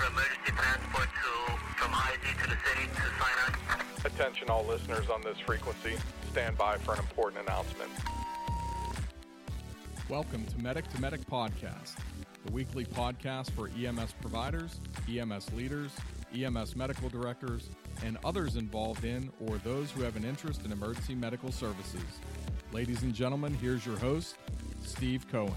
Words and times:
For 0.00 0.06
a 0.06 0.10
bus 0.10 0.22
for 0.22 0.22
emergency 0.22 0.52
transport 0.56 1.08
to, 1.08 1.52
from 1.76 1.90
Heisey 1.92 2.42
to 2.42 2.50
the 2.50 2.56
city 2.56 2.88
to 2.94 3.02
Sinai. 3.18 3.84
Attention 4.04 4.48
all 4.48 4.64
listeners 4.64 5.10
on 5.10 5.20
this 5.22 5.38
frequency. 5.40 5.96
Stand 6.32 6.56
by 6.56 6.76
for 6.78 6.94
an 6.94 7.00
important 7.00 7.46
announcement. 7.46 7.90
Welcome 10.08 10.46
to 10.46 10.58
Medic 10.58 10.88
to 10.88 11.00
Medic 11.00 11.20
Podcast, 11.30 11.96
the 12.46 12.52
weekly 12.52 12.84
podcast 12.84 13.50
for 13.50 13.70
EMS 13.78 14.14
providers, 14.20 14.80
EMS 15.08 15.52
leaders, 15.52 15.92
EMS 16.34 16.76
medical 16.76 17.08
directors, 17.08 17.68
and 18.02 18.16
others 18.24 18.56
involved 18.56 19.04
in 19.04 19.30
or 19.40 19.58
those 19.58 19.90
who 19.90 20.02
have 20.02 20.16
an 20.16 20.24
interest 20.24 20.64
in 20.64 20.72
emergency 20.72 21.14
medical 21.14 21.52
services. 21.52 22.20
Ladies 22.72 23.02
and 23.02 23.14
gentlemen, 23.14 23.54
here's 23.60 23.84
your 23.84 23.98
host, 23.98 24.36
Steve 24.82 25.26
Cohen. 25.30 25.54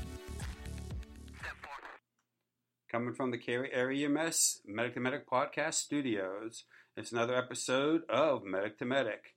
Coming 2.94 3.16
from 3.16 3.32
the 3.32 3.40
Cary 3.40 3.72
Area 3.74 4.08
EMS 4.08 4.62
Medic 4.68 4.94
to 4.94 5.00
Medic 5.00 5.28
Podcast 5.28 5.74
Studios, 5.74 6.66
it's 6.96 7.12
another 7.12 7.36
episode 7.36 8.04
of 8.08 8.44
Medic 8.44 8.78
to 8.78 8.86
Medic. 8.86 9.34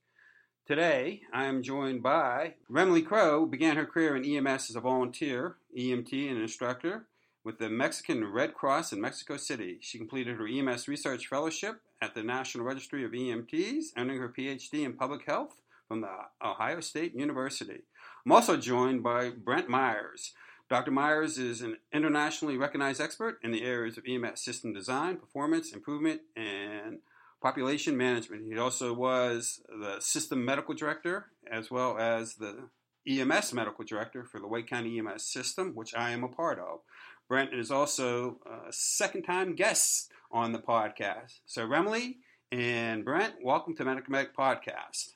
Today, 0.67 1.23
I 1.33 1.47
am 1.47 1.63
joined 1.63 2.03
by 2.03 2.57
Remle 2.71 3.03
Crowe, 3.03 3.47
began 3.47 3.77
her 3.77 3.87
career 3.87 4.15
in 4.15 4.27
EMS 4.27 4.69
as 4.69 4.77
a 4.77 4.81
volunteer, 4.81 5.57
EMT, 5.75 6.29
and 6.29 6.39
instructor 6.39 7.07
with 7.45 7.59
the 7.59 7.71
Mexican 7.71 8.31
Red 8.31 8.53
Cross 8.53 8.93
in 8.93 9.01
Mexico 9.01 9.39
City. 9.39 9.79
She 9.81 9.97
completed 9.97 10.37
her 10.37 10.47
EMS 10.47 10.87
Research 10.87 11.27
Fellowship 11.27 11.81
at 12.03 12.15
the 12.15 12.23
National 12.23 12.67
Registry 12.67 13.07
of 13.07 13.13
EMTs, 13.13 13.85
earning 13.97 14.19
her 14.19 14.35
PhD 14.39 14.85
in 14.85 14.93
Public 14.93 15.25
Health 15.25 15.57
from 15.89 16.03
the 16.03 16.13
Ohio 16.45 16.81
State 16.81 17.15
University. 17.15 17.85
I'm 18.27 18.33
also 18.33 18.59
joined 18.59 19.03
by 19.03 19.31
Brent 19.31 19.71
Myers. 19.71 20.35
Dr. 20.69 20.91
Myers 20.91 21.39
is 21.39 21.61
an 21.61 21.77
internationally 21.93 22.57
recognized 22.57 23.01
expert 23.01 23.39
in 23.43 23.53
the 23.53 23.63
areas 23.63 23.97
of 23.97 24.05
EMS 24.05 24.43
system 24.43 24.73
design, 24.73 25.17
performance, 25.17 25.73
improvement, 25.73 26.23
and 26.35 26.99
population 27.41 27.97
management. 27.97 28.45
He 28.45 28.59
also 28.59 28.93
was 28.93 29.61
the 29.69 30.01
system 30.01 30.45
medical 30.45 30.75
director 30.75 31.27
as 31.51 31.71
well 31.71 31.97
as 31.99 32.35
the 32.35 32.69
EMS 33.07 33.53
medical 33.53 33.85
director 33.85 34.25
for 34.25 34.41
the 34.41 34.49
Wake 34.49 34.67
County 34.67 34.99
EMS 34.99 35.23
system, 35.23 35.73
which 35.77 35.95
I 35.95 36.11
am 36.11 36.25
a 36.25 36.29
part 36.29 36.59
of. 36.59 36.81
Brent 37.29 37.55
is 37.55 37.71
also 37.71 38.41
a 38.45 38.73
second 38.73 39.23
time 39.23 39.55
guest 39.55 40.11
on 40.33 40.51
the 40.51 40.59
podcast. 40.59 41.39
So, 41.47 41.65
Remle 41.65 42.17
and 42.51 43.05
Brent, 43.05 43.35
welcome 43.41 43.77
to 43.77 43.85
Medic 43.85 44.09
Medic 44.09 44.37
Podcast. 44.37 45.11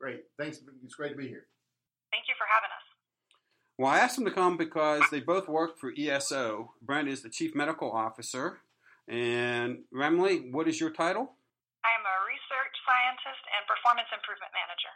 Great. 0.00 0.24
Thanks. 0.36 0.60
It's 0.84 0.94
great 0.96 1.10
to 1.10 1.16
be 1.16 1.28
here. 1.28 1.46
Thank 2.10 2.24
you 2.26 2.34
for 2.36 2.46
having 2.52 2.70
us. 2.70 2.86
Well, 3.78 3.92
I 3.92 3.98
asked 3.98 4.16
them 4.16 4.24
to 4.24 4.30
come 4.30 4.56
because 4.56 5.02
they 5.10 5.20
both 5.20 5.48
work 5.48 5.78
for 5.78 5.92
ESO. 5.96 6.72
Brent 6.80 7.08
is 7.08 7.20
the 7.20 7.28
chief 7.28 7.54
medical 7.54 7.92
officer. 7.92 8.60
And 9.06 9.80
Remle, 9.92 10.50
what 10.50 10.66
is 10.66 10.80
your 10.80 10.90
title? 10.90 11.32
I 11.84 11.92
am 11.92 12.04
a 12.04 12.16
research 12.26 12.74
scientist 12.86 13.44
and 13.52 13.66
performance 13.68 14.08
improvement 14.14 14.52
manager. 14.56 14.94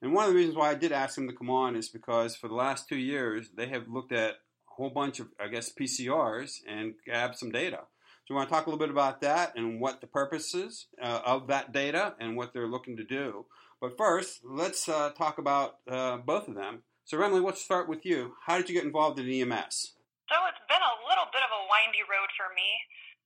And 0.00 0.14
one 0.14 0.24
of 0.24 0.30
the 0.30 0.36
reasons 0.36 0.56
why 0.56 0.70
I 0.70 0.74
did 0.74 0.92
ask 0.92 1.16
them 1.16 1.26
to 1.26 1.34
come 1.34 1.50
on 1.50 1.74
is 1.74 1.88
because 1.88 2.36
for 2.36 2.46
the 2.46 2.54
last 2.54 2.88
two 2.88 2.96
years, 2.96 3.50
they 3.56 3.66
have 3.66 3.88
looked 3.88 4.12
at 4.12 4.30
a 4.30 4.34
whole 4.66 4.90
bunch 4.90 5.18
of, 5.18 5.28
I 5.40 5.48
guess, 5.48 5.72
PCRs 5.72 6.60
and 6.68 6.94
grabbed 7.04 7.36
some 7.36 7.50
data. 7.50 7.80
So 8.24 8.34
we 8.34 8.36
want 8.36 8.48
to 8.48 8.54
talk 8.54 8.66
a 8.66 8.70
little 8.70 8.84
bit 8.84 8.90
about 8.90 9.20
that 9.22 9.56
and 9.56 9.80
what 9.80 10.00
the 10.00 10.06
purposes 10.06 10.86
uh, 11.02 11.20
of 11.26 11.48
that 11.48 11.72
data 11.72 12.14
and 12.20 12.36
what 12.36 12.52
they're 12.52 12.68
looking 12.68 12.96
to 12.96 13.04
do. 13.04 13.46
But 13.80 13.98
first, 13.98 14.42
let's 14.44 14.88
uh, 14.88 15.10
talk 15.10 15.38
about 15.38 15.78
uh, 15.88 16.18
both 16.18 16.46
of 16.46 16.54
them. 16.54 16.84
So, 17.04 17.18
Remle, 17.18 17.42
let's 17.42 17.60
start 17.60 17.90
with 17.90 18.06
you. 18.06 18.38
How 18.46 18.56
did 18.56 18.70
you 18.70 18.74
get 18.74 18.86
involved 18.86 19.18
in 19.18 19.26
EMS? 19.26 19.98
So 20.30 20.36
it's 20.48 20.64
been 20.64 20.80
a 20.80 20.96
little 21.04 21.28
bit 21.28 21.44
of 21.44 21.52
a 21.52 21.62
windy 21.68 22.00
road 22.08 22.30
for 22.38 22.48
me. 22.56 22.70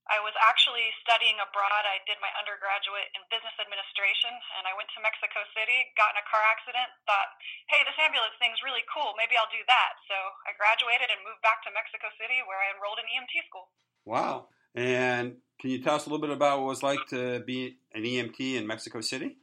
I 0.06 0.22
was 0.22 0.34
actually 0.38 0.86
studying 1.02 1.34
abroad. 1.42 1.82
I 1.82 1.98
did 2.06 2.14
my 2.22 2.30
undergraduate 2.38 3.10
in 3.18 3.26
business 3.26 3.54
administration, 3.58 4.30
and 4.58 4.70
I 4.70 4.74
went 4.78 4.86
to 4.94 5.02
Mexico 5.02 5.42
City, 5.50 5.90
got 5.98 6.14
in 6.14 6.22
a 6.22 6.26
car 6.30 6.42
accident, 6.46 6.86
thought, 7.10 7.30
hey, 7.66 7.82
this 7.82 7.98
ambulance 7.98 8.38
thing's 8.38 8.62
really 8.62 8.86
cool. 8.86 9.18
Maybe 9.18 9.34
I'll 9.34 9.50
do 9.50 9.62
that. 9.66 9.98
So 10.06 10.14
I 10.46 10.54
graduated 10.54 11.10
and 11.10 11.18
moved 11.26 11.42
back 11.42 11.58
to 11.66 11.74
Mexico 11.74 12.06
City, 12.22 12.38
where 12.46 12.58
I 12.58 12.70
enrolled 12.70 13.02
in 13.02 13.06
EMT 13.10 13.34
school. 13.50 13.66
Wow. 14.06 14.54
And 14.78 15.42
can 15.58 15.74
you 15.74 15.82
tell 15.82 15.98
us 15.98 16.06
a 16.06 16.08
little 16.10 16.22
bit 16.22 16.30
about 16.30 16.62
what 16.62 16.70
it 16.70 16.74
was 16.78 16.86
like 16.86 17.02
to 17.10 17.42
be 17.42 17.82
an 17.90 18.06
EMT 18.06 18.38
in 18.38 18.62
Mexico 18.62 19.02
City? 19.02 19.42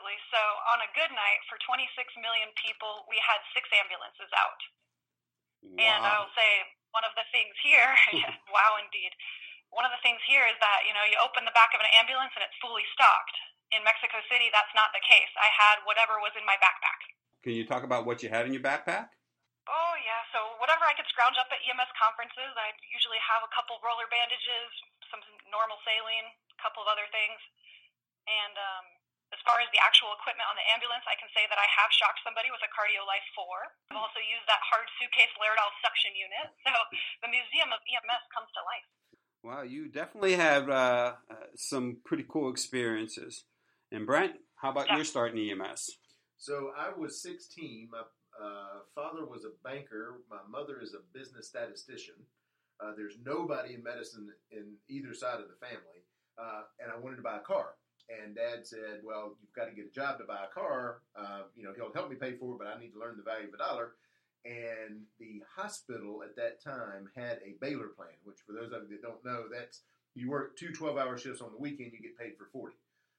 Absolutely. 0.00 0.16
So 0.32 0.40
on 0.72 0.80
a 0.80 0.88
good 0.96 1.12
night, 1.12 1.44
for 1.44 1.60
26 1.60 1.92
million 2.24 2.48
people, 2.56 3.04
we 3.04 3.20
had 3.20 3.36
six 3.52 3.68
ambulances 3.68 4.32
out. 4.32 4.60
Wow. 5.60 5.76
And 5.76 6.00
I'll 6.08 6.32
say 6.32 6.64
one 6.96 7.04
of 7.04 7.12
the 7.20 7.28
things 7.28 7.52
here, 7.60 7.92
wow, 8.56 8.80
indeed. 8.80 9.12
One 9.68 9.84
of 9.84 9.92
the 9.92 10.00
things 10.00 10.24
here 10.24 10.48
is 10.48 10.56
that, 10.64 10.88
you 10.88 10.96
know, 10.96 11.04
you 11.04 11.20
open 11.20 11.44
the 11.44 11.52
back 11.52 11.76
of 11.76 11.84
an 11.84 11.90
ambulance 11.92 12.32
and 12.32 12.40
it's 12.40 12.56
fully 12.64 12.88
stocked. 12.96 13.36
In 13.76 13.84
Mexico 13.84 14.24
City, 14.32 14.48
that's 14.48 14.72
not 14.72 14.88
the 14.96 15.04
case. 15.04 15.28
I 15.36 15.52
had 15.52 15.84
whatever 15.84 16.16
was 16.24 16.32
in 16.32 16.48
my 16.48 16.56
backpack. 16.64 17.00
Can 17.44 17.52
you 17.52 17.68
talk 17.68 17.84
about 17.84 18.08
what 18.08 18.24
you 18.24 18.32
had 18.32 18.48
in 18.48 18.56
your 18.56 18.64
backpack? 18.64 19.12
Oh, 19.68 19.94
yeah. 20.00 20.24
So 20.32 20.40
whatever 20.64 20.88
I 20.88 20.96
could 20.96 21.06
scrounge 21.12 21.36
up 21.36 21.52
at 21.52 21.60
EMS 21.60 21.92
conferences, 21.92 22.56
I'd 22.56 22.80
usually 22.88 23.20
have 23.20 23.44
a 23.44 23.52
couple 23.52 23.76
roller 23.84 24.08
bandages, 24.08 24.72
some 25.12 25.20
normal 25.52 25.76
saline, 25.84 26.32
a 26.56 26.58
couple 26.58 26.80
of 26.80 26.88
other 26.88 27.04
things. 27.12 27.38
And 28.26 28.56
um, 28.58 28.99
as 29.30 29.40
far 29.46 29.62
as 29.62 29.70
the 29.70 29.78
actual 29.78 30.10
equipment 30.18 30.46
on 30.50 30.58
the 30.58 30.66
ambulance, 30.74 31.06
I 31.06 31.14
can 31.14 31.30
say 31.30 31.46
that 31.46 31.58
I 31.58 31.66
have 31.70 31.90
shocked 31.94 32.18
somebody 32.26 32.50
with 32.50 32.62
a 32.66 32.70
CardioLife 32.74 33.28
4. 33.38 33.94
I've 33.94 34.02
also 34.02 34.18
used 34.18 34.46
that 34.50 34.58
hard 34.66 34.86
suitcase 34.98 35.30
Laerdal 35.38 35.70
suction 35.82 36.12
unit. 36.18 36.50
So 36.66 36.74
the 37.22 37.30
Museum 37.30 37.70
of 37.70 37.80
EMS 37.86 38.24
comes 38.34 38.50
to 38.54 38.62
life. 38.66 38.88
Wow, 39.42 39.62
you 39.62 39.88
definitely 39.88 40.34
have 40.36 40.68
uh, 40.68 41.14
uh, 41.30 41.34
some 41.56 41.98
pretty 42.04 42.26
cool 42.28 42.50
experiences. 42.50 43.44
And 43.90 44.06
Brent, 44.06 44.34
how 44.56 44.70
about 44.70 44.86
Yeah. 44.90 44.96
your 44.96 45.06
start 45.06 45.34
in 45.34 45.38
EMS? 45.38 45.98
So 46.36 46.72
I 46.76 46.90
was 46.90 47.22
16. 47.22 47.88
My 47.90 48.02
uh, 48.38 48.80
father 48.94 49.24
was 49.26 49.44
a 49.44 49.52
banker. 49.62 50.20
My 50.30 50.42
mother 50.48 50.80
is 50.80 50.94
a 50.94 51.02
business 51.16 51.48
statistician. 51.48 52.14
Uh, 52.80 52.92
there's 52.96 53.16
nobody 53.24 53.74
in 53.74 53.82
medicine 53.82 54.28
in 54.50 54.76
either 54.88 55.12
side 55.12 55.38
of 55.40 55.48
the 55.48 55.58
family, 55.60 56.00
uh, 56.38 56.62
and 56.80 56.90
I 56.90 56.96
wanted 56.98 57.16
to 57.16 57.22
buy 57.22 57.36
a 57.36 57.40
car. 57.44 57.76
And 58.10 58.34
Dad 58.34 58.66
said, 58.66 59.00
"Well, 59.04 59.36
you've 59.40 59.54
got 59.54 59.66
to 59.66 59.72
get 59.72 59.86
a 59.86 59.94
job 59.94 60.18
to 60.18 60.24
buy 60.24 60.44
a 60.44 60.52
car. 60.52 61.02
Uh, 61.14 61.42
you 61.56 61.62
know, 61.62 61.72
he'll 61.76 61.92
help 61.92 62.10
me 62.10 62.16
pay 62.16 62.36
for 62.36 62.54
it, 62.54 62.58
but 62.58 62.66
I 62.66 62.78
need 62.78 62.92
to 62.92 62.98
learn 62.98 63.16
the 63.16 63.22
value 63.22 63.48
of 63.48 63.54
a 63.54 63.58
dollar." 63.58 63.92
and 64.44 65.02
the 65.18 65.42
hospital 65.54 66.22
at 66.22 66.36
that 66.36 66.62
time 66.62 67.10
had 67.14 67.40
a 67.44 67.56
Baylor 67.60 67.88
plan, 67.88 68.16
which 68.24 68.38
for 68.46 68.52
those 68.52 68.72
of 68.72 68.88
you 68.88 68.96
that 68.96 69.02
don't 69.02 69.24
know, 69.24 69.44
that's 69.52 69.82
you 70.14 70.30
work 70.30 70.56
two 70.56 70.72
12 70.72 70.96
hour 70.96 71.16
shifts 71.16 71.40
on 71.40 71.52
the 71.52 71.58
weekend, 71.58 71.92
you 71.92 72.00
get 72.00 72.18
paid 72.18 72.36
for 72.36 72.46
40. 72.52 72.74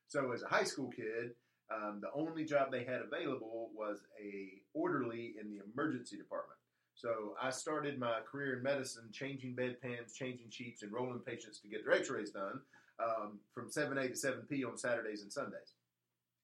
So 0.08 0.32
as 0.32 0.44
a 0.44 0.48
high 0.48 0.64
school 0.64 0.90
kid, 0.90 1.32
um, 1.74 2.02
the 2.02 2.12
only 2.14 2.44
job 2.44 2.72
they 2.72 2.84
had 2.84 3.02
available 3.02 3.70
was 3.74 4.00
a 4.22 4.62
orderly 4.74 5.36
in 5.40 5.50
the 5.50 5.62
emergency 5.74 6.18
department. 6.18 6.58
So 6.96 7.36
I 7.42 7.50
started 7.50 7.98
my 7.98 8.20
career 8.30 8.58
in 8.58 8.64
medicine, 8.64 9.10
changing 9.14 9.56
bedpans, 9.56 10.14
changing 10.14 10.50
sheets, 10.50 10.84
and 10.84 10.92
rolling 10.92 11.20
patients 11.20 11.60
to 11.60 11.70
get 11.70 11.86
their 11.86 11.94
X-rays 11.94 12.32
done 12.32 12.60
um, 13.02 13.40
from 13.54 13.70
7A 13.70 14.08
to 14.08 14.28
7P 14.28 14.68
on 14.68 14.78
Saturdays 14.78 15.22
and 15.22 15.32
Sundays. 15.32 15.74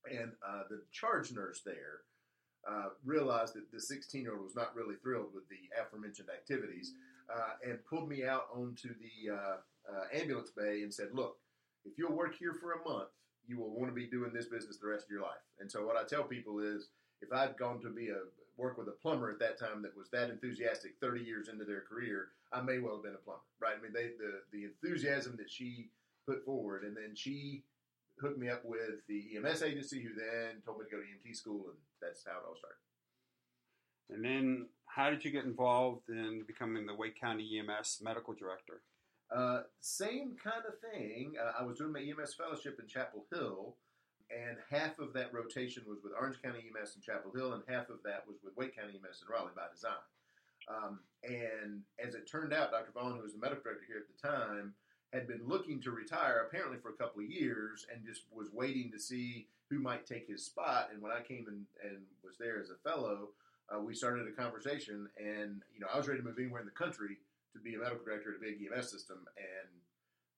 And 0.09 0.31
uh, 0.47 0.63
the 0.69 0.81
charge 0.91 1.31
nurse 1.31 1.61
there 1.65 2.01
uh, 2.69 2.89
realized 3.05 3.55
that 3.55 3.71
the 3.71 3.77
16-year-old 3.77 4.43
was 4.43 4.55
not 4.55 4.75
really 4.75 4.95
thrilled 4.95 5.33
with 5.33 5.47
the 5.49 5.69
aforementioned 5.81 6.29
activities, 6.29 6.93
uh, 7.33 7.69
and 7.69 7.83
pulled 7.85 8.09
me 8.09 8.25
out 8.25 8.47
onto 8.53 8.89
the 8.89 9.33
uh, 9.33 9.57
uh, 9.89 10.03
ambulance 10.13 10.51
bay 10.51 10.81
and 10.83 10.93
said, 10.93 11.09
"Look, 11.13 11.37
if 11.85 11.97
you'll 11.97 12.15
work 12.15 12.35
here 12.37 12.53
for 12.53 12.73
a 12.73 12.89
month, 12.89 13.09
you 13.47 13.57
will 13.57 13.71
want 13.71 13.89
to 13.89 13.95
be 13.95 14.07
doing 14.07 14.33
this 14.33 14.47
business 14.47 14.77
the 14.77 14.87
rest 14.87 15.05
of 15.05 15.11
your 15.11 15.21
life." 15.21 15.43
And 15.59 15.71
so 15.71 15.85
what 15.85 15.97
I 15.97 16.03
tell 16.03 16.23
people 16.23 16.59
is, 16.59 16.89
if 17.21 17.31
I'd 17.33 17.57
gone 17.57 17.81
to 17.81 17.89
be 17.89 18.09
a 18.09 18.19
work 18.57 18.77
with 18.77 18.87
a 18.87 18.97
plumber 19.01 19.29
at 19.29 19.39
that 19.39 19.59
time 19.59 19.81
that 19.83 19.95
was 19.95 20.09
that 20.09 20.29
enthusiastic 20.29 20.95
30 20.99 21.21
years 21.21 21.47
into 21.47 21.63
their 21.63 21.81
career, 21.81 22.29
I 22.51 22.61
may 22.61 22.79
well 22.79 22.95
have 22.95 23.03
been 23.03 23.13
a 23.13 23.23
plumber, 23.23 23.41
right? 23.59 23.75
I 23.77 23.81
mean, 23.81 23.93
they, 23.93 24.11
the 24.17 24.41
the 24.51 24.65
enthusiasm 24.65 25.35
that 25.37 25.49
she 25.49 25.89
put 26.27 26.43
forward, 26.45 26.83
and 26.83 26.95
then 26.95 27.15
she 27.15 27.63
hooked 28.19 28.37
me 28.37 28.49
up 28.49 28.63
with 28.65 29.05
the 29.07 29.37
EMS 29.37 29.63
agency, 29.63 30.03
who 30.03 30.09
then 30.13 30.61
told 30.65 30.79
me 30.79 30.85
to 30.85 30.91
go 30.91 30.97
to 30.97 31.03
EMT 31.03 31.35
school, 31.35 31.65
and 31.69 31.77
that's 32.01 32.25
how 32.25 32.33
it 32.33 32.45
all 32.47 32.55
started. 32.55 32.77
And 34.09 34.23
then, 34.23 34.67
how 34.85 35.09
did 35.09 35.23
you 35.23 35.31
get 35.31 35.45
involved 35.45 36.09
in 36.09 36.43
becoming 36.47 36.85
the 36.85 36.95
Wake 36.95 37.19
County 37.19 37.59
EMS 37.59 38.01
medical 38.03 38.33
director? 38.33 38.81
Uh, 39.33 39.63
same 39.81 40.35
kind 40.41 40.63
of 40.67 40.79
thing. 40.79 41.33
Uh, 41.41 41.51
I 41.59 41.63
was 41.63 41.77
doing 41.77 41.91
my 41.91 41.99
EMS 41.99 42.35
fellowship 42.35 42.79
in 42.81 42.87
Chapel 42.87 43.25
Hill, 43.31 43.75
and 44.31 44.57
half 44.69 44.99
of 44.99 45.13
that 45.13 45.33
rotation 45.33 45.83
was 45.87 45.99
with 46.03 46.13
Orange 46.17 46.41
County 46.41 46.59
EMS 46.59 46.95
in 46.95 47.01
Chapel 47.01 47.31
Hill, 47.35 47.53
and 47.53 47.63
half 47.67 47.89
of 47.89 47.99
that 48.03 48.23
was 48.27 48.37
with 48.43 48.55
Wake 48.55 48.75
County 48.75 48.93
EMS 48.95 49.23
in 49.23 49.33
Raleigh 49.33 49.55
by 49.55 49.67
design. 49.73 50.03
Um, 50.67 50.99
and 51.23 51.83
as 52.03 52.15
it 52.15 52.29
turned 52.29 52.53
out, 52.53 52.71
Dr. 52.71 52.91
Vaughn, 52.93 53.15
who 53.15 53.23
was 53.23 53.33
the 53.33 53.39
medical 53.39 53.63
director 53.63 53.85
here 53.87 54.03
at 54.03 54.07
the 54.07 54.27
time, 54.27 54.73
had 55.13 55.27
been 55.27 55.41
looking 55.45 55.81
to 55.81 55.91
retire 55.91 56.45
apparently 56.47 56.77
for 56.77 56.89
a 56.89 56.93
couple 56.93 57.23
of 57.23 57.29
years 57.29 57.85
and 57.93 58.05
just 58.05 58.23
was 58.31 58.47
waiting 58.53 58.91
to 58.91 58.99
see 58.99 59.47
who 59.69 59.79
might 59.79 60.05
take 60.05 60.27
his 60.27 60.43
spot. 60.43 60.89
And 60.93 61.01
when 61.01 61.11
I 61.11 61.21
came 61.21 61.45
in 61.47 61.65
and 61.83 61.99
was 62.23 62.37
there 62.39 62.59
as 62.59 62.69
a 62.69 62.89
fellow, 62.89 63.29
uh, 63.73 63.79
we 63.79 63.93
started 63.93 64.27
a 64.27 64.31
conversation. 64.31 65.09
And, 65.17 65.61
you 65.73 65.79
know, 65.79 65.87
I 65.93 65.97
was 65.97 66.07
ready 66.07 66.19
to 66.19 66.25
move 66.25 66.39
anywhere 66.39 66.61
in 66.61 66.67
the 66.67 66.71
country 66.71 67.17
to 67.53 67.59
be 67.59 67.75
a 67.75 67.79
medical 67.79 68.03
director 68.03 68.31
at 68.31 68.37
a 68.37 68.39
big 68.39 68.59
EMS 68.61 68.91
system. 68.91 69.25
And 69.37 69.69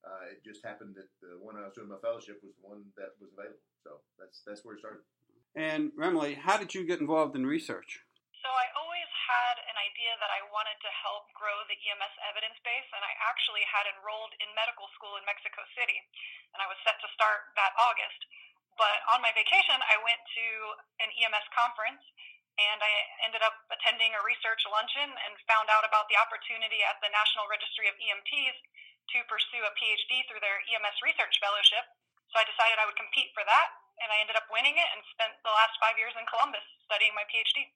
uh, 0.04 0.32
it 0.32 0.42
just 0.44 0.64
happened 0.64 0.94
that 0.96 1.08
the 1.20 1.38
one 1.44 1.56
I 1.56 1.66
was 1.66 1.74
doing 1.74 1.88
my 1.88 2.00
fellowship 2.02 2.40
was 2.42 2.54
the 2.60 2.66
one 2.66 2.82
that 2.96 3.14
was 3.20 3.30
available. 3.32 3.58
So 3.84 4.02
that's, 4.18 4.42
that's 4.46 4.64
where 4.64 4.74
it 4.74 4.80
started. 4.80 5.02
And 5.54 5.90
Remle, 5.98 6.36
how 6.36 6.56
did 6.56 6.74
you 6.74 6.86
get 6.86 7.00
involved 7.00 7.34
in 7.34 7.44
research? 7.44 8.00
So 8.40 8.48
I 8.48 8.70
always 8.72 8.79
had 9.30 9.62
an 9.70 9.78
idea 9.78 10.18
that 10.18 10.32
I 10.34 10.42
wanted 10.50 10.74
to 10.82 10.90
help 10.90 11.30
grow 11.38 11.54
the 11.70 11.78
EMS 11.78 12.14
evidence 12.26 12.58
base, 12.66 12.88
and 12.90 13.02
I 13.06 13.14
actually 13.30 13.62
had 13.62 13.86
enrolled 13.86 14.34
in 14.42 14.50
medical 14.58 14.90
school 14.98 15.14
in 15.18 15.24
Mexico 15.26 15.62
City, 15.78 15.98
and 16.54 16.58
I 16.58 16.66
was 16.66 16.78
set 16.82 16.98
to 16.98 17.08
start 17.14 17.54
that 17.54 17.70
August. 17.78 18.20
But 18.74 18.98
on 19.14 19.22
my 19.22 19.30
vacation, 19.36 19.78
I 19.86 20.02
went 20.02 20.18
to 20.18 20.46
an 21.04 21.10
EMS 21.14 21.46
conference, 21.54 22.02
and 22.58 22.78
I 22.82 22.92
ended 23.22 23.40
up 23.46 23.54
attending 23.70 24.12
a 24.18 24.22
research 24.26 24.66
luncheon 24.66 25.10
and 25.14 25.32
found 25.46 25.70
out 25.70 25.86
about 25.86 26.10
the 26.10 26.18
opportunity 26.18 26.82
at 26.82 26.98
the 26.98 27.12
National 27.14 27.46
Registry 27.46 27.86
of 27.86 27.96
EMTs 27.96 28.56
to 29.14 29.18
pursue 29.30 29.62
a 29.62 29.72
PhD 29.78 30.26
through 30.26 30.42
their 30.42 30.58
EMS 30.74 30.98
research 31.06 31.38
fellowship. 31.38 31.86
So 32.34 32.38
I 32.38 32.46
decided 32.46 32.78
I 32.78 32.86
would 32.86 32.98
compete 32.98 33.30
for 33.34 33.42
that, 33.46 33.68
and 34.02 34.10
I 34.10 34.22
ended 34.22 34.38
up 34.38 34.46
winning 34.50 34.78
it 34.78 34.88
and 34.94 35.02
spent 35.14 35.34
the 35.42 35.54
last 35.54 35.74
five 35.82 35.98
years 35.98 36.14
in 36.14 36.26
Columbus 36.30 36.62
studying 36.86 37.14
my 37.14 37.26
PhD. 37.26 37.70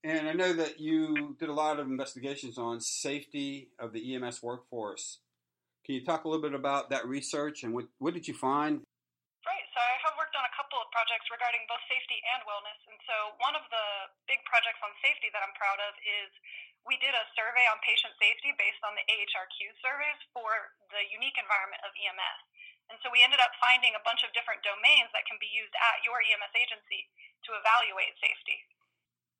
And 0.00 0.28
I 0.28 0.32
know 0.32 0.56
that 0.56 0.80
you 0.80 1.36
did 1.36 1.52
a 1.52 1.56
lot 1.56 1.76
of 1.76 1.84
investigations 1.84 2.56
on 2.56 2.80
safety 2.80 3.68
of 3.76 3.92
the 3.92 4.00
EMS 4.16 4.40
workforce. 4.40 5.20
Can 5.84 5.94
you 5.96 6.04
talk 6.04 6.24
a 6.24 6.28
little 6.28 6.40
bit 6.40 6.56
about 6.56 6.88
that 6.88 7.04
research 7.04 7.64
and 7.64 7.76
what, 7.76 7.84
what 8.00 8.16
did 8.16 8.24
you 8.24 8.32
find? 8.32 8.80
Right. 9.44 9.66
So 9.76 9.80
I 9.80 9.96
have 10.08 10.16
worked 10.16 10.32
on 10.36 10.44
a 10.48 10.54
couple 10.56 10.80
of 10.80 10.88
projects 10.88 11.28
regarding 11.28 11.68
both 11.68 11.84
safety 11.84 12.16
and 12.32 12.40
wellness. 12.48 12.80
And 12.88 12.96
so 13.04 13.36
one 13.44 13.52
of 13.52 13.64
the 13.68 13.86
big 14.24 14.40
projects 14.48 14.80
on 14.80 14.88
safety 15.04 15.28
that 15.36 15.44
I'm 15.44 15.52
proud 15.52 15.76
of 15.84 15.92
is 16.00 16.32
we 16.88 16.96
did 16.96 17.12
a 17.12 17.24
survey 17.36 17.68
on 17.68 17.76
patient 17.84 18.16
safety 18.16 18.56
based 18.56 18.80
on 18.80 18.96
the 18.96 19.04
AHRQ 19.04 19.58
surveys 19.84 20.20
for 20.32 20.48
the 20.96 21.04
unique 21.12 21.36
environment 21.36 21.84
of 21.84 21.92
EMS. 21.92 22.40
And 22.88 22.96
so 23.04 23.12
we 23.12 23.20
ended 23.20 23.38
up 23.44 23.52
finding 23.60 23.92
a 23.94 24.02
bunch 24.02 24.24
of 24.24 24.32
different 24.32 24.64
domains 24.64 25.12
that 25.12 25.28
can 25.28 25.36
be 25.36 25.50
used 25.52 25.76
at 25.76 26.00
your 26.08 26.24
EMS 26.24 26.56
agency 26.56 27.04
to 27.44 27.54
evaluate 27.54 28.16
safety. 28.16 28.64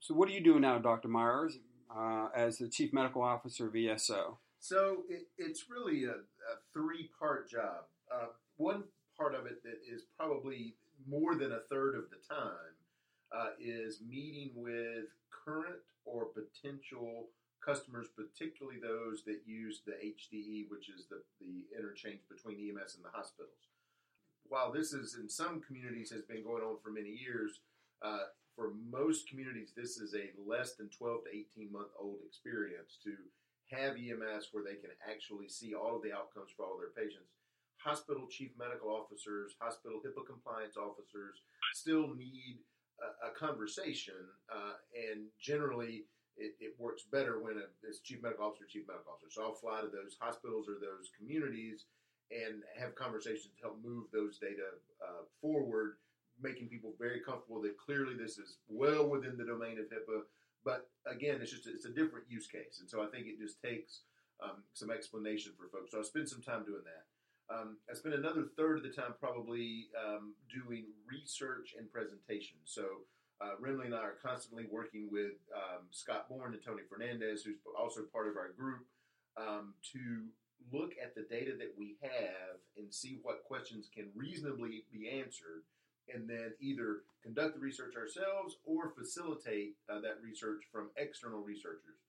So, 0.00 0.14
what 0.14 0.30
are 0.30 0.32
you 0.32 0.40
doing 0.40 0.62
now, 0.62 0.78
Dr. 0.78 1.08
Myers, 1.08 1.58
uh, 1.94 2.28
as 2.34 2.56
the 2.56 2.68
Chief 2.68 2.90
Medical 2.92 3.22
Officer 3.22 3.68
of 3.68 3.76
ESO? 3.76 4.38
So, 4.58 5.02
it, 5.10 5.28
it's 5.36 5.66
really 5.68 6.04
a, 6.04 6.12
a 6.12 6.56
three 6.72 7.10
part 7.18 7.50
job. 7.50 7.84
Uh, 8.12 8.28
one 8.56 8.84
part 9.16 9.34
of 9.34 9.44
it 9.44 9.62
that 9.62 9.78
is 9.86 10.04
probably 10.18 10.74
more 11.06 11.34
than 11.34 11.52
a 11.52 11.60
third 11.70 11.96
of 11.96 12.04
the 12.08 12.16
time 12.34 12.72
uh, 13.36 13.50
is 13.60 14.00
meeting 14.00 14.52
with 14.54 15.04
current 15.44 15.80
or 16.06 16.28
potential 16.32 17.28
customers, 17.62 18.06
particularly 18.16 18.78
those 18.80 19.22
that 19.26 19.40
use 19.44 19.82
the 19.84 19.92
HDE, 19.92 20.70
which 20.70 20.88
is 20.88 21.06
the, 21.10 21.20
the 21.42 21.66
interchange 21.78 22.20
between 22.30 22.56
EMS 22.56 22.96
and 22.96 23.04
the 23.04 23.12
hospitals. 23.12 23.68
While 24.48 24.72
this 24.72 24.94
is 24.94 25.18
in 25.20 25.28
some 25.28 25.60
communities 25.60 26.10
has 26.10 26.22
been 26.22 26.42
going 26.42 26.62
on 26.62 26.78
for 26.82 26.90
many 26.90 27.10
years, 27.10 27.60
uh, 28.02 28.32
for 28.60 28.76
most 28.92 29.26
communities, 29.26 29.72
this 29.74 29.96
is 29.96 30.12
a 30.12 30.36
less 30.36 30.76
than 30.76 30.90
12 30.92 31.24
to 31.24 31.30
18 31.32 31.72
month 31.72 31.88
old 31.96 32.20
experience 32.28 33.00
to 33.00 33.16
have 33.72 33.96
EMS 33.96 34.52
where 34.52 34.60
they 34.60 34.76
can 34.76 34.92
actually 35.00 35.48
see 35.48 35.72
all 35.72 35.96
of 35.96 36.02
the 36.04 36.12
outcomes 36.12 36.52
for 36.52 36.68
all 36.68 36.76
of 36.76 36.84
their 36.84 36.92
patients. 36.92 37.32
Hospital 37.80 38.28
chief 38.28 38.52
medical 38.60 38.92
officers, 38.92 39.56
hospital 39.56 40.04
HIPAA 40.04 40.28
compliance 40.28 40.76
officers 40.76 41.40
still 41.72 42.12
need 42.12 42.60
a, 43.00 43.28
a 43.28 43.30
conversation, 43.32 44.20
uh, 44.52 44.76
and 44.92 45.32
generally 45.40 46.04
it, 46.36 46.52
it, 46.60 46.76
works 46.76 47.08
better 47.08 47.40
when 47.40 47.56
a, 47.56 47.64
it's 47.88 48.04
chief 48.04 48.20
medical 48.20 48.44
officer, 48.44 48.68
chief 48.68 48.84
medical 48.84 49.16
officer. 49.16 49.32
So 49.32 49.40
I'll 49.40 49.56
fly 49.56 49.80
to 49.80 49.88
those 49.88 50.20
hospitals 50.20 50.68
or 50.68 50.76
those 50.76 51.08
communities 51.16 51.88
and 52.28 52.60
have 52.76 52.92
conversations 52.92 53.56
to 53.56 53.72
help 53.72 53.80
move 53.80 54.12
those 54.12 54.36
data 54.36 54.76
uh, 55.00 55.24
forward 55.40 55.96
making 56.42 56.68
people 56.68 56.94
very 56.98 57.20
comfortable 57.20 57.60
that 57.62 57.78
clearly 57.78 58.14
this 58.14 58.38
is 58.38 58.56
well 58.68 59.08
within 59.08 59.36
the 59.36 59.44
domain 59.44 59.78
of 59.78 59.86
HIPAA. 59.86 60.22
But 60.64 60.88
again, 61.06 61.38
it's 61.40 61.50
just 61.50 61.66
it's 61.66 61.86
a 61.86 61.90
different 61.90 62.26
use 62.28 62.46
case, 62.46 62.80
and 62.80 62.88
so 62.88 63.02
I 63.02 63.06
think 63.06 63.26
it 63.26 63.38
just 63.40 63.62
takes 63.62 64.02
um, 64.42 64.62
some 64.74 64.90
explanation 64.90 65.52
for 65.56 65.68
folks. 65.68 65.92
So 65.92 66.00
I 66.00 66.02
spend 66.02 66.28
some 66.28 66.42
time 66.42 66.64
doing 66.64 66.82
that. 66.84 67.04
Um, 67.54 67.78
I 67.90 67.94
spend 67.94 68.14
another 68.14 68.44
third 68.56 68.76
of 68.78 68.82
the 68.84 68.90
time 68.90 69.14
probably 69.18 69.88
um, 69.98 70.34
doing 70.52 70.84
research 71.10 71.74
and 71.76 71.90
presentation. 71.90 72.58
So 72.64 73.08
uh, 73.40 73.56
Remle 73.60 73.86
and 73.86 73.94
I 73.94 73.98
are 73.98 74.18
constantly 74.22 74.66
working 74.70 75.08
with 75.10 75.40
um, 75.54 75.86
Scott 75.90 76.28
Bourn 76.28 76.52
and 76.52 76.62
Tony 76.62 76.82
Fernandez, 76.88 77.42
who's 77.42 77.56
also 77.76 78.02
part 78.12 78.28
of 78.28 78.36
our 78.36 78.52
group, 78.52 78.86
um, 79.36 79.74
to 79.92 80.28
look 80.70 80.92
at 81.02 81.14
the 81.14 81.22
data 81.22 81.52
that 81.58 81.72
we 81.76 81.96
have 82.02 82.60
and 82.76 82.92
see 82.92 83.18
what 83.22 83.42
questions 83.44 83.88
can 83.92 84.08
reasonably 84.14 84.84
be 84.92 85.08
answered 85.08 85.64
and 86.14 86.28
then 86.28 86.52
either 86.60 87.02
conduct 87.22 87.54
the 87.54 87.60
research 87.60 87.94
ourselves 87.96 88.56
or 88.64 88.90
facilitate 88.96 89.76
uh, 89.88 90.00
that 90.00 90.22
research 90.22 90.64
from 90.72 90.90
external 90.96 91.40
researchers. 91.40 92.00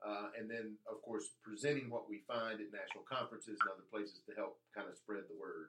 Uh, 0.00 0.32
and 0.38 0.48
then, 0.48 0.76
of 0.88 1.02
course, 1.02 1.36
presenting 1.44 1.90
what 1.90 2.08
we 2.08 2.24
find 2.26 2.56
at 2.60 2.72
national 2.72 3.04
conferences 3.04 3.58
and 3.60 3.68
other 3.68 3.84
places 3.92 4.24
to 4.24 4.32
help 4.32 4.56
kind 4.74 4.88
of 4.88 4.96
spread 4.96 5.28
the 5.28 5.36
word. 5.36 5.68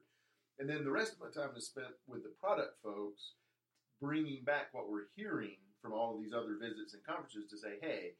And 0.59 0.69
then 0.69 0.85
the 0.85 0.91
rest 0.91 1.13
of 1.13 1.19
my 1.19 1.31
time 1.33 1.51
is 1.57 1.67
spent 1.67 1.91
with 2.07 2.23
the 2.23 2.31
product 2.39 2.79
folks, 2.83 3.35
bringing 3.99 4.43
back 4.45 4.71
what 4.71 4.89
we're 4.89 5.11
hearing 5.15 5.59
from 5.81 5.91
all 5.91 6.15
of 6.15 6.21
these 6.21 6.33
other 6.33 6.55
visits 6.61 6.93
and 6.93 7.03
conferences 7.03 7.49
to 7.49 7.57
say, 7.57 7.75
hey, 7.81 8.13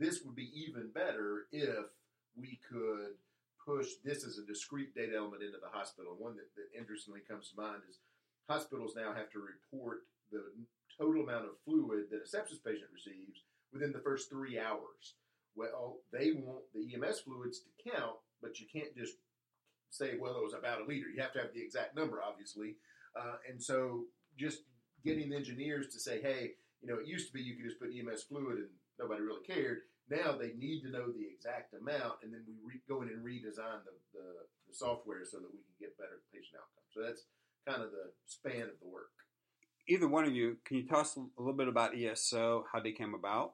this 0.00 0.22
would 0.24 0.36
be 0.36 0.48
even 0.54 0.88
better 0.94 1.50
if 1.52 1.90
we 2.38 2.60
could 2.70 3.18
push 3.66 4.00
this 4.04 4.24
as 4.24 4.38
a 4.38 4.46
discrete 4.46 4.94
data 4.94 5.12
element 5.18 5.42
into 5.42 5.58
the 5.58 5.76
hospital. 5.76 6.16
One 6.16 6.36
that, 6.36 6.48
that 6.56 6.72
interestingly 6.72 7.20
comes 7.28 7.50
to 7.50 7.60
mind 7.60 7.82
is 7.90 7.98
hospitals 8.48 8.94
now 8.96 9.12
have 9.14 9.30
to 9.30 9.40
report 9.40 10.02
the 10.32 10.42
total 10.98 11.22
amount 11.22 11.44
of 11.44 11.60
fluid 11.64 12.06
that 12.10 12.24
a 12.24 12.28
sepsis 12.28 12.62
patient 12.64 12.90
receives 12.92 13.44
within 13.72 13.92
the 13.92 14.00
first 14.00 14.30
three 14.30 14.58
hours. 14.58 15.14
Well, 15.54 15.98
they 16.12 16.32
want 16.32 16.64
the 16.74 16.94
EMS 16.94 17.20
fluids 17.20 17.60
to 17.60 17.90
count, 17.90 18.16
but 18.40 18.58
you 18.60 18.66
can't 18.72 18.96
just 18.96 19.14
say, 19.90 20.16
well, 20.20 20.36
it 20.36 20.44
was 20.44 20.54
about 20.54 20.80
a 20.80 20.84
liter. 20.84 21.08
You 21.08 21.20
have 21.22 21.32
to 21.32 21.40
have 21.40 21.54
the 21.54 21.62
exact 21.62 21.96
number, 21.96 22.20
obviously. 22.22 22.76
Uh, 23.16 23.36
and 23.48 23.62
so 23.62 24.04
just 24.36 24.62
getting 25.04 25.30
the 25.30 25.36
engineers 25.36 25.88
to 25.92 26.00
say, 26.00 26.20
hey, 26.22 26.52
you 26.80 26.88
know, 26.88 27.00
it 27.00 27.06
used 27.06 27.26
to 27.28 27.32
be 27.32 27.42
you 27.42 27.56
could 27.56 27.66
just 27.66 27.80
put 27.80 27.90
EMS 27.90 28.24
fluid 28.24 28.58
and 28.58 28.72
nobody 28.98 29.22
really 29.22 29.44
cared. 29.46 29.88
Now 30.08 30.32
they 30.32 30.56
need 30.56 30.82
to 30.82 30.90
know 30.90 31.12
the 31.12 31.26
exact 31.28 31.74
amount, 31.76 32.24
and 32.24 32.32
then 32.32 32.40
we 32.48 32.56
re- 32.64 32.88
go 32.88 33.02
in 33.04 33.12
and 33.12 33.20
redesign 33.20 33.84
the, 33.84 33.92
the, 34.16 34.26
the 34.64 34.72
software 34.72 35.20
so 35.28 35.36
that 35.36 35.52
we 35.52 35.60
can 35.60 35.76
get 35.76 35.98
better 36.00 36.24
patient 36.32 36.56
outcomes. 36.56 36.88
So 36.96 37.04
that's 37.04 37.28
kind 37.68 37.82
of 37.82 37.90
the 37.90 38.10
span 38.26 38.62
of 38.62 38.78
the 38.80 38.88
work. 38.90 39.10
Either 39.88 40.08
one 40.08 40.24
of 40.24 40.34
you, 40.34 40.56
can 40.64 40.76
you 40.76 40.86
tell 40.86 41.00
us 41.00 41.16
a 41.16 41.40
little 41.40 41.56
bit 41.56 41.68
about 41.68 41.96
ESO, 41.96 42.64
how 42.72 42.80
they 42.80 42.92
came 42.92 43.14
about? 43.14 43.52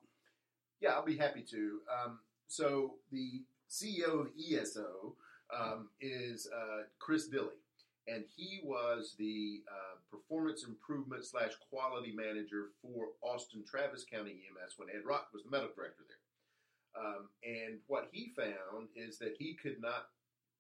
Yeah, 0.80 0.90
I'll 0.90 1.04
be 1.04 1.16
happy 1.16 1.42
to. 1.50 1.80
Um, 1.92 2.18
so 2.47 2.94
the 3.11 3.42
CEO 3.71 4.21
of 4.21 4.28
ESO 4.38 5.14
um, 5.56 5.88
is 6.00 6.49
uh, 6.54 6.83
Chris 6.99 7.28
Dillie, 7.28 7.62
and 8.09 8.25
he 8.37 8.61
was 8.64 9.14
the 9.18 9.62
uh, 9.68 9.97
performance 10.11 10.64
improvement 10.64 11.25
slash 11.25 11.52
quality 11.71 12.12
manager 12.14 12.71
for 12.83 13.09
Austin 13.23 13.64
Travis 13.68 14.04
County 14.04 14.33
EMS 14.33 14.75
when 14.76 14.88
Ed 14.90 15.04
Racht 15.09 15.33
was 15.33 15.44
the 15.44 15.50
medical 15.50 15.75
director 15.75 16.02
there. 16.09 17.04
Um, 17.04 17.28
and 17.42 17.78
what 17.87 18.09
he 18.12 18.33
found 18.37 18.88
is 18.94 19.18
that 19.18 19.35
he 19.38 19.54
could 19.54 19.80
not 19.80 20.09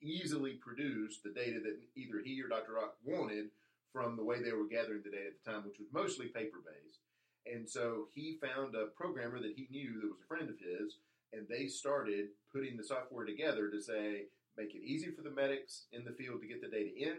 easily 0.04 0.52
produce 0.52 1.18
the 1.24 1.32
data 1.32 1.58
that 1.64 1.80
either 1.96 2.20
he 2.24 2.40
or 2.42 2.48
Dr. 2.48 2.72
Racht 2.72 3.00
wanted 3.02 3.46
from 3.92 4.16
the 4.16 4.24
way 4.24 4.42
they 4.42 4.52
were 4.52 4.68
gathering 4.68 5.02
the 5.04 5.10
data 5.10 5.32
at 5.32 5.44
the 5.44 5.50
time, 5.50 5.64
which 5.64 5.78
was 5.78 5.88
mostly 5.92 6.26
paper 6.26 6.58
based. 6.64 7.00
And 7.46 7.68
so 7.68 8.08
he 8.12 8.38
found 8.40 8.74
a 8.74 8.86
programmer 8.96 9.40
that 9.40 9.54
he 9.56 9.68
knew 9.70 10.00
that 10.00 10.10
was 10.10 10.20
a 10.22 10.28
friend 10.28 10.48
of 10.48 10.58
his, 10.58 10.98
and 11.32 11.46
they 11.48 11.66
started 11.66 12.28
putting 12.52 12.76
the 12.76 12.84
software 12.84 13.24
together 13.24 13.70
to 13.70 13.80
say, 13.80 14.26
make 14.56 14.74
it 14.74 14.82
easy 14.84 15.10
for 15.10 15.22
the 15.22 15.30
medics 15.30 15.86
in 15.92 16.04
the 16.04 16.12
field 16.12 16.40
to 16.40 16.48
get 16.48 16.60
the 16.60 16.68
data 16.68 16.90
in, 16.96 17.16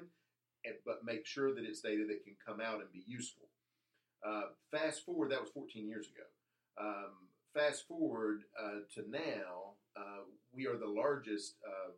but 0.85 1.05
make 1.05 1.25
sure 1.25 1.53
that 1.53 1.63
it's 1.63 1.81
data 1.81 2.05
that 2.07 2.23
can 2.23 2.35
come 2.45 2.59
out 2.59 2.81
and 2.81 2.91
be 2.91 3.03
useful. 3.05 3.47
Uh, 4.25 4.49
fast 4.71 5.05
forward, 5.05 5.31
that 5.31 5.41
was 5.41 5.51
14 5.51 5.87
years 5.87 6.07
ago. 6.07 6.25
Um, 6.79 7.29
fast 7.53 7.87
forward 7.87 8.43
uh, 8.59 8.79
to 8.95 9.09
now, 9.09 9.75
uh, 9.95 10.23
we 10.51 10.65
are 10.67 10.77
the 10.77 10.87
largest 10.87 11.55
uh, 11.65 11.91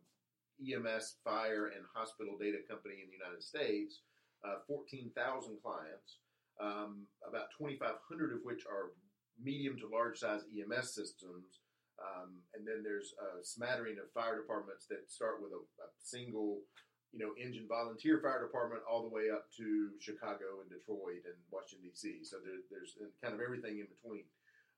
EMS, 0.60 1.16
fire, 1.24 1.72
and 1.74 1.84
hospital 1.94 2.36
data 2.38 2.58
company 2.68 3.02
in 3.02 3.10
the 3.10 3.18
United 3.18 3.42
States. 3.42 4.02
Uh, 4.46 4.62
14,000 4.66 5.58
clients, 5.62 6.22
um, 6.62 7.06
about 7.26 7.50
2,500 7.58 7.98
of 8.32 8.38
which 8.44 8.62
are 8.70 8.94
medium 9.42 9.78
to 9.78 9.90
large 9.90 10.18
size 10.18 10.46
EMS 10.50 10.94
systems. 10.94 11.62
Um, 11.98 12.38
and 12.54 12.62
then 12.62 12.86
there's 12.86 13.14
a 13.18 13.42
smattering 13.42 13.98
of 13.98 14.06
fire 14.14 14.38
departments 14.38 14.86
that 14.86 15.10
start 15.10 15.42
with 15.42 15.50
a, 15.50 15.58
a, 15.58 15.88
single, 15.98 16.62
you 17.10 17.18
know, 17.18 17.34
engine 17.34 17.66
volunteer 17.66 18.22
fire 18.22 18.38
department 18.38 18.86
all 18.86 19.02
the 19.02 19.10
way 19.10 19.34
up 19.34 19.50
to 19.58 19.90
Chicago 19.98 20.62
and 20.62 20.70
Detroit 20.70 21.26
and 21.26 21.34
Washington 21.50 21.90
D.C. 21.90 22.22
So 22.22 22.38
there, 22.38 22.62
there's 22.70 22.94
kind 23.18 23.34
of 23.34 23.42
everything 23.42 23.82
in 23.82 23.90
between. 23.90 24.30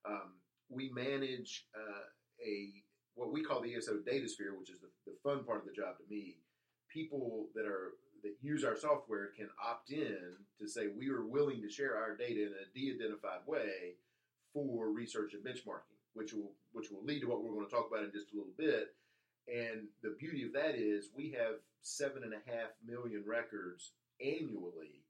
Um, 0.08 0.40
we 0.72 0.88
manage 0.96 1.68
uh, 1.76 2.08
a 2.40 2.72
what 3.14 3.32
we 3.32 3.42
call 3.42 3.60
the 3.60 3.74
ESO 3.74 3.98
data 3.98 4.28
sphere, 4.28 4.54
which 4.58 4.70
is 4.70 4.80
the, 4.80 4.88
the 5.06 5.16
fun 5.22 5.44
part 5.44 5.60
of 5.60 5.66
the 5.66 5.72
job 5.72 5.96
to 5.98 6.14
me. 6.14 6.36
People 6.92 7.46
that 7.54 7.66
are 7.66 7.92
that 8.22 8.36
use 8.42 8.64
our 8.64 8.76
software 8.76 9.28
can 9.36 9.48
opt 9.64 9.90
in 9.90 10.36
to 10.60 10.68
say 10.68 10.88
we 10.88 11.08
are 11.08 11.24
willing 11.24 11.62
to 11.62 11.70
share 11.70 11.96
our 11.96 12.16
data 12.16 12.42
in 12.42 12.52
a 12.52 12.78
de-identified 12.78 13.40
way 13.46 13.94
for 14.52 14.90
research 14.90 15.32
and 15.32 15.44
benchmarking, 15.44 15.96
which 16.14 16.32
will 16.32 16.52
which 16.72 16.90
will 16.90 17.04
lead 17.04 17.20
to 17.20 17.28
what 17.28 17.42
we're 17.42 17.54
going 17.54 17.66
to 17.66 17.72
talk 17.72 17.88
about 17.90 18.04
in 18.04 18.12
just 18.12 18.32
a 18.32 18.36
little 18.36 18.52
bit. 18.58 18.94
And 19.48 19.88
the 20.02 20.16
beauty 20.18 20.44
of 20.44 20.52
that 20.52 20.74
is 20.74 21.08
we 21.16 21.30
have 21.38 21.56
seven 21.82 22.22
and 22.22 22.34
a 22.34 22.50
half 22.50 22.70
million 22.86 23.24
records 23.26 23.92
annually 24.20 25.02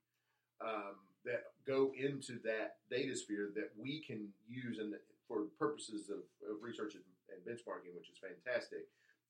um, 0.61 0.95
that 1.25 1.45
go 1.67 1.93
into 1.99 2.39
that 2.45 2.77
data 2.91 3.17
sphere 3.17 3.51
that 3.55 3.71
we 3.79 4.01
can 4.01 4.29
use 4.49 4.79
in 4.79 4.95
for 5.29 5.45
purposes 5.59 6.11
of, 6.11 6.19
of 6.49 6.63
research 6.63 6.95
and, 6.95 7.05
and 7.41 7.49
benchmarking, 7.49 7.97
which 7.97 8.13
is 8.13 8.21
fantastic. 8.21 8.85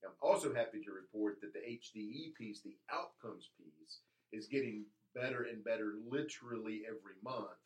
I'm 0.05 0.17
also 0.23 0.55
happy 0.55 0.81
to 0.83 0.93
report 0.93 1.41
that 1.41 1.53
the 1.53 1.61
HDE 1.61 2.35
piece, 2.35 2.61
the 2.61 2.77
outcomes 2.91 3.51
piece, 3.57 4.01
is 4.33 4.47
getting 4.47 4.85
better 5.15 5.45
and 5.45 5.63
better 5.63 5.95
literally 6.09 6.83
every 6.87 7.19
month. 7.23 7.59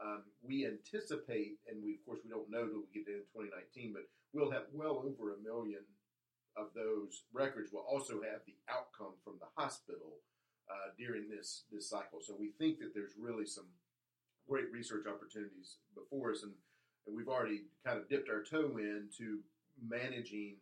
Um, 0.00 0.22
we 0.42 0.66
anticipate, 0.66 1.58
and 1.68 1.82
we 1.82 2.00
of 2.00 2.06
course 2.06 2.20
we 2.24 2.30
don't 2.30 2.50
know 2.50 2.66
till 2.66 2.86
we 2.86 2.94
get 2.94 3.10
in 3.10 3.26
2019, 3.36 3.92
but 3.92 4.08
we'll 4.32 4.50
have 4.50 4.70
well 4.72 5.04
over 5.04 5.34
a 5.34 5.42
million 5.42 5.84
of 6.56 6.72
those 6.74 7.24
records. 7.32 7.70
We'll 7.72 7.84
also 7.84 8.22
have 8.22 8.40
the 8.46 8.56
outcome 8.70 9.18
from 9.24 9.36
the 9.40 9.50
hospital 9.60 10.22
uh, 10.70 10.94
during 10.96 11.28
this 11.28 11.64
this 11.72 11.90
cycle. 11.90 12.20
So 12.22 12.34
we 12.38 12.52
think 12.56 12.78
that 12.78 12.94
there's 12.94 13.18
really 13.18 13.46
some 13.46 13.68
great 14.48 14.72
research 14.72 15.06
opportunities 15.06 15.76
before 15.94 16.32
us, 16.32 16.42
and, 16.42 16.52
and 17.06 17.16
we've 17.16 17.28
already 17.28 17.68
kind 17.84 17.98
of 17.98 18.08
dipped 18.08 18.30
our 18.30 18.42
toe 18.42 18.78
into 18.78 19.40
managing 19.82 20.56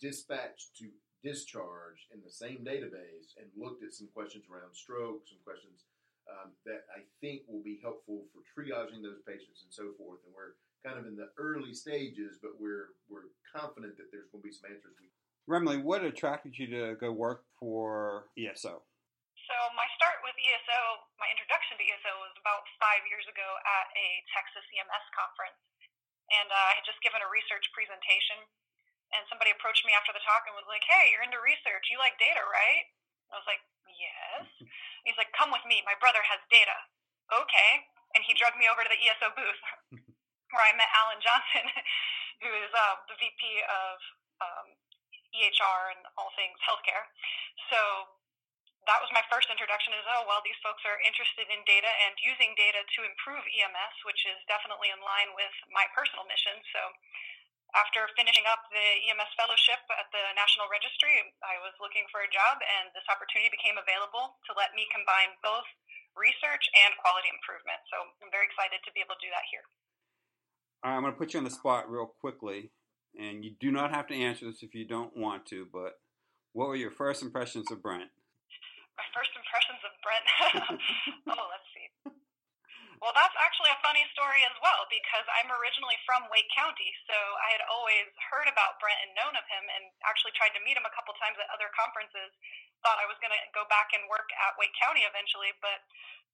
dispatch 0.00 0.70
to 0.78 0.88
discharge 1.22 2.06
in 2.14 2.22
the 2.22 2.30
same 2.30 2.62
database 2.62 3.34
and 3.38 3.50
looked 3.58 3.82
at 3.82 3.92
some 3.92 4.08
questions 4.14 4.46
around 4.46 4.70
stroke, 4.74 5.26
some 5.26 5.42
questions 5.42 5.86
um, 6.30 6.54
that 6.64 6.86
I 6.94 7.02
think 7.20 7.42
will 7.48 7.64
be 7.64 7.80
helpful 7.82 8.28
for 8.30 8.44
triaging 8.54 9.02
those 9.02 9.18
patients 9.26 9.64
and 9.64 9.72
so 9.72 9.96
forth. 9.98 10.22
And 10.22 10.32
we're 10.36 10.54
kind 10.84 11.00
of 11.00 11.10
in 11.10 11.16
the 11.18 11.32
early 11.40 11.74
stages, 11.74 12.38
but 12.38 12.54
we're 12.60 12.94
we're 13.10 13.32
confident 13.50 13.96
that 13.98 14.12
there's 14.14 14.30
going 14.30 14.44
to 14.44 14.48
be 14.48 14.54
some 14.54 14.70
answers. 14.70 14.94
We- 15.00 15.10
Remle, 15.48 15.80
what 15.80 16.04
attracted 16.04 16.52
you 16.60 16.68
to 16.68 16.92
go 17.00 17.08
work 17.08 17.48
for 17.56 18.28
ESO? 18.36 18.84
So 19.48 19.56
my 19.72 19.88
start 19.96 20.20
with 20.20 20.36
ESO, 20.36 20.80
my 21.16 21.24
introduction 21.32 21.80
to 21.80 21.84
ESO 21.88 22.12
was 22.20 22.36
about 22.36 22.68
five 22.76 23.00
years 23.08 23.24
ago 23.32 23.48
at 23.64 23.88
a 23.96 24.08
Texas 24.36 24.60
EMS 24.76 25.06
conference, 25.16 25.56
and 26.28 26.48
uh, 26.52 26.70
I 26.70 26.76
had 26.76 26.84
just 26.84 27.00
given 27.00 27.20
a 27.24 27.28
research 27.30 27.68
presentation 27.72 28.44
and 29.12 29.24
somebody 29.32 29.52
approached 29.52 29.88
me 29.88 29.96
after 29.96 30.12
the 30.12 30.20
talk 30.24 30.44
and 30.44 30.52
was 30.52 30.68
like, 30.68 30.84
"Hey, 30.84 31.12
you're 31.12 31.24
into 31.24 31.40
research. 31.40 31.88
You 31.88 31.96
like 31.96 32.20
data, 32.20 32.44
right?" 32.44 32.84
I 33.32 33.40
was 33.40 33.48
like, 33.48 33.62
"Yes." 33.88 34.44
He's 35.06 35.16
like, 35.16 35.32
"Come 35.32 35.48
with 35.48 35.64
me. 35.64 35.80
My 35.88 35.96
brother 35.96 36.20
has 36.24 36.40
data." 36.52 36.76
Okay, 37.28 37.88
and 38.16 38.24
he 38.24 38.36
drugged 38.36 38.56
me 38.56 38.68
over 38.68 38.84
to 38.84 38.90
the 38.92 39.00
ESO 39.00 39.32
booth 39.36 39.62
where 40.52 40.64
I 40.64 40.72
met 40.76 40.88
Alan 40.96 41.20
Johnson, 41.20 41.64
who 42.44 42.50
is 42.56 42.72
uh, 42.72 42.96
the 43.08 43.16
VP 43.20 43.40
of 43.68 43.96
um, 44.40 44.66
EHR 45.36 45.92
and 45.96 46.02
all 46.16 46.32
things 46.36 46.56
healthcare. 46.64 47.04
So 47.68 47.78
that 48.88 49.04
was 49.04 49.12
my 49.12 49.22
first 49.28 49.52
introduction 49.52 49.92
is 49.92 50.02
oh 50.08 50.24
well 50.24 50.40
these 50.42 50.58
folks 50.64 50.82
are 50.88 50.98
interested 51.04 51.44
in 51.52 51.60
data 51.68 51.92
and 52.08 52.16
using 52.24 52.56
data 52.56 52.80
to 52.96 53.04
improve 53.04 53.44
EMS 53.44 53.96
which 54.08 54.24
is 54.24 54.40
definitely 54.48 54.88
in 54.88 54.98
line 55.04 55.30
with 55.36 55.52
my 55.70 55.84
personal 55.92 56.24
mission 56.24 56.56
so 56.72 56.80
after 57.76 58.08
finishing 58.16 58.48
up 58.48 58.64
the 58.72 58.86
EMS 59.12 59.32
fellowship 59.36 59.76
at 59.92 60.08
the 60.08 60.24
National 60.32 60.72
Registry, 60.72 61.20
I 61.44 61.60
was 61.60 61.76
looking 61.84 62.08
for 62.08 62.24
a 62.24 62.30
job, 62.32 62.56
and 62.64 62.88
this 62.96 63.04
opportunity 63.12 63.52
became 63.52 63.76
available 63.76 64.40
to 64.48 64.56
let 64.56 64.72
me 64.72 64.88
combine 64.88 65.36
both 65.44 65.68
research 66.16 66.64
and 66.72 66.96
quality 66.96 67.28
improvement. 67.28 67.76
So 67.92 68.08
I'm 68.24 68.32
very 68.32 68.48
excited 68.48 68.80
to 68.88 68.90
be 68.96 69.04
able 69.04 69.20
to 69.20 69.24
do 69.24 69.32
that 69.36 69.44
here. 69.52 69.64
I'm 70.80 71.04
going 71.04 71.12
to 71.12 71.20
put 71.20 71.36
you 71.36 71.44
on 71.44 71.46
the 71.46 71.52
spot 71.52 71.90
real 71.90 72.08
quickly, 72.08 72.72
and 73.18 73.44
you 73.44 73.52
do 73.60 73.68
not 73.68 73.92
have 73.92 74.08
to 74.08 74.16
answer 74.16 74.48
this 74.48 74.64
if 74.64 74.72
you 74.72 74.88
don't 74.88 75.12
want 75.12 75.44
to, 75.52 75.68
but 75.68 76.00
what 76.56 76.72
were 76.72 76.80
your 76.80 76.94
first 76.94 77.20
impressions 77.20 77.68
of 77.70 77.82
Brent? 77.82 78.08
My 78.98 79.06
first 79.14 79.30
impressions 79.38 79.80
of 79.86 79.92
Brent? 80.02 80.26
oh, 81.38 81.46
let's 81.54 81.68
see. 81.70 81.86
Well, 82.98 83.14
that's 83.14 83.34
actually 83.38 83.70
a 83.70 83.78
funny 83.78 84.02
story 84.10 84.42
as 84.42 84.56
well 84.58 84.82
because 84.90 85.22
I'm 85.38 85.54
originally 85.54 85.94
from 86.02 86.26
Wake 86.34 86.50
County, 86.50 86.90
so 87.06 87.14
I 87.14 87.54
had 87.54 87.62
always 87.70 88.10
heard 88.26 88.50
about 88.50 88.82
Brent 88.82 88.98
and 89.06 89.14
known 89.14 89.38
of 89.38 89.46
him, 89.46 89.62
and 89.70 89.86
actually 90.02 90.34
tried 90.34 90.50
to 90.58 90.62
meet 90.66 90.74
him 90.74 90.82
a 90.82 90.90
couple 90.90 91.14
times 91.22 91.38
at 91.38 91.46
other 91.54 91.70
conferences. 91.78 92.34
Thought 92.82 92.98
I 92.98 93.06
was 93.06 93.14
going 93.22 93.30
to 93.30 93.42
go 93.54 93.62
back 93.70 93.94
and 93.94 94.02
work 94.10 94.26
at 94.42 94.58
Wake 94.58 94.74
County 94.74 95.06
eventually, 95.06 95.54
but 95.62 95.78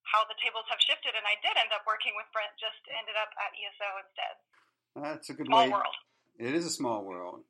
how 0.09 0.25
the 0.25 0.37
tables 0.41 0.65
have 0.73 0.81
shifted, 0.81 1.13
and 1.13 1.25
I 1.29 1.37
did 1.45 1.53
end 1.61 1.69
up 1.77 1.85
working 1.85 2.17
with 2.17 2.25
Brent. 2.33 2.53
Just 2.57 2.81
ended 2.97 3.17
up 3.21 3.29
at 3.37 3.53
ESO 3.53 3.89
instead. 4.01 4.35
That's 4.97 5.29
a 5.29 5.37
good 5.37 5.53
Small 5.53 5.69
way. 5.69 5.77
world. 5.77 5.97
It 6.41 6.57
is 6.57 6.65
a 6.65 6.73
small 6.73 7.05
world. 7.05 7.45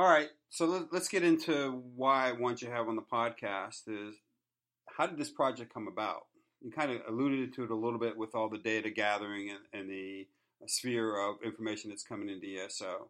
All 0.00 0.08
right, 0.08 0.32
so 0.48 0.64
let, 0.64 0.88
let's 0.88 1.08
get 1.12 1.20
into 1.20 1.84
why 1.96 2.28
I 2.28 2.32
want 2.32 2.64
you 2.64 2.68
to 2.68 2.74
have 2.74 2.88
on 2.88 2.96
the 2.96 3.04
podcast. 3.04 3.84
Is 3.88 4.16
how 4.98 5.06
did 5.06 5.16
this 5.16 5.30
project 5.30 5.72
come 5.72 5.88
about? 5.88 6.24
you 6.60 6.70
kind 6.70 6.90
of 6.90 7.00
alluded 7.08 7.54
to 7.54 7.64
it 7.64 7.70
a 7.70 7.74
little 7.74 7.98
bit 7.98 8.16
with 8.16 8.34
all 8.34 8.48
the 8.48 8.58
data 8.58 8.90
gathering 8.90 9.50
and, 9.50 9.60
and 9.72 9.90
the 9.90 10.26
sphere 10.66 11.16
of 11.16 11.36
information 11.44 11.90
that's 11.90 12.02
coming 12.02 12.28
into 12.28 12.46
ESO. 12.46 13.08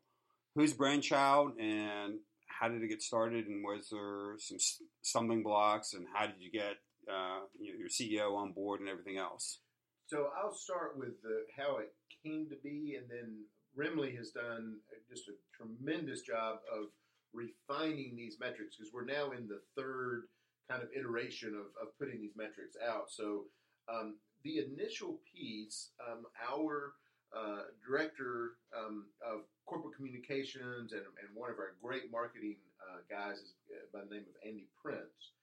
Whose 0.54 0.72
brainchild 0.72 1.52
and 1.58 2.18
how 2.46 2.68
did 2.68 2.82
it 2.82 2.88
get 2.88 3.02
started? 3.02 3.46
And 3.46 3.64
was 3.64 3.88
there 3.90 4.34
some 4.38 4.58
stumbling 5.02 5.42
blocks? 5.42 5.94
And 5.94 6.06
how 6.12 6.26
did 6.26 6.40
you 6.40 6.50
get 6.50 6.76
uh, 7.10 7.40
your 7.58 7.88
CEO 7.88 8.36
on 8.36 8.52
board 8.52 8.80
and 8.80 8.88
everything 8.88 9.16
else? 9.16 9.60
So 10.06 10.28
I'll 10.36 10.54
start 10.54 10.98
with 10.98 11.22
the, 11.22 11.44
how 11.56 11.78
it 11.78 11.92
came 12.24 12.48
to 12.48 12.56
be, 12.62 12.98
and 12.98 13.08
then 13.10 13.44
Remle 13.76 14.16
has 14.16 14.30
done 14.30 14.78
just 15.08 15.28
a 15.28 15.32
tremendous 15.54 16.22
job 16.22 16.58
of 16.72 16.86
refining 17.34 18.16
these 18.16 18.38
metrics 18.40 18.76
because 18.76 18.92
we're 18.92 19.04
now 19.04 19.32
in 19.32 19.46
the 19.46 19.60
third 19.76 20.24
kind 20.68 20.82
of 20.82 20.88
iteration 20.94 21.54
of, 21.54 21.72
of 21.80 21.96
putting 21.98 22.20
these 22.20 22.36
metrics 22.36 22.76
out. 22.76 23.10
So 23.10 23.44
um, 23.88 24.16
the 24.44 24.58
initial 24.58 25.18
piece, 25.32 25.90
um, 26.06 26.26
our 26.52 26.92
uh, 27.36 27.72
director 27.84 28.56
um, 28.76 29.06
of 29.24 29.42
corporate 29.66 29.96
communications 29.96 30.92
and, 30.92 31.02
and 31.02 31.28
one 31.34 31.50
of 31.50 31.58
our 31.58 31.76
great 31.82 32.10
marketing 32.10 32.56
uh, 32.80 33.00
guys 33.08 33.36
is 33.38 33.52
uh, 33.72 33.84
by 33.92 34.04
the 34.04 34.14
name 34.14 34.24
of 34.28 34.36
Andy 34.46 34.68
Prince. 34.80 35.36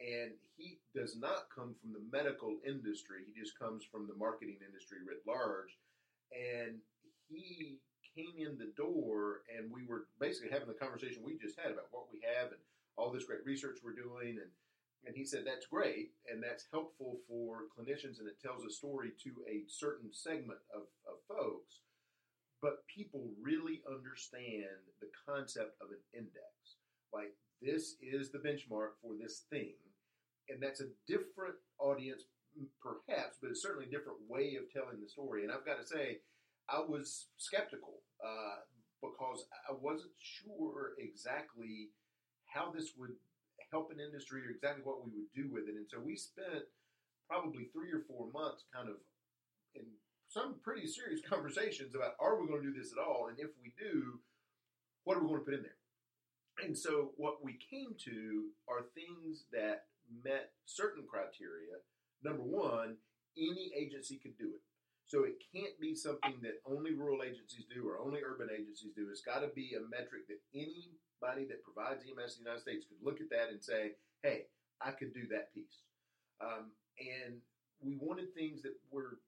And 0.00 0.32
he 0.56 0.80
does 0.96 1.14
not 1.20 1.52
come 1.54 1.76
from 1.76 1.92
the 1.92 2.02
medical 2.10 2.56
industry. 2.66 3.20
He 3.28 3.38
just 3.38 3.58
comes 3.58 3.84
from 3.84 4.08
the 4.08 4.16
marketing 4.16 4.56
industry 4.64 4.98
writ 5.06 5.20
large. 5.28 5.76
And 6.32 6.80
he 7.28 7.78
came 8.16 8.34
in 8.38 8.58
the 8.58 8.72
door, 8.74 9.42
and 9.52 9.70
we 9.70 9.86
were 9.86 10.08
basically 10.18 10.50
having 10.50 10.68
the 10.68 10.74
conversation 10.74 11.22
we 11.22 11.38
just 11.38 11.58
had 11.60 11.70
about 11.70 11.92
what 11.92 12.08
we 12.10 12.18
have 12.24 12.50
and 12.50 12.62
all 12.96 13.12
this 13.12 13.24
great 13.24 13.44
research 13.44 13.78
we're 13.82 13.94
doing. 13.94 14.38
And 14.40 14.50
and 15.06 15.16
he 15.16 15.24
said, 15.24 15.44
that's 15.46 15.66
great, 15.66 16.12
and 16.28 16.42
that's 16.42 16.68
helpful 16.70 17.20
for 17.26 17.72
clinicians, 17.72 18.20
and 18.20 18.28
it 18.28 18.40
tells 18.40 18.64
a 18.64 18.70
story 18.70 19.12
to 19.24 19.30
a 19.48 19.64
certain 19.66 20.12
segment 20.12 20.60
of, 20.74 20.82
of 21.08 21.24
folks. 21.26 21.80
But 22.60 22.84
people 22.86 23.32
really 23.40 23.80
understand 23.88 24.84
the 25.00 25.08
concept 25.24 25.80
of 25.80 25.88
an 25.88 26.04
index. 26.12 26.76
Like, 27.14 27.32
this 27.62 27.96
is 28.02 28.30
the 28.30 28.44
benchmark 28.44 29.00
for 29.00 29.16
this 29.18 29.44
thing. 29.48 29.72
And 30.50 30.62
that's 30.62 30.82
a 30.82 30.92
different 31.08 31.56
audience, 31.78 32.24
perhaps, 32.82 33.38
but 33.40 33.50
it's 33.50 33.62
certainly 33.62 33.86
a 33.86 33.90
different 33.90 34.18
way 34.28 34.58
of 34.60 34.70
telling 34.70 35.00
the 35.00 35.08
story. 35.08 35.44
And 35.44 35.52
I've 35.52 35.64
got 35.64 35.80
to 35.80 35.86
say, 35.86 36.18
I 36.68 36.80
was 36.80 37.28
skeptical 37.38 38.02
uh, 38.22 38.60
because 39.00 39.46
I 39.68 39.72
wasn't 39.80 40.12
sure 40.18 40.92
exactly 40.98 41.88
how 42.52 42.70
this 42.70 42.92
would 42.98 43.14
help 43.70 43.90
an 43.90 44.02
industry 44.02 44.42
or 44.42 44.50
exactly 44.50 44.82
what 44.82 45.04
we 45.04 45.10
would 45.14 45.30
do 45.34 45.48
with 45.52 45.68
it. 45.68 45.78
And 45.78 45.86
so 45.88 45.98
we 46.02 46.16
spent 46.16 46.66
probably 47.28 47.70
three 47.72 47.90
or 47.94 48.02
four 48.06 48.26
months 48.34 48.64
kind 48.74 48.88
of 48.88 48.96
in 49.74 49.86
some 50.28 50.56
pretty 50.62 50.86
serious 50.86 51.20
conversations 51.28 51.94
about 51.94 52.18
are 52.20 52.40
we 52.40 52.48
going 52.48 52.62
to 52.62 52.72
do 52.72 52.78
this 52.78 52.92
at 52.92 53.02
all? 53.02 53.28
And 53.30 53.38
if 53.38 53.50
we 53.62 53.72
do, 53.78 54.18
what 55.04 55.16
are 55.16 55.22
we 55.22 55.28
going 55.28 55.40
to 55.40 55.44
put 55.44 55.54
in 55.54 55.62
there? 55.62 55.78
And 56.66 56.76
so 56.76 57.12
what 57.16 57.42
we 57.42 57.56
came 57.70 57.94
to 58.04 58.50
are 58.68 58.90
things 58.92 59.44
that 59.52 59.86
met 60.24 60.52
certain 60.66 61.04
criteria. 61.08 61.80
Number 62.22 62.42
one, 62.42 62.96
any 63.38 63.72
agency 63.78 64.18
could 64.20 64.36
do 64.36 64.50
it. 64.52 64.60
So 65.06 65.24
it 65.24 65.42
can't 65.54 65.74
be 65.80 65.94
something 65.94 66.38
that 66.42 66.62
only 66.66 66.94
rural 66.94 67.22
agencies 67.22 67.66
do 67.66 67.88
or 67.88 67.98
only 67.98 68.20
urban 68.22 68.48
agencies 68.52 68.92
do. 68.94 69.08
It's 69.10 69.22
got 69.22 69.40
to 69.40 69.48
be 69.48 69.74
a 69.74 69.82
metric 69.90 70.28
that 70.28 70.38
any 70.54 70.94
anybody 71.20 71.46
that 71.46 71.62
provides 71.62 72.04
EMS 72.04 72.38
in 72.38 72.44
the 72.44 72.50
United 72.50 72.62
States 72.62 72.86
could 72.88 73.04
look 73.04 73.20
at 73.20 73.30
that 73.30 73.50
and 73.50 73.62
say, 73.62 73.92
hey, 74.22 74.46
I 74.80 74.90
could 74.90 75.12
do 75.12 75.26
that 75.30 75.52
piece. 75.54 75.84
Um, 76.40 76.72
and 76.98 77.36
we 77.80 77.96
wanted 78.00 78.34
things 78.34 78.62
that 78.62 78.72
were 78.90 79.18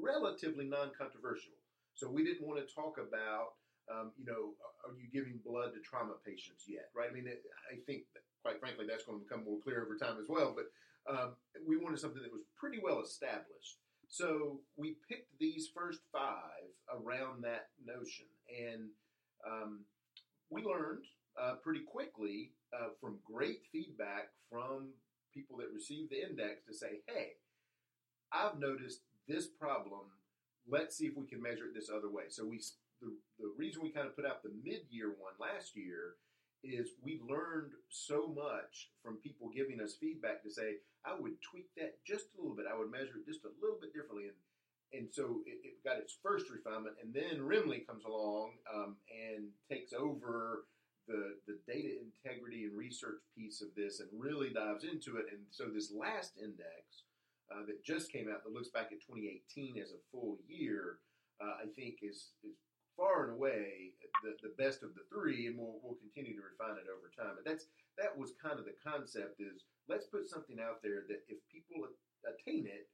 relatively 0.00 0.64
non 0.64 0.90
controversial. 0.96 1.52
So 1.94 2.08
we 2.08 2.24
didn't 2.24 2.46
want 2.46 2.66
to 2.66 2.74
talk 2.74 2.96
about, 2.96 3.60
um, 3.92 4.12
you 4.16 4.24
know, 4.24 4.56
are 4.84 4.96
you 4.96 5.08
giving 5.12 5.40
blood 5.44 5.74
to 5.74 5.80
trauma 5.80 6.14
patients 6.24 6.64
yet, 6.66 6.88
right? 6.96 7.08
I 7.10 7.12
mean, 7.12 7.28
I 7.28 7.76
think, 7.84 8.04
quite 8.42 8.60
frankly, 8.60 8.86
that's 8.88 9.04
going 9.04 9.18
to 9.18 9.24
become 9.24 9.44
more 9.44 9.60
clear 9.62 9.84
over 9.84 9.96
time 9.96 10.16
as 10.20 10.28
well. 10.28 10.56
But 10.56 10.72
um, 11.04 11.36
we 11.66 11.76
wanted 11.76 12.00
something 12.00 12.22
that 12.22 12.32
was 12.32 12.42
pretty 12.56 12.80
well 12.82 13.02
established. 13.02 13.76
So 14.08 14.60
we 14.76 14.96
picked 15.08 15.38
these 15.38 15.68
first 15.74 16.00
five 16.12 16.68
around 16.88 17.44
that 17.44 17.68
notion. 17.84 18.26
And 18.48 18.88
um, 19.46 19.80
we 20.50 20.62
learned 20.62 21.04
uh, 21.40 21.54
pretty 21.62 21.80
quickly 21.80 22.52
uh, 22.72 22.88
from 23.00 23.18
great 23.24 23.60
feedback 23.72 24.28
from 24.50 24.90
people 25.32 25.56
that 25.58 25.72
receive 25.72 26.10
the 26.10 26.22
index 26.22 26.64
to 26.66 26.74
say, 26.74 27.00
hey, 27.06 27.38
I've 28.32 28.58
noticed 28.58 29.00
this 29.28 29.46
problem. 29.46 30.12
Let's 30.68 30.96
see 30.96 31.06
if 31.06 31.16
we 31.16 31.26
can 31.26 31.42
measure 31.42 31.66
it 31.66 31.74
this 31.74 31.90
other 31.90 32.10
way. 32.10 32.24
So 32.28 32.46
we 32.46 32.60
the, 33.00 33.10
the 33.40 33.50
reason 33.58 33.82
we 33.82 33.90
kind 33.90 34.06
of 34.06 34.14
put 34.14 34.26
out 34.26 34.42
the 34.42 34.54
mid-year 34.62 35.08
one 35.18 35.34
last 35.40 35.74
year 35.74 36.14
is 36.62 36.94
we 37.02 37.20
learned 37.28 37.72
so 37.90 38.30
much 38.30 38.90
from 39.02 39.16
people 39.16 39.50
giving 39.50 39.80
us 39.80 39.98
feedback 39.98 40.40
to 40.44 40.50
say, 40.50 40.78
I 41.04 41.18
would 41.18 41.42
tweak 41.42 41.66
that 41.76 41.98
just 42.06 42.26
a 42.30 42.40
little 42.40 42.54
bit. 42.54 42.66
I 42.70 42.78
would 42.78 42.92
measure 42.92 43.18
it 43.18 43.26
just 43.26 43.42
a 43.44 43.50
little 43.60 43.78
bit 43.80 43.92
differently. 43.92 44.30
And 44.30 44.38
and 44.92 45.08
so 45.10 45.40
it, 45.46 45.58
it 45.64 45.84
got 45.84 45.96
its 45.96 46.16
first 46.22 46.50
refinement, 46.50 46.96
and 47.02 47.14
then 47.14 47.40
Remle 47.40 47.86
comes 47.86 48.04
along 48.04 48.52
um, 48.72 48.96
and 49.08 49.48
takes 49.70 49.92
over 49.94 50.66
the, 51.08 51.36
the 51.46 51.58
data 51.66 51.90
integrity 51.98 52.64
and 52.64 52.76
research 52.76 53.20
piece 53.36 53.62
of 53.62 53.68
this 53.76 54.00
and 54.00 54.08
really 54.12 54.50
dives 54.50 54.84
into 54.84 55.16
it. 55.16 55.26
And 55.30 55.42
so 55.50 55.66
this 55.66 55.92
last 55.92 56.32
index 56.38 57.06
uh, 57.50 57.66
that 57.66 57.84
just 57.84 58.12
came 58.12 58.28
out 58.30 58.44
that 58.44 58.52
looks 58.52 58.68
back 58.68 58.92
at 58.92 59.02
2018 59.02 59.82
as 59.82 59.90
a 59.90 60.00
full 60.10 60.38
year, 60.46 60.98
uh, 61.42 61.64
I 61.64 61.66
think 61.74 62.00
is, 62.02 62.32
is 62.44 62.54
far 62.96 63.24
and 63.24 63.32
away 63.34 63.92
the, 64.22 64.36
the 64.42 64.54
best 64.54 64.82
of 64.82 64.94
the 64.94 65.02
three, 65.10 65.46
and 65.48 65.58
we'll, 65.58 65.80
we'll 65.82 65.98
continue 65.98 66.36
to 66.38 66.44
refine 66.44 66.78
it 66.78 66.86
over 66.86 67.10
time. 67.10 67.34
But 67.34 67.48
that's 67.48 67.66
that 67.98 68.14
was 68.16 68.32
kind 68.40 68.58
of 68.58 68.64
the 68.64 68.78
concept 68.80 69.40
is 69.40 69.64
let's 69.88 70.06
put 70.06 70.28
something 70.28 70.56
out 70.60 70.80
there 70.80 71.04
that 71.08 71.26
if 71.28 71.38
people 71.50 71.88
attain 72.24 72.64
it, 72.64 72.88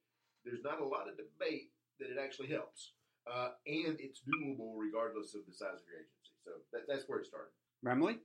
there's 0.45 0.65
not 0.65 0.81
a 0.81 0.87
lot 0.87 1.07
of 1.07 1.21
debate 1.21 1.71
that 2.01 2.11
it 2.11 2.19
actually 2.19 2.49
helps. 2.49 2.95
Uh, 3.29 3.53
and 3.69 4.01
it's 4.01 4.25
doable 4.25 4.73
regardless 4.73 5.35
of 5.37 5.45
the 5.45 5.53
size 5.53 5.85
of 5.85 5.87
your 5.87 6.01
agency. 6.01 6.33
So 6.41 6.65
that, 6.73 6.89
that's 6.89 7.05
where 7.05 7.21
it 7.21 7.29
started. 7.29 7.53
Remle? 7.83 8.19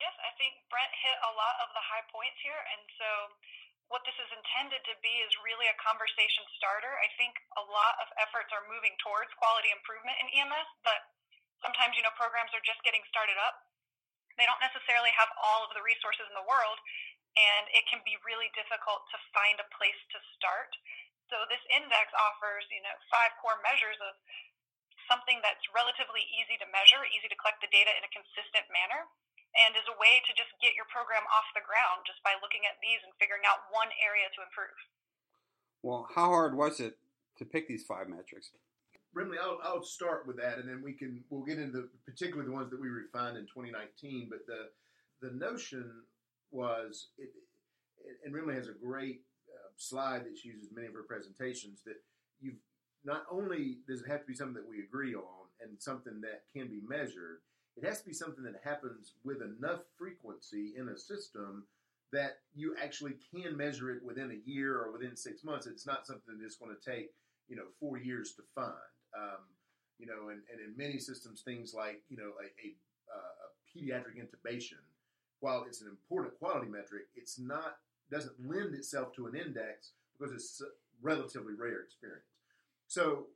Yes, 0.00 0.16
I 0.20 0.32
think 0.36 0.56
Brent 0.72 0.92
hit 0.92 1.18
a 1.24 1.32
lot 1.36 1.56
of 1.64 1.72
the 1.76 1.84
high 1.84 2.04
points 2.08 2.40
here. 2.40 2.56
And 2.56 2.82
so, 2.96 3.08
what 3.92 4.04
this 4.06 4.16
is 4.16 4.30
intended 4.32 4.80
to 4.86 4.94
be 5.02 5.12
is 5.24 5.32
really 5.44 5.66
a 5.66 5.76
conversation 5.82 6.46
starter. 6.56 6.94
I 7.00 7.10
think 7.18 7.34
a 7.58 7.64
lot 7.64 7.98
of 8.00 8.08
efforts 8.22 8.52
are 8.54 8.64
moving 8.70 8.94
towards 9.02 9.32
quality 9.36 9.72
improvement 9.74 10.16
in 10.22 10.30
EMS, 10.30 10.70
but 10.86 11.00
sometimes, 11.60 11.98
you 11.98 12.04
know, 12.06 12.14
programs 12.14 12.54
are 12.54 12.62
just 12.62 12.80
getting 12.86 13.02
started 13.10 13.36
up. 13.42 13.66
They 14.38 14.46
don't 14.46 14.62
necessarily 14.62 15.10
have 15.18 15.28
all 15.42 15.66
of 15.66 15.74
the 15.74 15.84
resources 15.84 16.24
in 16.30 16.36
the 16.38 16.46
world, 16.46 16.78
and 17.36 17.66
it 17.74 17.84
can 17.90 18.00
be 18.06 18.16
really 18.24 18.48
difficult 18.56 19.04
to 19.10 19.18
find 19.34 19.58
a 19.58 19.68
place 19.74 20.00
to 20.16 20.18
start. 20.38 20.70
So, 21.28 21.44
this 21.50 21.62
index 21.72 22.08
offers, 22.14 22.64
you 22.70 22.80
know, 22.86 22.94
five 23.10 23.34
core 23.42 23.58
measures 23.60 23.98
of 24.00 24.14
something 25.10 25.42
that's 25.42 25.66
relatively 25.74 26.22
easy 26.30 26.54
to 26.62 26.66
measure, 26.70 27.02
easy 27.10 27.26
to 27.26 27.34
collect 27.42 27.58
the 27.58 27.68
data 27.74 27.90
in 27.98 28.06
a 28.06 28.10
consistent 28.14 28.70
manner, 28.70 29.10
and 29.58 29.74
is 29.74 29.90
a 29.90 29.98
way 29.98 30.22
to 30.22 30.32
just 30.38 30.54
get 30.62 30.78
your 30.78 30.86
program 30.94 31.26
off 31.34 31.50
the 31.58 31.66
ground 31.66 32.06
just 32.06 32.22
by 32.22 32.38
looking 32.38 32.62
at 32.70 32.78
these 32.78 33.02
and 33.02 33.10
figuring 33.18 33.42
out 33.42 33.66
one 33.74 33.90
area 33.98 34.30
to 34.30 34.46
improve. 34.46 34.78
Well, 35.82 36.06
how 36.14 36.30
hard 36.30 36.54
was 36.54 36.78
it 36.78 36.94
to 37.42 37.44
pick 37.44 37.66
these 37.66 37.82
five 37.82 38.06
metrics? 38.06 38.54
Remle, 39.10 39.42
I'll, 39.42 39.58
I'll 39.64 39.82
start 39.82 40.26
with 40.30 40.38
that, 40.38 40.62
and 40.62 40.70
then 40.70 40.82
we 40.86 40.94
can 40.94 41.24
we'll 41.30 41.42
get 41.42 41.58
into 41.58 41.90
particularly 42.06 42.46
the 42.46 42.54
ones 42.54 42.70
that 42.70 42.80
we 42.80 42.86
refined 42.86 43.36
in 43.36 43.50
2019. 43.50 44.30
But 44.30 44.46
the 44.46 44.70
the 45.18 45.34
notion 45.34 45.90
was, 46.52 47.08
it, 47.18 47.30
and 48.24 48.32
Remle 48.32 48.54
has 48.54 48.68
a 48.68 48.78
great 48.78 49.22
uh, 49.50 49.74
slide 49.76 50.24
that 50.26 50.38
she 50.38 50.48
uses 50.48 50.70
many 50.72 50.86
of 50.86 50.94
her 50.94 51.02
presentations 51.02 51.82
that 51.86 51.98
you've 52.40 52.62
not 53.04 53.24
only 53.30 53.78
does 53.88 54.02
it 54.02 54.08
have 54.08 54.20
to 54.20 54.26
be 54.26 54.34
something 54.34 54.54
that 54.54 54.68
we 54.68 54.80
agree 54.80 55.14
on 55.14 55.46
and 55.60 55.80
something 55.80 56.20
that 56.20 56.42
can 56.54 56.68
be 56.68 56.80
measured, 56.86 57.38
it 57.76 57.84
has 57.84 58.00
to 58.00 58.06
be 58.06 58.12
something 58.12 58.44
that 58.44 58.60
happens 58.62 59.14
with 59.24 59.38
enough 59.42 59.80
frequency 59.96 60.72
in 60.76 60.88
a 60.88 60.98
system 60.98 61.64
that 62.12 62.38
you 62.54 62.74
actually 62.82 63.14
can 63.32 63.56
measure 63.56 63.90
it 63.90 64.02
within 64.04 64.30
a 64.32 64.50
year 64.50 64.78
or 64.78 64.92
within 64.92 65.16
six 65.16 65.44
months. 65.44 65.66
It's 65.66 65.86
not 65.86 66.06
something 66.06 66.38
that's 66.40 66.56
going 66.56 66.74
to 66.74 66.90
take 66.90 67.10
you 67.48 67.56
know 67.56 67.66
four 67.78 67.98
years 67.98 68.32
to 68.34 68.42
find. 68.54 68.74
Um, 69.16 69.42
you 69.98 70.06
know, 70.06 70.30
and, 70.30 70.40
and 70.50 70.60
in 70.60 70.76
many 70.76 70.98
systems, 70.98 71.42
things 71.42 71.74
like 71.74 72.02
you 72.08 72.16
know 72.16 72.32
a, 72.40 72.46
a, 72.66 72.74
uh, 73.12 73.44
a 73.44 73.78
pediatric 73.78 74.16
intubation, 74.16 74.80
while 75.40 75.64
it's 75.66 75.82
an 75.82 75.88
important 75.88 76.38
quality 76.38 76.68
metric, 76.68 77.04
it's 77.14 77.38
not 77.38 77.76
doesn't 78.10 78.34
lend 78.44 78.74
itself 78.74 79.14
to 79.14 79.26
an 79.26 79.36
index 79.36 79.92
because 80.18 80.34
it's 80.34 80.60
a 80.60 80.66
relatively 81.00 81.54
rare 81.54 81.80
experience. 81.82 82.29
So 82.90 83.26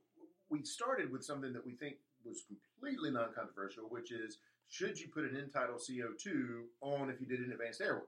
we 0.50 0.64
started 0.64 1.12
with 1.12 1.24
something 1.24 1.52
that 1.52 1.64
we 1.64 1.74
think 1.74 1.94
was 2.24 2.42
completely 2.42 3.12
non-controversial, 3.12 3.84
which 3.84 4.10
is 4.10 4.38
should 4.68 4.98
you 4.98 5.06
put 5.14 5.22
an 5.22 5.36
end-tidal 5.36 5.76
CO2 5.76 6.64
on 6.80 7.08
if 7.08 7.20
you 7.20 7.26
did 7.28 7.38
an 7.38 7.52
advanced 7.52 7.80
airway? 7.80 8.02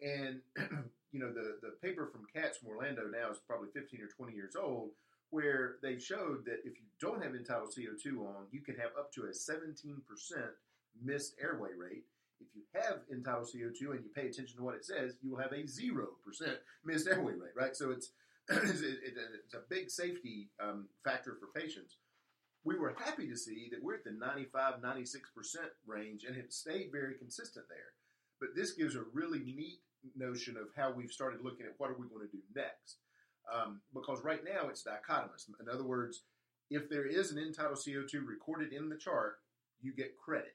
And 0.00 0.40
you 1.12 1.18
know 1.18 1.32
the 1.32 1.58
the 1.62 1.74
paper 1.82 2.06
from 2.06 2.26
Katz 2.32 2.58
from 2.58 2.68
Orlando 2.68 3.02
now 3.10 3.28
is 3.32 3.38
probably 3.44 3.70
15 3.74 4.02
or 4.02 4.06
20 4.06 4.36
years 4.36 4.54
old, 4.54 4.90
where 5.30 5.78
they 5.82 5.98
showed 5.98 6.44
that 6.44 6.60
if 6.64 6.78
you 6.78 6.86
don't 7.00 7.24
have 7.24 7.34
end-tidal 7.34 7.66
CO2 7.66 8.20
on, 8.20 8.46
you 8.52 8.60
can 8.60 8.76
have 8.76 8.92
up 8.96 9.12
to 9.14 9.22
a 9.22 9.30
17% 9.30 9.66
missed 11.02 11.34
airway 11.42 11.70
rate. 11.76 12.04
If 12.40 12.46
you 12.54 12.62
have 12.80 13.00
end-tidal 13.10 13.46
CO2 13.46 13.96
and 13.96 14.04
you 14.04 14.10
pay 14.14 14.28
attention 14.28 14.58
to 14.58 14.62
what 14.62 14.76
it 14.76 14.84
says, 14.84 15.16
you 15.22 15.32
will 15.32 15.42
have 15.42 15.52
a 15.52 15.66
zero 15.66 16.06
percent 16.24 16.58
missed 16.84 17.08
airway 17.08 17.32
rate. 17.32 17.56
Right, 17.56 17.74
so 17.74 17.90
it's 17.90 18.12
it's 18.48 19.54
a 19.54 19.68
big 19.70 19.90
safety 19.90 20.50
um, 20.62 20.88
factor 21.04 21.36
for 21.38 21.58
patients. 21.58 21.96
We 22.64 22.78
were 22.78 22.94
happy 22.98 23.28
to 23.28 23.36
see 23.36 23.68
that 23.70 23.82
we're 23.82 23.96
at 23.96 24.04
the 24.04 24.12
95, 24.12 24.74
96% 24.82 25.16
range 25.86 26.24
and 26.24 26.36
have 26.36 26.50
stayed 26.50 26.90
very 26.92 27.14
consistent 27.14 27.66
there. 27.68 27.94
But 28.40 28.50
this 28.54 28.72
gives 28.72 28.96
a 28.96 29.04
really 29.12 29.40
neat 29.40 29.80
notion 30.16 30.56
of 30.56 30.68
how 30.76 30.92
we've 30.92 31.12
started 31.12 31.40
looking 31.42 31.66
at 31.66 31.74
what 31.78 31.90
are 31.90 31.98
we 31.98 32.08
going 32.08 32.26
to 32.26 32.32
do 32.32 32.42
next. 32.54 32.98
Um, 33.52 33.80
because 33.92 34.22
right 34.22 34.42
now 34.44 34.68
it's 34.68 34.84
dichotomous. 34.84 35.46
In 35.60 35.68
other 35.68 35.84
words, 35.84 36.22
if 36.70 36.88
there 36.88 37.06
is 37.06 37.32
an 37.32 37.52
tidal 37.52 37.72
CO2 37.72 38.26
recorded 38.26 38.72
in 38.72 38.88
the 38.88 38.96
chart, 38.96 39.38
you 39.80 39.92
get 39.92 40.16
credit 40.16 40.54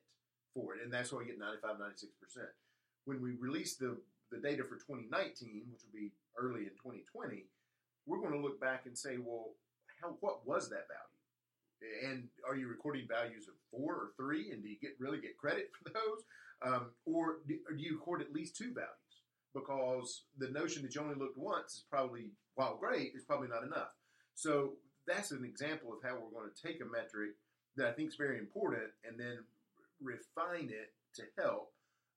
for 0.54 0.76
it, 0.76 0.82
and 0.84 0.92
that's 0.92 1.12
why 1.12 1.20
we 1.20 1.26
get 1.26 1.38
95, 1.38 1.76
96%. 1.76 1.82
When 3.06 3.22
we 3.22 3.36
release 3.40 3.76
the, 3.76 3.98
the 4.32 4.40
data 4.40 4.64
for 4.64 4.76
2019, 4.76 5.64
which 5.72 5.82
will 5.84 5.94
be 5.94 6.12
early 6.40 6.62
in 6.62 6.76
2020, 6.82 7.46
we're 8.08 8.20
going 8.20 8.34
to 8.34 8.40
look 8.40 8.60
back 8.60 8.86
and 8.86 8.98
say, 8.98 9.18
well, 9.20 9.52
how, 10.02 10.16
what 10.22 10.48
was 10.48 10.70
that 10.70 10.88
value? 10.88 12.10
And 12.10 12.28
are 12.48 12.56
you 12.56 12.68
recording 12.68 13.06
values 13.08 13.48
of 13.48 13.54
four 13.70 13.94
or 13.94 14.10
three, 14.18 14.52
and 14.52 14.64
do 14.64 14.70
you 14.70 14.78
get 14.82 14.96
really 15.00 15.20
get 15.20 15.38
credit 15.38 15.70
for 15.84 15.92
those? 15.92 16.24
Um, 16.66 16.90
or, 17.06 17.38
do, 17.48 17.56
or 17.70 17.76
do 17.76 17.84
you 17.84 18.00
record 18.00 18.22
at 18.22 18.34
least 18.34 18.56
two 18.56 18.74
values? 18.74 19.22
Because 19.54 20.24
the 20.38 20.50
notion 20.50 20.82
that 20.84 20.96
you 20.96 21.02
only 21.02 21.16
looked 21.16 21.38
once 21.38 21.74
is 21.74 21.86
probably, 21.90 22.32
while 22.56 22.78
great, 22.78 23.12
is 23.16 23.24
probably 23.24 23.48
not 23.48 23.64
enough. 23.64 23.94
So 24.34 24.74
that's 25.06 25.32
an 25.32 25.46
example 25.46 25.94
of 25.94 26.00
how 26.04 26.16
we're 26.16 26.34
going 26.34 26.50
to 26.50 26.68
take 26.68 26.82
a 26.82 26.86
metric 26.86 27.38
that 27.76 27.88
I 27.88 27.92
think 27.92 28.10
is 28.10 28.16
very 28.16 28.40
important 28.40 28.90
and 29.08 29.20
then 29.20 29.38
refine 30.02 30.70
it 30.70 30.94
to 31.16 31.24
help. 31.38 31.72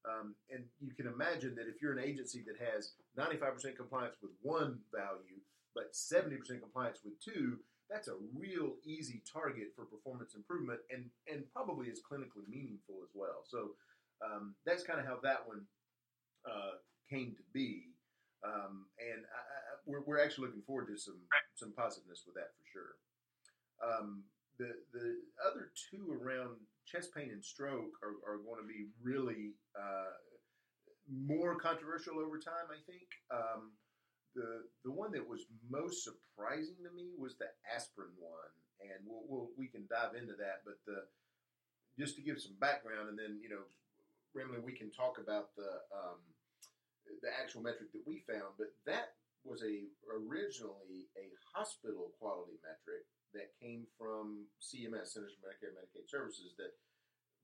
Um, 0.08 0.34
and 0.50 0.64
you 0.80 0.92
can 0.94 1.06
imagine 1.06 1.54
that 1.56 1.68
if 1.68 1.82
you're 1.82 1.92
an 1.92 2.02
agency 2.02 2.42
that 2.48 2.56
has 2.72 2.92
95% 3.18 3.76
compliance 3.76 4.16
with 4.22 4.32
one 4.40 4.80
value, 4.92 5.40
but 5.74 5.92
70% 5.92 6.60
compliance 6.60 6.98
with 7.04 7.20
two, 7.22 7.58
that's 7.90 8.08
a 8.08 8.14
real 8.34 8.74
easy 8.84 9.22
target 9.26 9.74
for 9.74 9.84
performance 9.84 10.34
improvement 10.34 10.80
and, 10.90 11.10
and 11.30 11.44
probably 11.52 11.88
is 11.88 12.00
clinically 12.00 12.46
meaningful 12.48 13.02
as 13.02 13.10
well. 13.14 13.42
So 13.46 13.74
um, 14.24 14.54
that's 14.64 14.82
kind 14.82 15.00
of 15.00 15.06
how 15.06 15.18
that 15.22 15.46
one 15.46 15.66
uh, 16.46 16.78
came 17.08 17.34
to 17.36 17.42
be. 17.52 17.90
Um, 18.44 18.86
and 18.98 19.20
I, 19.26 19.40
I, 19.40 19.60
we're, 19.86 20.02
we're 20.06 20.22
actually 20.22 20.46
looking 20.46 20.62
forward 20.64 20.88
to 20.88 20.96
some 20.96 21.20
some 21.56 21.72
positiveness 21.76 22.24
with 22.24 22.36
that 22.36 22.56
for 22.56 22.64
sure. 22.72 22.92
Um, 23.84 24.24
the 24.58 24.72
the 24.92 25.20
other 25.44 25.72
two 25.76 26.08
around 26.08 26.56
chest 26.86 27.14
pain 27.14 27.30
and 27.32 27.44
stroke 27.44 27.92
are, 28.02 28.16
are 28.24 28.38
going 28.38 28.60
to 28.60 28.66
be 28.66 28.88
really 29.02 29.52
uh, 29.76 30.16
more 31.08 31.56
controversial 31.56 32.18
over 32.18 32.38
time. 32.38 32.72
I 32.72 32.80
think 32.88 33.08
um, 33.30 33.72
the 34.34 34.64
the 34.84 34.92
one 34.92 35.12
that 35.12 35.26
was 35.26 35.46
most 35.68 36.04
surprising 36.04 36.78
to 36.84 36.90
me 36.94 37.14
was 37.18 37.36
the 37.36 37.50
aspirin 37.66 38.14
one, 38.18 38.54
and 38.80 39.02
we'll, 39.06 39.24
we'll 39.28 39.48
we 39.56 39.66
can 39.66 39.86
dive 39.90 40.14
into 40.14 40.34
that. 40.38 40.62
But 40.64 40.78
the 40.86 41.04
just 41.98 42.16
to 42.16 42.22
give 42.22 42.40
some 42.40 42.54
background, 42.60 43.08
and 43.10 43.18
then 43.18 43.38
you 43.42 43.50
know, 43.50 43.66
Remle, 44.32 44.62
we 44.62 44.72
can 44.72 44.90
talk 44.90 45.18
about 45.18 45.54
the 45.56 45.82
um, 45.90 46.20
the 47.22 47.30
actual 47.30 47.62
metric 47.62 47.92
that 47.92 48.06
we 48.06 48.22
found, 48.26 48.54
but 48.56 48.72
that 48.86 49.18
was 49.44 49.62
a 49.64 49.88
originally 50.06 51.08
a 51.16 51.32
hospital 51.56 52.12
quality 52.20 52.60
metric 52.62 53.08
that 53.32 53.54
came 53.58 53.86
from 53.98 54.46
CMS, 54.58 55.14
Centers 55.14 55.34
for 55.38 55.46
Medicare 55.46 55.70
and 55.70 55.78
Medicaid 55.78 56.10
Services, 56.10 56.54
that 56.58 56.74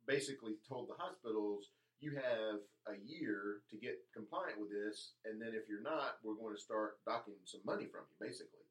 basically 0.06 0.58
told 0.68 0.88
the 0.88 0.98
hospitals 0.98 1.70
you 2.00 2.14
have 2.14 2.60
a 2.88 2.96
year 3.04 3.64
to 3.70 3.76
get 3.76 3.98
compliant 4.14 4.60
with 4.60 4.70
this, 4.70 5.12
and 5.24 5.40
then 5.40 5.52
if 5.54 5.68
you're 5.68 5.82
not, 5.82 6.20
we're 6.22 6.36
going 6.36 6.54
to 6.54 6.60
start 6.60 6.98
docking 7.06 7.34
some 7.44 7.62
money 7.64 7.86
from 7.86 8.04
you, 8.08 8.16
basically. 8.20 8.64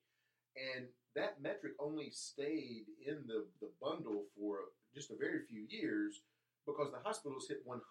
And 0.55 0.87
that 1.15 1.41
metric 1.41 1.73
only 1.79 2.09
stayed 2.11 2.85
in 3.05 3.25
the, 3.27 3.45
the 3.59 3.69
bundle 3.81 4.25
for 4.37 4.71
just 4.93 5.11
a 5.11 5.19
very 5.19 5.43
few 5.49 5.65
years 5.67 6.21
because 6.65 6.91
the 6.91 7.03
hospitals 7.03 7.47
hit 7.47 7.67
100% 7.67 7.81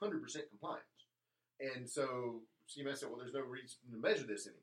compliance. 0.49 1.01
And 1.61 1.89
so 1.89 2.43
CMS 2.69 2.99
said, 2.99 3.09
well, 3.11 3.19
there's 3.19 3.35
no 3.35 3.45
reason 3.45 3.79
to 3.91 3.99
measure 4.01 4.27
this 4.27 4.47
anymore. 4.47 4.63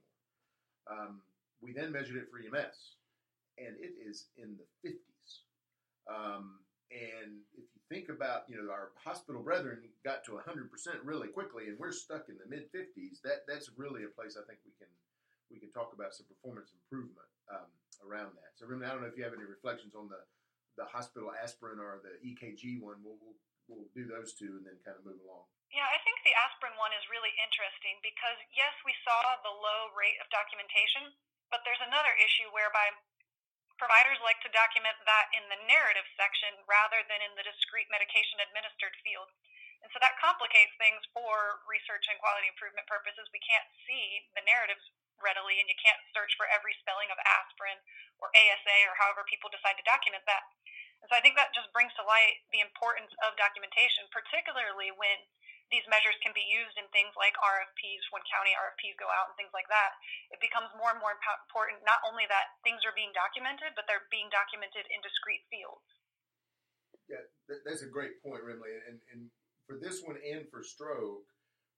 Um, 0.90 1.22
we 1.62 1.74
then 1.74 1.92
measured 1.92 2.18
it 2.18 2.28
for 2.32 2.40
EMS, 2.40 2.98
and 3.58 3.76
it 3.80 3.94
is 4.02 4.28
in 4.38 4.58
the 4.58 4.90
50s. 4.90 4.98
Um, 6.10 6.60
and 6.92 7.40
if 7.56 7.66
you 7.72 7.82
think 7.88 8.12
about, 8.12 8.46
you 8.52 8.60
know, 8.60 8.68
our 8.68 8.92
hospital 9.00 9.40
brethren 9.40 9.80
got 10.04 10.24
to 10.28 10.36
100% 10.36 10.68
really 11.04 11.32
quickly, 11.32 11.72
and 11.72 11.80
we're 11.80 11.96
stuck 11.96 12.28
in 12.28 12.36
the 12.36 12.48
mid 12.52 12.68
50s. 12.72 13.24
That 13.24 13.48
that's 13.48 13.72
really 13.80 14.04
a 14.04 14.12
place 14.12 14.36
I 14.36 14.44
think 14.44 14.60
we 14.68 14.76
can 14.76 14.92
we 15.48 15.60
can 15.60 15.72
talk 15.72 15.92
about 15.96 16.16
some 16.16 16.28
performance 16.28 16.72
improvement 16.76 17.28
um, 17.52 17.68
around 18.04 18.36
that. 18.40 18.56
So, 18.56 18.68
really, 18.68 18.88
I 18.88 18.92
don't 18.92 19.04
know 19.04 19.12
if 19.12 19.16
you 19.16 19.24
have 19.24 19.36
any 19.36 19.48
reflections 19.48 19.96
on 19.96 20.12
the 20.12 20.20
the 20.80 20.88
hospital 20.88 21.32
aspirin 21.36 21.80
or 21.80 22.00
the 22.00 22.16
EKG 22.24 22.80
one. 22.80 23.04
We'll, 23.04 23.20
we'll 23.20 23.40
we'll 23.72 23.88
do 23.96 24.04
those 24.04 24.36
two 24.36 24.60
and 24.60 24.64
then 24.68 24.76
kind 24.84 25.00
of 25.00 25.08
move 25.08 25.20
along. 25.24 25.48
Yeah, 25.72 25.88
I 25.88 26.04
think 26.04 26.20
the 26.28 26.36
aspirin 26.36 26.76
one 26.76 26.92
is 26.92 27.08
really 27.08 27.32
interesting 27.40 27.96
because, 28.04 28.36
yes, 28.52 28.76
we 28.84 28.92
saw 29.08 29.40
the 29.40 29.56
low 29.56 29.88
rate 29.96 30.20
of 30.20 30.28
documentation, 30.28 31.16
but 31.48 31.64
there's 31.64 31.80
another 31.80 32.12
issue 32.20 32.52
whereby 32.52 32.92
providers 33.82 34.22
like 34.22 34.38
to 34.46 34.54
document 34.54 34.94
that 35.10 35.34
in 35.34 35.42
the 35.50 35.58
narrative 35.66 36.06
section 36.14 36.54
rather 36.70 37.02
than 37.10 37.18
in 37.26 37.34
the 37.34 37.42
discrete 37.42 37.90
medication 37.90 38.38
administered 38.38 38.94
field. 39.02 39.26
And 39.82 39.90
so 39.90 39.98
that 39.98 40.22
complicates 40.22 40.70
things 40.78 41.02
for 41.10 41.66
research 41.66 42.06
and 42.06 42.22
quality 42.22 42.46
improvement 42.46 42.86
purposes. 42.86 43.26
We 43.34 43.42
can't 43.42 43.66
see 43.90 44.30
the 44.38 44.46
narratives 44.46 44.86
readily, 45.18 45.58
and 45.58 45.66
you 45.66 45.74
can't 45.82 45.98
search 46.14 46.38
for 46.38 46.46
every 46.54 46.78
spelling 46.78 47.10
of 47.10 47.18
aspirin 47.26 47.82
or 48.22 48.30
ASA 48.38 48.78
or 48.86 48.94
however 49.02 49.26
people 49.26 49.50
decide 49.50 49.74
to 49.82 49.86
document 49.90 50.22
that. 50.30 50.46
And 51.02 51.10
so 51.10 51.18
I 51.18 51.22
think 51.26 51.34
that 51.34 51.50
just 51.58 51.74
brings 51.74 51.90
to 51.98 52.06
light 52.06 52.46
the 52.54 52.62
importance 52.62 53.10
of 53.26 53.34
documentation, 53.34 54.06
particularly 54.14 54.94
when 54.94 55.18
these 55.72 55.88
measures 55.88 56.20
can 56.20 56.36
be 56.36 56.44
used 56.44 56.76
in 56.76 56.84
things 56.92 57.16
like 57.16 57.34
RFPs 57.40 58.04
when 58.12 58.22
county 58.28 58.52
RFPs 58.52 59.00
go 59.00 59.08
out 59.08 59.32
and 59.32 59.36
things 59.40 59.56
like 59.56 59.72
that. 59.72 59.96
It 60.36 60.44
becomes 60.44 60.68
more 60.76 60.92
and 60.92 61.00
more 61.00 61.16
important 61.16 61.80
not 61.88 62.04
only 62.04 62.28
that 62.28 62.60
things 62.68 62.84
are 62.84 62.92
being 62.92 63.16
documented, 63.16 63.72
but 63.74 63.88
they're 63.88 64.04
being 64.12 64.28
documented 64.28 64.84
in 64.92 65.00
discrete 65.00 65.48
fields. 65.48 65.88
Yeah, 67.08 67.24
that's 67.64 67.84
a 67.84 67.92
great 67.92 68.20
point, 68.20 68.44
Remle. 68.44 68.68
And, 68.88 69.00
and 69.12 69.32
for 69.64 69.80
this 69.80 70.04
one 70.04 70.20
and 70.20 70.44
for 70.52 70.64
stroke, 70.64 71.24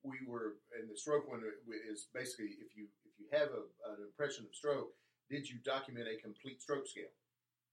we 0.01 0.19
were, 0.25 0.57
and 0.73 0.89
the 0.89 0.97
stroke 0.97 1.29
one 1.29 1.45
uh, 1.45 1.73
is 1.87 2.09
basically 2.11 2.59
if 2.59 2.75
you 2.75 2.89
if 3.07 3.15
you 3.21 3.29
have 3.31 3.53
a, 3.53 3.63
an 3.93 4.01
impression 4.03 4.45
of 4.49 4.53
stroke, 4.53 4.89
did 5.29 5.47
you 5.47 5.61
document 5.63 6.09
a 6.09 6.17
complete 6.21 6.61
stroke 6.61 6.89
scale? 6.89 7.13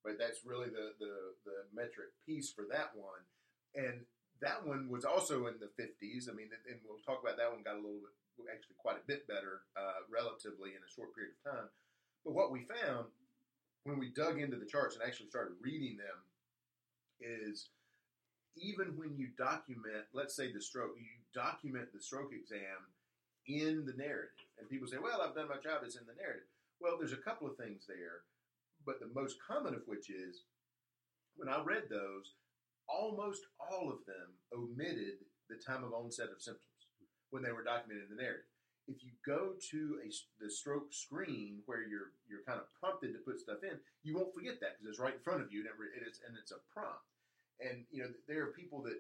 Right, 0.05 0.17
that's 0.17 0.45
really 0.49 0.73
the, 0.73 0.97
the, 0.97 1.37
the 1.45 1.59
metric 1.77 2.17
piece 2.25 2.51
for 2.53 2.65
that 2.73 2.97
one. 2.97 3.21
And 3.77 4.01
that 4.41 4.65
one 4.67 4.89
was 4.89 5.05
also 5.05 5.47
in 5.47 5.55
the 5.61 5.71
50s. 5.77 6.29
I 6.29 6.33
mean, 6.33 6.49
and 6.69 6.81
we'll 6.85 7.01
talk 7.05 7.23
about 7.23 7.37
that 7.37 7.53
one 7.53 7.63
got 7.63 7.77
a 7.77 7.85
little 7.85 8.01
bit, 8.01 8.49
actually 8.49 8.81
quite 8.81 8.97
a 8.97 9.07
bit 9.07 9.29
better 9.29 9.69
uh, 9.77 10.01
relatively 10.09 10.73
in 10.73 10.81
a 10.81 10.91
short 10.91 11.15
period 11.15 11.37
of 11.37 11.53
time. 11.53 11.69
But 12.25 12.33
what 12.33 12.51
we 12.51 12.65
found 12.65 13.13
when 13.85 13.99
we 13.99 14.09
dug 14.09 14.41
into 14.41 14.57
the 14.57 14.67
charts 14.67 14.97
and 14.97 15.05
actually 15.05 15.29
started 15.29 15.61
reading 15.61 15.97
them 15.97 16.19
is 17.21 17.69
even 18.57 18.97
when 18.97 19.17
you 19.17 19.29
document, 19.37 20.09
let's 20.13 20.35
say 20.35 20.53
the 20.53 20.61
stroke, 20.61 20.97
you 20.99 21.21
document 21.33 21.93
the 21.93 22.01
stroke 22.01 22.33
exam 22.33 22.89
in 23.47 23.85
the 23.87 23.93
narrative. 23.93 24.49
And 24.59 24.69
people 24.69 24.89
say, 24.89 24.99
well, 25.01 25.21
I've 25.23 25.35
done 25.35 25.49
my 25.49 25.61
job, 25.61 25.83
it's 25.85 25.97
in 25.97 26.07
the 26.07 26.21
narrative. 26.21 26.49
Well, 26.81 26.97
there's 26.99 27.13
a 27.13 27.25
couple 27.25 27.47
of 27.47 27.57
things 27.57 27.85
there, 27.87 28.25
but 28.85 29.01
the 29.01 29.13
most 29.15 29.37
common 29.41 29.75
of 29.75 29.83
which 29.87 30.11
is 30.11 30.45
when 31.37 31.49
I 31.49 31.63
read 31.63 31.85
those, 31.89 32.33
almost 32.91 33.47
all 33.59 33.91
of 33.91 34.03
them 34.07 34.35
omitted 34.51 35.23
the 35.49 35.57
time 35.63 35.85
of 35.85 35.95
onset 35.95 36.31
of 36.35 36.43
symptoms 36.43 36.67
when 37.31 37.43
they 37.43 37.53
were 37.53 37.63
documented 37.63 38.11
in 38.11 38.17
the 38.17 38.23
narrative. 38.23 38.51
If 38.91 39.07
you 39.07 39.15
go 39.23 39.55
to 39.71 39.81
a, 40.03 40.09
the 40.43 40.51
stroke 40.51 40.91
screen 40.91 41.63
where 41.67 41.87
you're 41.87 42.11
you're 42.27 42.43
kind 42.43 42.59
of 42.59 42.67
prompted 42.75 43.15
to 43.15 43.23
put 43.23 43.39
stuff 43.39 43.63
in, 43.63 43.79
you 44.03 44.19
won't 44.19 44.35
forget 44.35 44.59
that 44.61 44.75
because 44.75 44.91
it's 44.91 45.03
right 45.03 45.15
in 45.15 45.23
front 45.23 45.43
of 45.43 45.53
you 45.55 45.63
and 45.63 45.71
it 45.71 46.03
is 46.03 46.19
and 46.27 46.35
it's 46.35 46.51
a 46.51 46.59
prompt. 46.75 47.07
And 47.63 47.87
you 47.95 48.03
know 48.03 48.11
there 48.27 48.43
are 48.43 48.59
people 48.59 48.83
that 48.91 48.99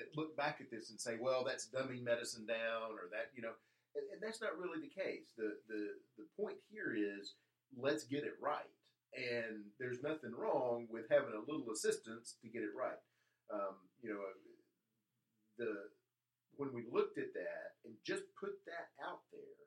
that 0.00 0.16
look 0.16 0.36
back 0.36 0.60
at 0.60 0.70
this 0.70 0.88
and 0.88 1.00
say, 1.00 1.16
well, 1.20 1.44
that's 1.44 1.68
dumbing 1.68 2.04
medicine 2.04 2.46
down 2.46 2.96
or 2.96 3.12
that 3.12 3.32
you 3.36 3.42
know, 3.42 3.52
and, 3.96 4.04
and 4.12 4.20
that's 4.24 4.40
not 4.40 4.56
really 4.56 4.80
the 4.80 4.92
case. 4.92 5.36
The 5.36 5.60
the 5.68 6.00
the 6.16 6.28
point 6.40 6.56
here 6.72 6.96
is 6.96 7.36
let's 7.76 8.04
get 8.04 8.24
it 8.24 8.40
right. 8.40 8.72
And 9.12 9.68
there's 9.78 10.02
nothing 10.02 10.32
wrong 10.32 10.88
with 10.90 11.08
having 11.10 11.32
a 11.32 11.44
little 11.44 11.72
assistance 11.72 12.36
to 12.42 12.48
get 12.48 12.62
it 12.62 12.76
right. 12.76 13.00
Um, 13.52 13.76
you 14.02 14.10
know, 14.10 14.20
the 15.58 15.90
when 16.56 16.72
we 16.72 16.84
looked 16.90 17.18
at 17.18 17.32
that 17.34 17.76
and 17.84 17.94
just 18.04 18.24
put 18.40 18.56
that 18.66 18.90
out 19.04 19.22
there, 19.30 19.60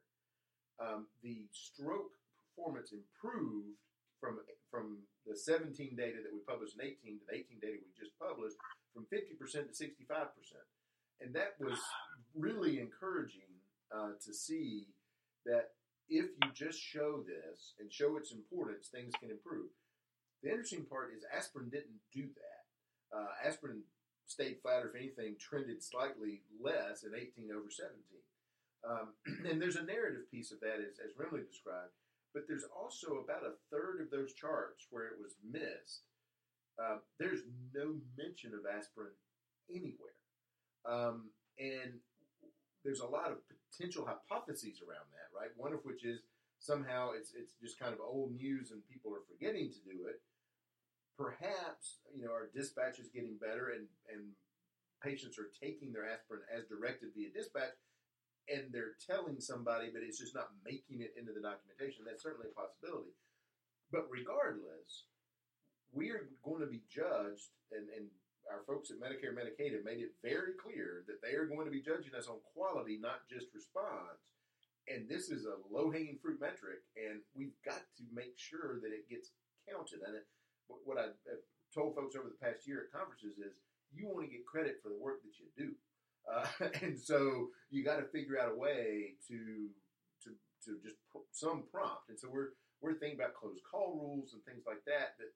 um, 0.82 1.08
the 1.22 1.46
stroke 1.54 2.12
performance 2.36 2.92
improved 2.92 3.78
from 4.20 4.40
from 4.70 5.00
the 5.26 5.36
17 5.36 5.96
data 5.96 6.20
that 6.22 6.34
we 6.34 6.40
published 6.46 6.76
in 6.76 6.86
18 6.86 7.20
to 7.20 7.26
the 7.30 7.36
18 7.36 7.60
data 7.62 7.78
we 7.80 7.92
just 7.96 8.18
published 8.20 8.58
from 8.94 9.06
50% 9.10 9.38
to 9.38 9.74
65%. 9.74 10.28
And 11.22 11.34
that 11.36 11.56
was 11.60 11.78
really 12.36 12.80
encouraging 12.80 13.50
uh, 13.94 14.14
to 14.26 14.34
see 14.34 14.88
that 15.46 15.72
if 16.08 16.26
you 16.42 16.50
just 16.54 16.80
show 16.82 17.24
this 17.26 17.74
and 17.80 17.92
show 17.92 18.18
its 18.18 18.32
importance, 18.32 18.88
things 18.88 19.14
can 19.20 19.30
improve. 19.30 19.70
The 20.44 20.50
interesting 20.50 20.86
part 20.86 21.14
is 21.16 21.24
aspirin 21.36 21.70
didn't 21.70 22.02
do 22.14 22.24
that. 22.24 22.59
Uh, 23.16 23.34
aspirin 23.46 23.82
stayed 24.28 24.62
flat, 24.62 24.84
or 24.84 24.90
if 24.90 24.96
anything, 24.96 25.36
trended 25.40 25.82
slightly 25.84 26.42
less 26.62 27.04
in 27.04 27.16
18 27.16 27.50
over 27.52 27.70
17. 27.70 27.98
Um, 28.86 29.18
and 29.50 29.62
there's 29.62 29.76
a 29.76 29.84
narrative 29.84 30.30
piece 30.30 30.52
of 30.52 30.60
that, 30.62 30.78
as, 30.80 31.02
as 31.02 31.18
Remle 31.18 31.46
described, 31.46 31.94
but 32.34 32.44
there's 32.48 32.66
also 32.70 33.24
about 33.24 33.44
a 33.44 33.58
third 33.72 34.02
of 34.02 34.12
those 34.12 34.34
charts 34.34 34.86
where 34.92 35.08
it 35.08 35.18
was 35.20 35.36
missed 35.42 36.06
uh, 36.80 36.98
there's 37.20 37.44
no 37.76 37.96
mention 38.18 38.54
of 38.54 38.64
aspirin 38.64 39.12
anywhere. 39.70 40.16
Um, 40.88 41.30
and 41.60 42.00
there's 42.84 43.02
a 43.02 43.08
lot 43.08 43.32
of 43.32 43.38
potential 43.68 44.08
hypotheses 44.08 44.80
around 44.80 45.12
that, 45.12 45.28
right? 45.36 45.52
One 45.58 45.74
of 45.74 45.84
which 45.84 46.06
is 46.06 46.22
somehow 46.60 47.12
it's 47.12 47.34
it's 47.36 47.54
just 47.62 47.80
kind 47.80 47.94
of 47.94 48.00
old 48.00 48.36
news 48.36 48.72
and 48.72 48.82
people 48.88 49.12
are 49.12 49.28
forgetting 49.28 49.72
to 49.72 49.82
do 49.84 50.08
it. 50.08 50.24
Perhaps 51.20 52.00
you 52.16 52.24
know 52.24 52.32
our 52.32 52.48
dispatch 52.56 52.96
is 52.96 53.12
getting 53.12 53.36
better 53.36 53.76
and 53.76 53.92
and 54.08 54.32
patients 55.04 55.40
are 55.40 55.52
taking 55.52 55.92
their 55.92 56.08
aspirin 56.08 56.48
as 56.48 56.68
directed 56.68 57.12
via 57.16 57.28
dispatch, 57.32 57.76
and 58.48 58.72
they're 58.72 59.00
telling 59.04 59.40
somebody, 59.40 59.92
but 59.92 60.04
it's 60.04 60.20
just 60.20 60.36
not 60.36 60.56
making 60.64 61.04
it 61.04 61.16
into 61.20 61.32
the 61.32 61.44
documentation. 61.44 62.04
That's 62.08 62.24
certainly 62.24 62.52
a 62.52 62.56
possibility. 62.56 63.16
But 63.92 64.08
regardless, 64.12 65.08
we 65.92 66.12
are 66.12 66.30
going 66.44 66.62
to 66.62 66.70
be 66.70 66.86
judged, 66.92 67.50
and, 67.74 67.90
and 67.96 68.08
our 68.52 68.62
folks 68.68 68.92
at 68.92 69.02
Medicare 69.02 69.34
Medicaid 69.34 69.74
have 69.74 69.88
made 69.88 70.02
it 70.02 70.18
very 70.22 70.54
clear 70.58 71.04
that 71.08 71.22
they 71.22 71.34
are 71.34 71.50
going 71.50 71.66
to 71.66 71.74
be 71.74 71.82
judging 71.82 72.14
us 72.14 72.30
on 72.30 72.44
quality, 72.54 73.00
not 73.02 73.26
just 73.30 73.54
response. 73.54 74.36
And 74.90 75.06
this 75.06 75.30
is 75.30 75.46
a 75.46 75.62
low 75.70 75.92
hanging 75.92 76.18
fruit 76.22 76.42
metric, 76.42 76.82
and 76.98 77.22
we've 77.38 77.58
got 77.66 77.86
to 77.98 78.04
make 78.14 78.34
sure 78.38 78.82
that 78.82 78.94
it 78.94 79.10
gets 79.10 79.34
counted. 79.70 80.02
And 80.02 80.18
it, 80.18 80.26
what 80.86 80.98
I've 80.98 81.18
told 81.74 81.96
folks 81.96 82.16
over 82.16 82.30
the 82.30 82.42
past 82.42 82.68
year 82.68 82.86
at 82.86 82.94
conferences 82.94 83.38
is 83.38 83.62
you 83.94 84.08
want 84.08 84.26
to 84.26 84.32
get 84.32 84.46
credit 84.46 84.80
for 84.82 84.90
the 84.90 84.98
work 84.98 85.22
that 85.24 85.38
you 85.38 85.48
do. 85.58 85.74
Uh, 86.30 86.46
and 86.86 86.98
so 86.98 87.50
you 87.70 87.84
got 87.84 87.98
to 87.98 88.08
figure 88.10 88.40
out 88.40 88.52
a 88.52 88.58
way 88.58 89.16
to 89.28 89.70
to 90.24 90.30
to 90.66 90.78
just 90.82 90.98
pr- 91.12 91.26
some 91.32 91.64
prompt. 91.72 92.10
And 92.10 92.20
so 92.20 92.30
we're 92.30 92.54
we're 92.82 92.98
thinking 92.98 93.20
about 93.20 93.34
closed 93.34 93.62
call 93.64 93.98
rules 93.98 94.34
and 94.34 94.44
things 94.46 94.64
like 94.66 94.84
that. 94.86 95.18
That 95.18 95.32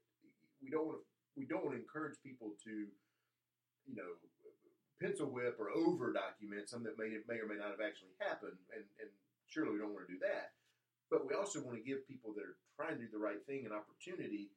we 0.61 0.69
don't 0.69 0.85
want 0.85 0.99
to 1.01 1.05
we 1.35 1.45
don't 1.45 1.65
want 1.65 1.75
to 1.77 1.81
encourage 1.81 2.17
people 2.21 2.53
to 2.65 2.87
you 3.89 3.95
know 3.95 4.17
pencil 5.01 5.27
whip 5.27 5.57
or 5.59 5.73
over 5.73 6.13
document 6.13 6.69
something 6.69 6.87
that 6.87 7.01
may 7.01 7.09
may 7.25 7.41
or 7.41 7.49
may 7.49 7.57
not 7.57 7.73
have 7.73 7.83
actually 7.83 8.13
happened. 8.21 8.57
And 8.73 8.85
and 9.01 9.09
surely 9.49 9.73
we 9.73 9.81
don't 9.81 9.93
want 9.93 10.05
to 10.07 10.13
do 10.13 10.21
that. 10.21 10.53
But 11.09 11.27
we 11.29 11.37
also 11.37 11.61
want 11.61 11.77
to 11.77 11.85
give 11.85 12.07
people 12.07 12.33
that 12.33 12.45
are 12.45 12.57
trying 12.73 12.97
to 12.97 13.05
do 13.05 13.11
the 13.11 13.21
right 13.21 13.41
thing 13.45 13.65
an 13.65 13.73
opportunity 13.73 14.49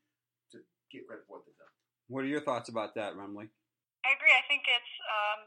to 0.53 0.63
get 0.93 1.07
credit 1.07 1.25
for 1.27 1.39
what 1.39 1.47
they've 1.47 1.59
done. 1.59 1.73
What 2.07 2.23
are 2.23 2.31
your 2.31 2.45
thoughts 2.45 2.71
about 2.71 2.95
that, 2.95 3.19
Remle? 3.19 3.51
I 4.07 4.11
agree. 4.15 4.31
I 4.31 4.47
think 4.47 4.63
it's 4.71 4.95
um, 5.11 5.41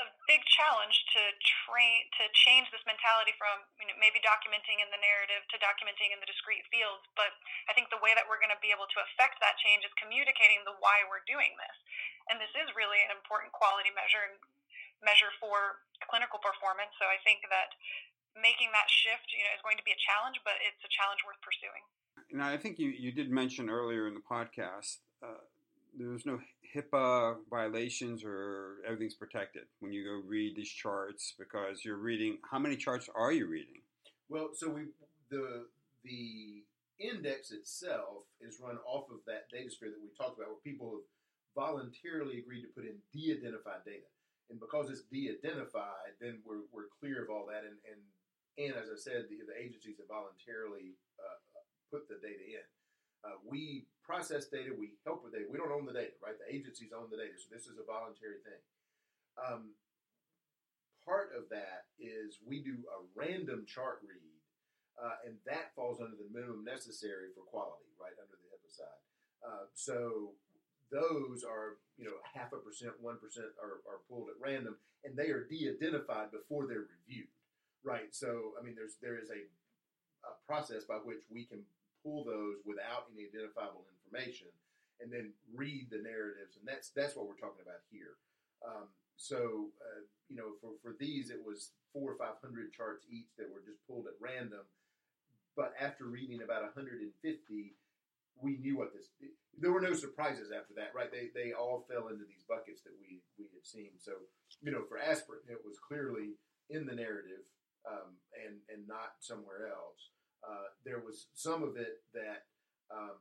a 0.00 0.04
big 0.26 0.42
challenge 0.48 0.96
to 1.14 1.22
train 1.68 2.08
to 2.18 2.26
change 2.32 2.66
this 2.72 2.82
mentality 2.88 3.36
from 3.36 3.62
you 3.78 3.86
know, 3.86 3.96
maybe 4.00 4.18
documenting 4.24 4.80
in 4.80 4.88
the 4.90 4.98
narrative 4.98 5.44
to 5.52 5.56
documenting 5.60 6.10
in 6.10 6.18
the 6.18 6.26
discrete 6.26 6.64
fields. 6.72 7.04
But 7.14 7.36
I 7.68 7.76
think 7.76 7.92
the 7.92 8.00
way 8.00 8.16
that 8.16 8.26
we're 8.26 8.40
going 8.40 8.54
to 8.54 8.62
be 8.64 8.74
able 8.74 8.88
to 8.90 8.98
affect 9.04 9.38
that 9.44 9.60
change 9.60 9.86
is 9.86 9.92
communicating 10.00 10.64
the 10.66 10.74
why 10.80 11.04
we're 11.06 11.22
doing 11.28 11.54
this. 11.60 11.76
And 12.32 12.40
this 12.40 12.50
is 12.56 12.72
really 12.74 13.04
an 13.04 13.12
important 13.14 13.52
quality 13.52 13.92
measure 13.92 14.24
and 14.24 14.40
measure 15.04 15.30
for 15.38 15.84
clinical 16.08 16.40
performance. 16.40 16.96
So 16.96 17.06
I 17.06 17.20
think 17.22 17.44
that 17.52 17.76
making 18.34 18.74
that 18.74 18.90
shift, 18.90 19.30
you 19.30 19.44
know, 19.46 19.52
is 19.54 19.62
going 19.62 19.78
to 19.78 19.86
be 19.86 19.94
a 19.94 20.00
challenge, 20.00 20.42
but 20.42 20.58
it's 20.64 20.80
a 20.82 20.90
challenge 20.90 21.22
worth 21.22 21.38
pursuing. 21.44 21.84
Now, 22.32 22.48
I 22.48 22.56
think 22.56 22.78
you, 22.78 22.88
you 22.88 23.12
did 23.12 23.30
mention 23.30 23.70
earlier 23.70 24.08
in 24.08 24.14
the 24.14 24.20
podcast 24.20 24.98
uh, 25.22 25.38
there's 25.96 26.26
no 26.26 26.40
HIPAA 26.74 27.36
violations 27.48 28.24
or 28.24 28.76
everything's 28.86 29.14
protected 29.14 29.62
when 29.80 29.92
you 29.92 30.04
go 30.04 30.28
read 30.28 30.56
these 30.56 30.68
charts 30.68 31.34
because 31.38 31.84
you're 31.84 31.96
reading. 31.96 32.38
How 32.50 32.58
many 32.58 32.76
charts 32.76 33.08
are 33.14 33.32
you 33.32 33.46
reading? 33.46 33.82
Well, 34.28 34.50
so 34.54 34.70
we 34.70 34.86
the 35.30 35.66
the 36.02 36.62
index 36.98 37.50
itself 37.50 38.26
is 38.40 38.58
run 38.60 38.78
off 38.86 39.10
of 39.10 39.18
that 39.26 39.48
data 39.50 39.70
sphere 39.70 39.90
that 39.90 40.02
we 40.02 40.10
talked 40.16 40.38
about, 40.38 40.50
where 40.50 40.64
people 40.64 40.98
have 40.98 41.06
voluntarily 41.54 42.38
agreed 42.38 42.62
to 42.62 42.68
put 42.74 42.84
in 42.84 42.98
de-identified 43.12 43.86
data, 43.86 44.10
and 44.50 44.58
because 44.58 44.90
it's 44.90 45.02
de-identified, 45.10 46.18
then 46.20 46.38
we're, 46.44 46.66
we're 46.72 46.90
clear 47.00 47.22
of 47.22 47.30
all 47.30 47.46
that, 47.46 47.62
and 47.62 47.78
and, 47.86 48.00
and 48.58 48.74
as 48.74 48.90
I 48.90 48.98
said, 48.98 49.30
the, 49.30 49.38
the 49.46 49.54
agencies 49.54 49.98
have 49.98 50.10
voluntarily 50.10 50.98
uh, 51.18 51.38
put 51.94 52.10
the 52.10 52.18
data 52.18 52.42
in. 52.58 52.66
Uh, 53.22 53.38
we 53.46 53.86
process 54.02 54.50
data, 54.50 54.74
we 54.74 54.98
help 55.06 55.22
with 55.22 55.30
data. 55.30 55.46
We 55.46 55.62
don't 55.62 55.70
own 55.70 55.86
the 55.86 55.94
data, 55.94 56.18
right? 56.18 56.34
The 56.34 56.50
agencies 56.50 56.90
own 56.90 57.06
the 57.06 57.22
data, 57.22 57.38
so 57.38 57.46
this 57.54 57.70
is 57.70 57.78
a 57.78 57.86
voluntary 57.86 58.42
thing. 58.42 58.62
Um, 59.38 59.78
part 61.06 61.30
of 61.38 61.46
that 61.54 61.86
is 62.02 62.42
we 62.42 62.58
do 62.60 62.82
a 62.90 62.98
random 63.14 63.62
chart 63.64 64.02
read, 64.02 64.42
uh, 64.98 65.22
and 65.24 65.38
that 65.46 65.70
falls 65.78 66.02
under 66.02 66.18
the 66.18 66.28
minimum 66.34 66.66
necessary 66.66 67.30
for 67.32 67.46
quality, 67.46 67.88
right 67.96 68.18
under 68.18 68.34
the 68.36 68.48
HIPAA 68.50 68.70
side. 68.74 69.02
Uh, 69.40 69.64
so 69.72 70.34
those 70.92 71.44
are, 71.48 71.80
you 71.96 72.04
know, 72.04 72.20
half 72.28 72.52
a 72.52 72.60
percent, 72.60 72.92
one 73.00 73.16
percent 73.16 73.56
are, 73.56 73.80
are 73.88 74.04
pulled 74.04 74.28
at 74.28 74.36
random, 74.36 74.76
and 75.04 75.16
they 75.16 75.32
are 75.32 75.48
de-identified 75.48 76.28
before 76.28 76.66
they're 76.68 76.88
reviewed, 76.92 77.32
right? 77.84 78.12
So 78.12 78.52
I 78.58 78.64
mean, 78.64 78.76
there's 78.76 79.00
there 79.00 79.16
is 79.16 79.32
a, 79.32 79.48
a 80.28 80.32
process 80.44 80.84
by 80.84 81.00
which 81.00 81.24
we 81.32 81.44
can 81.48 81.64
pull 82.04 82.22
those 82.22 82.60
without 82.68 83.08
any 83.10 83.24
identifiable 83.24 83.88
information 83.88 84.52
and 85.00 85.10
then 85.10 85.32
read 85.56 85.88
the 85.90 86.04
narratives. 86.04 86.60
And 86.60 86.68
that's 86.68 86.92
that's 86.92 87.16
what 87.16 87.26
we're 87.26 87.40
talking 87.40 87.64
about 87.64 87.82
here. 87.90 88.20
Um, 88.60 88.92
so, 89.16 89.70
uh, 89.80 90.04
you 90.28 90.36
know, 90.36 90.58
for, 90.60 90.74
for 90.82 90.96
these, 90.98 91.30
it 91.30 91.40
was 91.40 91.70
four 91.92 92.12
or 92.12 92.18
500 92.18 92.72
charts 92.72 93.06
each 93.10 93.30
that 93.38 93.50
were 93.50 93.62
just 93.64 93.78
pulled 93.86 94.06
at 94.06 94.18
random. 94.20 94.66
But 95.56 95.74
after 95.78 96.06
reading 96.06 96.42
about 96.42 96.62
150, 96.62 97.06
we 98.42 98.58
knew 98.58 98.76
what 98.76 98.92
this. 98.92 99.06
There 99.56 99.70
were 99.70 99.80
no 99.80 99.94
surprises 99.94 100.50
after 100.50 100.74
that, 100.74 100.90
right? 100.94 101.10
They 101.10 101.30
they 101.30 101.52
all 101.52 101.86
fell 101.86 102.08
into 102.08 102.26
these 102.26 102.42
buckets 102.48 102.82
that 102.82 102.94
we 102.98 103.22
we 103.38 103.46
had 103.54 103.62
seen. 103.62 103.94
So, 104.02 104.12
you 104.60 104.72
know, 104.72 104.82
for 104.88 104.98
aspirin, 104.98 105.46
it 105.46 105.62
was 105.64 105.78
clearly 105.78 106.34
in 106.70 106.86
the 106.86 106.94
narrative 106.94 107.46
um, 107.86 108.18
and 108.34 108.58
and 108.66 108.88
not 108.88 109.20
somewhere 109.20 109.70
else. 109.70 110.10
Uh, 110.44 110.68
there 110.84 111.00
was 111.00 111.28
some 111.34 111.62
of 111.62 111.76
it 111.76 112.04
that, 112.12 112.44
um, 112.92 113.16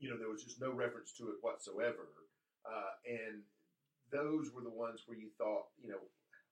you 0.00 0.08
know, 0.08 0.16
there 0.16 0.32
was 0.32 0.42
just 0.42 0.60
no 0.60 0.72
reference 0.72 1.12
to 1.12 1.28
it 1.28 1.36
whatsoever. 1.40 2.08
Uh, 2.64 2.96
and 3.04 3.44
those 4.10 4.50
were 4.52 4.64
the 4.64 4.72
ones 4.72 5.04
where 5.06 5.18
you 5.18 5.28
thought, 5.36 5.68
you 5.76 5.88
know, 5.88 6.00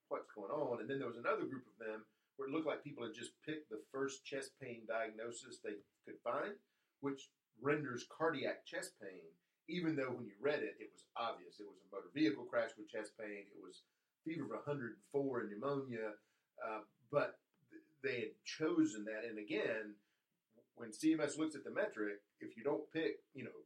what's 0.09 0.29
going 0.37 0.51
on? 0.53 0.79
And 0.79 0.89
then 0.89 0.99
there 0.99 1.09
was 1.09 1.17
another 1.17 1.45
group 1.49 1.65
of 1.65 1.77
them 1.81 2.05
where 2.37 2.49
it 2.49 2.53
looked 2.53 2.67
like 2.67 2.83
people 2.83 3.03
had 3.03 3.17
just 3.17 3.33
picked 3.45 3.69
the 3.69 3.81
first 3.91 4.25
chest 4.25 4.51
pain 4.61 4.85
diagnosis 4.85 5.57
they 5.61 5.81
could 6.05 6.21
find, 6.23 6.53
which 7.01 7.29
renders 7.61 8.05
cardiac 8.09 8.65
chest 8.65 8.93
pain, 9.01 9.25
even 9.69 9.95
though 9.95 10.11
when 10.13 10.25
you 10.25 10.37
read 10.41 10.61
it, 10.61 10.77
it 10.77 10.89
was 10.91 11.05
obvious. 11.17 11.59
It 11.59 11.69
was 11.69 11.79
a 11.81 11.89
motor 11.93 12.11
vehicle 12.13 12.45
crash 12.45 12.73
with 12.77 12.89
chest 12.89 13.13
pain. 13.17 13.45
It 13.49 13.61
was 13.61 13.81
fever 14.25 14.45
of 14.45 14.65
104 14.65 15.39
and 15.39 15.49
pneumonia. 15.49 16.17
Uh, 16.61 16.81
but 17.11 17.39
they 18.03 18.19
had 18.19 18.35
chosen 18.45 19.05
that. 19.05 19.23
And 19.27 19.39
again, 19.39 19.95
when 20.75 20.91
CMS 20.91 21.37
looks 21.37 21.55
at 21.55 21.63
the 21.63 21.71
metric, 21.71 22.19
if 22.39 22.57
you 22.57 22.63
don't 22.63 22.91
pick, 22.91 23.19
you 23.33 23.43
know, 23.43 23.57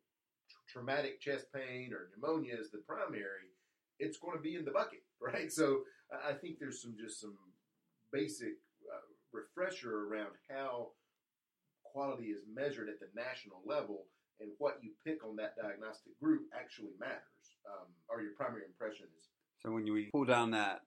traumatic 0.70 1.20
chest 1.20 1.46
pain 1.54 1.92
or 1.94 2.10
pneumonia 2.12 2.56
as 2.60 2.70
the 2.70 2.80
primary, 2.80 3.52
it's 4.00 4.18
going 4.18 4.38
to 4.38 4.44
be 4.44 4.56
in 4.56 4.66
the 4.66 4.72
bucket, 4.72 5.04
right? 5.22 5.52
So 5.52 5.82
I 6.12 6.34
think 6.34 6.60
there's 6.60 6.82
some 6.82 6.96
just 7.00 7.20
some 7.20 7.38
basic 8.12 8.56
uh, 8.88 9.08
refresher 9.34 10.08
around 10.08 10.32
how 10.50 10.90
quality 11.84 12.28
is 12.28 12.44
measured 12.54 12.90
at 12.90 13.00
the 13.00 13.10
national 13.16 13.62
level 13.66 14.06
and 14.40 14.52
what 14.60 14.78
you 14.84 14.92
pick 15.04 15.26
on 15.26 15.36
that 15.38 15.56
diagnostic 15.58 16.18
group 16.22 16.44
actually 16.54 16.94
matters, 17.00 17.58
um, 17.66 17.88
or 18.08 18.22
your 18.22 18.34
primary 18.38 18.64
impression 18.66 19.08
is. 19.18 19.26
So 19.64 19.72
when 19.72 19.88
you 19.88 20.06
pull 20.14 20.26
down 20.26 20.52
that 20.52 20.82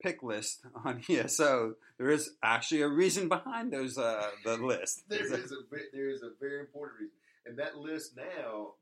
pick 0.00 0.22
list 0.22 0.60
on 0.84 1.02
ESO, 1.08 1.74
there 1.98 2.10
is 2.10 2.30
actually 2.42 2.82
a 2.82 2.88
reason 2.88 3.28
behind 3.28 3.72
those 3.72 3.98
uh, 3.98 4.30
the 4.44 4.56
list. 4.56 5.04
there 5.08 5.24
is 5.24 5.52
a 5.52 5.56
there 5.92 6.10
is 6.10 6.22
a 6.22 6.30
very 6.40 6.60
important 6.60 7.00
reason, 7.00 7.16
and 7.46 7.58
that 7.58 7.78
list 7.78 8.16
now 8.16 8.74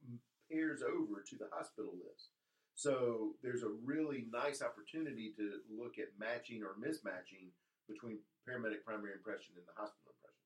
pairs 0.50 0.82
over 0.82 1.20
to 1.20 1.36
the 1.36 1.48
hospital 1.52 1.92
list. 1.92 2.28
So 2.74 3.34
there's 3.42 3.64
a 3.64 3.70
really 3.84 4.26
nice 4.32 4.62
opportunity 4.62 5.32
to 5.36 5.58
look 5.76 5.98
at 5.98 6.08
matching 6.18 6.62
or 6.62 6.76
mismatching 6.78 7.50
between 7.88 8.18
paramedic 8.48 8.84
primary 8.86 9.14
impression 9.14 9.54
and 9.56 9.66
the 9.66 9.74
hospital 9.74 10.14
impressions. 10.14 10.38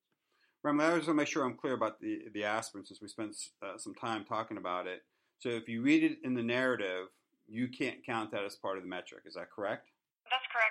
Remember, 0.62 0.94
I 0.94 0.96
just 0.96 1.08
want 1.08 1.18
to 1.18 1.22
make 1.22 1.28
sure 1.28 1.44
I'm 1.44 1.56
clear 1.56 1.74
about 1.74 2.00
the 2.00 2.28
the 2.32 2.44
aspirin 2.44 2.86
since 2.86 3.00
we 3.02 3.08
spent 3.08 3.36
uh, 3.62 3.76
some 3.76 3.94
time 3.94 4.24
talking 4.24 4.56
about 4.56 4.86
it. 4.86 5.02
So 5.40 5.50
if 5.50 5.68
you 5.68 5.82
read 5.82 6.04
it 6.04 6.18
in 6.22 6.34
the 6.34 6.42
narrative, 6.42 7.08
you 7.48 7.68
can't 7.68 8.04
count 8.06 8.30
that 8.30 8.44
as 8.44 8.54
part 8.54 8.76
of 8.76 8.84
the 8.84 8.88
metric. 8.88 9.24
Is 9.26 9.34
that 9.34 9.50
correct? 9.50 9.88
That's 10.30 10.46
correct. 10.48 10.61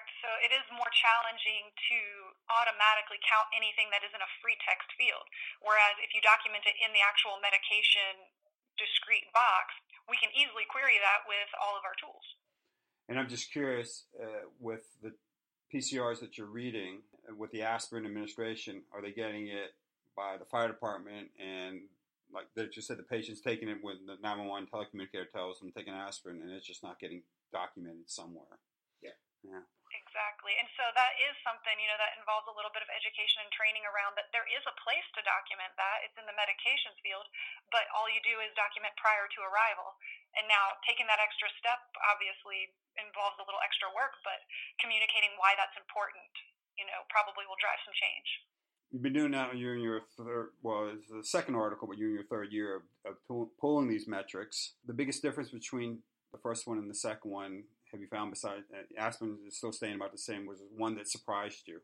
So 0.91 0.99
it 0.99 1.07
is 1.07 1.31
more 1.31 1.31
challenging 1.31 1.71
to 1.71 1.99
automatically 2.51 3.19
count 3.23 3.47
anything 3.55 3.87
that 3.95 4.03
is 4.03 4.11
in 4.11 4.19
a 4.19 4.31
free 4.43 4.59
text 4.67 4.91
field. 4.99 5.23
Whereas 5.63 5.95
if 6.03 6.11
you 6.11 6.19
document 6.19 6.67
it 6.67 6.75
in 6.83 6.91
the 6.91 7.03
actual 7.03 7.39
medication 7.39 8.27
discrete 8.75 9.31
box, 9.31 9.71
we 10.11 10.19
can 10.19 10.31
easily 10.35 10.67
query 10.67 10.99
that 10.99 11.23
with 11.27 11.47
all 11.63 11.79
of 11.79 11.87
our 11.87 11.95
tools. 11.95 12.25
And 13.07 13.15
I'm 13.19 13.31
just 13.31 13.51
curious 13.51 14.07
uh, 14.19 14.51
with 14.59 14.83
the 14.99 15.15
PCRs 15.71 16.19
that 16.19 16.35
you're 16.35 16.51
reading, 16.51 17.07
uh, 17.27 17.35
with 17.35 17.51
the 17.51 17.63
aspirin 17.63 18.03
administration, 18.03 18.83
are 18.91 19.01
they 19.01 19.11
getting 19.11 19.47
it 19.47 19.75
by 20.15 20.35
the 20.35 20.45
fire 20.45 20.67
department 20.67 21.31
and 21.39 21.87
like 22.33 22.47
they 22.55 22.67
just 22.67 22.87
said 22.87 22.97
the 22.97 23.03
patient's 23.03 23.41
taking 23.41 23.67
it 23.67 23.79
when 23.81 24.07
the 24.07 24.15
911 24.23 24.67
telecommunicator 24.71 25.27
tells 25.31 25.59
them 25.59 25.71
taking 25.71 25.93
aspirin 25.93 26.39
and 26.41 26.51
it's 26.51 26.67
just 26.67 26.83
not 26.83 26.99
getting 26.99 27.23
documented 27.51 28.07
somewhere. 28.07 28.59
Yeah. 29.03 29.15
Yeah. 29.43 29.67
Exactly. 29.91 30.55
And 30.55 30.67
so 30.79 30.87
that 30.95 31.13
is 31.19 31.35
something, 31.43 31.75
you 31.75 31.87
know, 31.91 31.99
that 31.99 32.15
involves 32.15 32.47
a 32.47 32.55
little 32.55 32.71
bit 32.71 32.83
of 32.83 32.91
education 32.91 33.43
and 33.43 33.51
training 33.51 33.83
around 33.83 34.15
that 34.15 34.31
there 34.31 34.47
is 34.47 34.63
a 34.63 34.75
place 34.79 35.03
to 35.15 35.21
document 35.27 35.71
that. 35.75 36.07
It's 36.07 36.15
in 36.15 36.23
the 36.23 36.35
medications 36.35 36.95
field, 37.03 37.27
but 37.75 37.87
all 37.91 38.07
you 38.07 38.23
do 38.23 38.39
is 38.39 38.51
document 38.55 38.95
prior 38.95 39.27
to 39.27 39.39
arrival. 39.43 39.95
And 40.39 40.47
now 40.47 40.79
taking 40.87 41.07
that 41.11 41.19
extra 41.19 41.51
step 41.59 41.83
obviously 42.07 42.71
involves 42.95 43.35
a 43.39 43.45
little 43.47 43.59
extra 43.63 43.91
work, 43.91 44.15
but 44.23 44.39
communicating 44.79 45.35
why 45.35 45.59
that's 45.59 45.75
important, 45.75 46.31
you 46.79 46.87
know, 46.87 47.03
probably 47.11 47.43
will 47.47 47.59
drive 47.59 47.79
some 47.83 47.95
change. 47.95 48.27
You've 48.91 49.03
been 49.03 49.15
doing 49.15 49.31
that. 49.35 49.55
You're 49.55 49.75
in 49.75 49.83
your 49.83 50.03
third. 50.19 50.55
Well, 50.63 50.91
it's 50.91 51.07
the 51.07 51.23
second 51.23 51.55
article, 51.55 51.87
but 51.87 51.95
you're 51.95 52.11
in 52.11 52.19
your 52.19 52.27
third 52.27 52.51
year 52.51 52.83
of, 53.07 53.15
of 53.31 53.47
pulling 53.59 53.87
these 53.87 54.07
metrics. 54.07 54.75
The 54.87 54.95
biggest 54.95 55.23
difference 55.23 55.51
between 55.51 56.03
the 56.31 56.39
first 56.39 56.67
one 56.67 56.77
and 56.77 56.89
the 56.89 56.95
second 56.95 57.31
one 57.31 57.63
have 57.91 58.01
you 58.01 58.07
found 58.07 58.31
besides 58.31 58.63
uh, 58.71 58.83
aspirin 58.97 59.37
is 59.47 59.57
still 59.57 59.71
staying 59.71 59.95
about 59.95 60.11
the 60.11 60.17
same? 60.17 60.45
Was 60.45 60.63
one 60.75 60.95
that 60.95 61.07
surprised 61.07 61.67
you? 61.67 61.79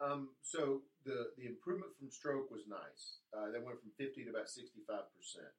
Um, 0.00 0.30
so 0.42 0.82
the 1.04 1.30
the 1.36 1.46
improvement 1.46 1.92
from 1.98 2.10
stroke 2.10 2.50
was 2.50 2.64
nice. 2.68 3.20
Uh, 3.34 3.50
that 3.52 3.62
went 3.62 3.80
from 3.80 3.92
50 3.98 4.24
to 4.24 4.30
about 4.30 4.48
65 4.48 4.86
percent. 5.16 5.52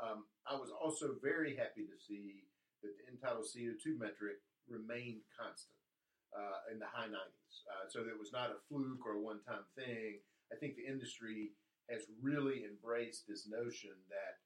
Um, 0.00 0.24
I 0.48 0.54
was 0.54 0.70
also 0.72 1.16
very 1.22 1.56
happy 1.56 1.84
to 1.84 1.98
see 2.00 2.48
that 2.80 2.96
the 2.96 3.04
end-tidal 3.12 3.44
CO2 3.44 4.00
metric 4.00 4.40
remained 4.66 5.20
constant 5.36 5.76
uh, 6.32 6.72
in 6.72 6.80
the 6.80 6.88
high 6.88 7.12
90s. 7.12 7.54
Uh, 7.68 7.84
so 7.92 8.00
it 8.00 8.16
was 8.16 8.32
not 8.32 8.50
a 8.50 8.58
fluke 8.68 9.04
or 9.04 9.20
a 9.20 9.22
one-time 9.22 9.68
thing. 9.76 10.24
I 10.50 10.56
think 10.56 10.76
the 10.76 10.88
industry 10.88 11.52
has 11.90 12.08
really 12.20 12.64
embraced 12.64 13.28
this 13.28 13.46
notion 13.48 13.92
that 14.08 14.40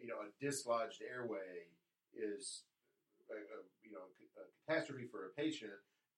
you 0.00 0.08
know 0.08 0.22
a 0.22 0.30
dislodged 0.42 1.02
airway 1.02 1.70
is 2.14 2.64
a, 3.36 3.60
you 3.84 3.92
know 3.92 4.08
a 4.40 4.44
catastrophe 4.64 5.04
for 5.10 5.28
a 5.28 5.36
patient, 5.36 5.74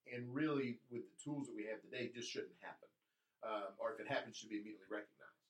and 0.06 0.30
really 0.30 0.78
with 0.90 1.02
the 1.02 1.18
tools 1.18 1.46
that 1.50 1.56
we 1.56 1.66
have 1.66 1.82
today, 1.82 2.10
just 2.14 2.30
shouldn't 2.30 2.58
happen. 2.62 2.88
Um, 3.40 3.72
or 3.80 3.96
if 3.96 3.98
it 3.98 4.06
happens, 4.06 4.36
should 4.36 4.52
be 4.52 4.60
immediately 4.60 4.90
recognized. 4.90 5.40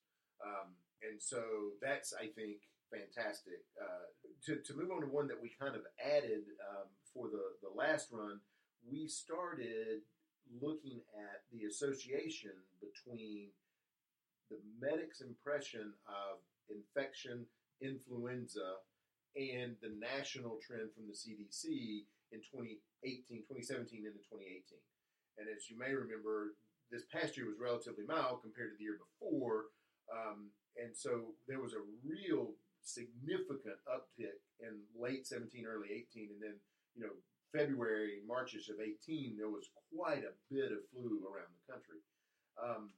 Um, 0.40 0.79
and 1.03 1.20
so 1.20 1.77
that's 1.83 2.14
I 2.14 2.31
think 2.33 2.64
fantastic. 2.90 3.66
Uh, 3.79 4.09
to, 4.46 4.57
to 4.62 4.73
move 4.75 4.90
on 4.90 5.01
to 5.03 5.07
one 5.07 5.29
that 5.29 5.40
we 5.40 5.53
kind 5.59 5.77
of 5.77 5.83
added 6.01 6.49
um, 6.64 6.88
for 7.12 7.29
the 7.29 7.59
the 7.62 7.73
last 7.73 8.09
run, 8.12 8.40
we 8.87 9.09
started 9.09 10.07
looking 10.61 11.01
at 11.14 11.46
the 11.53 11.66
association 11.66 12.55
between 12.81 13.51
the 14.51 14.59
medic's 14.81 15.20
impression 15.20 15.94
of 16.09 16.42
infection, 16.68 17.46
influenza, 17.81 18.83
and 19.37 19.77
the 19.83 19.93
national 19.99 20.59
trend 20.59 20.90
from 20.95 21.07
the 21.07 21.14
CDC 21.14 22.05
in 22.33 22.40
2018, 22.43 23.47
2017 23.47 24.07
into 24.07 24.23
2018. 24.27 24.79
And 25.38 25.47
as 25.49 25.71
you 25.71 25.79
may 25.79 25.95
remember, 25.95 26.59
this 26.90 27.07
past 27.07 27.37
year 27.37 27.47
was 27.47 27.59
relatively 27.59 28.05
mild 28.05 28.43
compared 28.43 28.75
to 28.75 28.79
the 28.79 28.85
year 28.85 28.99
before. 28.99 29.71
Um, 30.11 30.51
and 30.75 30.90
so 30.95 31.35
there 31.47 31.62
was 31.62 31.73
a 31.73 31.87
real 32.03 32.55
significant 32.83 33.79
uptick 33.87 34.43
in 34.59 34.83
late 34.99 35.27
17, 35.27 35.64
early 35.66 35.88
18. 35.95 36.35
And 36.35 36.43
then, 36.43 36.57
you 36.95 37.07
know, 37.07 37.14
February, 37.55 38.23
Marchish 38.27 38.69
of 38.71 38.83
18, 38.83 39.37
there 39.37 39.51
was 39.51 39.71
quite 39.95 40.23
a 40.23 40.35
bit 40.51 40.71
of 40.71 40.87
flu 40.90 41.23
around 41.27 41.51
the 41.55 41.66
country. 41.71 42.03
Um, 42.59 42.90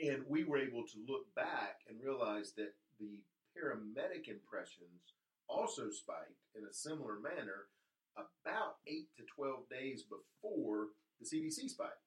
and 0.00 0.24
we 0.28 0.44
were 0.44 0.58
able 0.58 0.84
to 0.84 1.04
look 1.08 1.28
back 1.34 1.84
and 1.88 2.00
realize 2.00 2.52
that 2.56 2.72
the 2.98 3.20
paramedic 3.52 4.28
impressions 4.28 5.16
also 5.52 5.92
spiked 5.92 6.40
in 6.56 6.64
a 6.64 6.72
similar 6.72 7.20
manner 7.20 7.68
about 8.16 8.80
8 8.88 9.08
to 9.16 9.22
12 9.36 9.68
days 9.68 10.04
before 10.08 10.96
the 11.20 11.28
CDC 11.28 11.68
spike, 11.68 12.00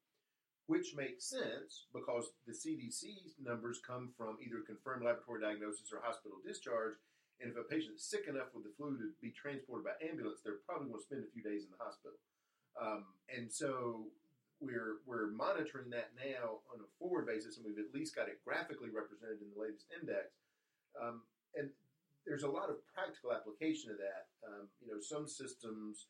which 0.68 0.98
makes 0.98 1.30
sense 1.30 1.86
because 1.94 2.34
the 2.46 2.54
CDC 2.54 3.38
numbers 3.42 3.82
come 3.86 4.10
from 4.18 4.38
either 4.42 4.66
confirmed 4.66 5.06
laboratory 5.06 5.42
diagnosis 5.42 5.94
or 5.94 6.02
hospital 6.02 6.38
discharge. 6.46 6.98
And 7.42 7.52
if 7.52 7.58
a 7.58 7.68
patient 7.68 8.00
is 8.00 8.06
sick 8.06 8.26
enough 8.28 8.56
with 8.56 8.64
the 8.64 8.74
flu 8.78 8.98
to 8.98 9.12
be 9.22 9.30
transported 9.30 9.86
by 9.86 10.00
ambulance, 10.00 10.40
they're 10.42 10.64
probably 10.66 10.88
going 10.88 11.02
to 11.02 11.06
spend 11.06 11.24
a 11.28 11.34
few 11.36 11.44
days 11.44 11.68
in 11.68 11.72
the 11.76 11.84
hospital. 11.84 12.18
Um, 12.80 13.04
and 13.28 13.52
so 13.52 14.08
we're 14.64 15.04
we're 15.06 15.28
monitoring 15.32 15.92
that 15.92 16.16
now 16.16 16.64
on 16.72 16.80
a 16.80 16.88
forward 17.00 17.28
basis, 17.28 17.58
and 17.58 17.66
we've 17.68 17.80
at 17.80 17.92
least 17.94 18.16
got 18.16 18.32
it 18.32 18.40
graphically 18.48 18.88
represented 18.88 19.44
in 19.44 19.52
the 19.52 19.60
latest 19.60 19.86
index. 19.92 20.32
Um, 20.96 21.28
and 21.56 21.70
there's 22.26 22.44
a 22.44 22.50
lot 22.50 22.70
of 22.70 22.82
practical 22.90 23.32
application 23.32 23.94
of 23.94 23.98
that. 24.02 24.26
Um, 24.42 24.68
you 24.82 24.90
know, 24.90 25.00
some 25.00 25.30
systems 25.30 26.10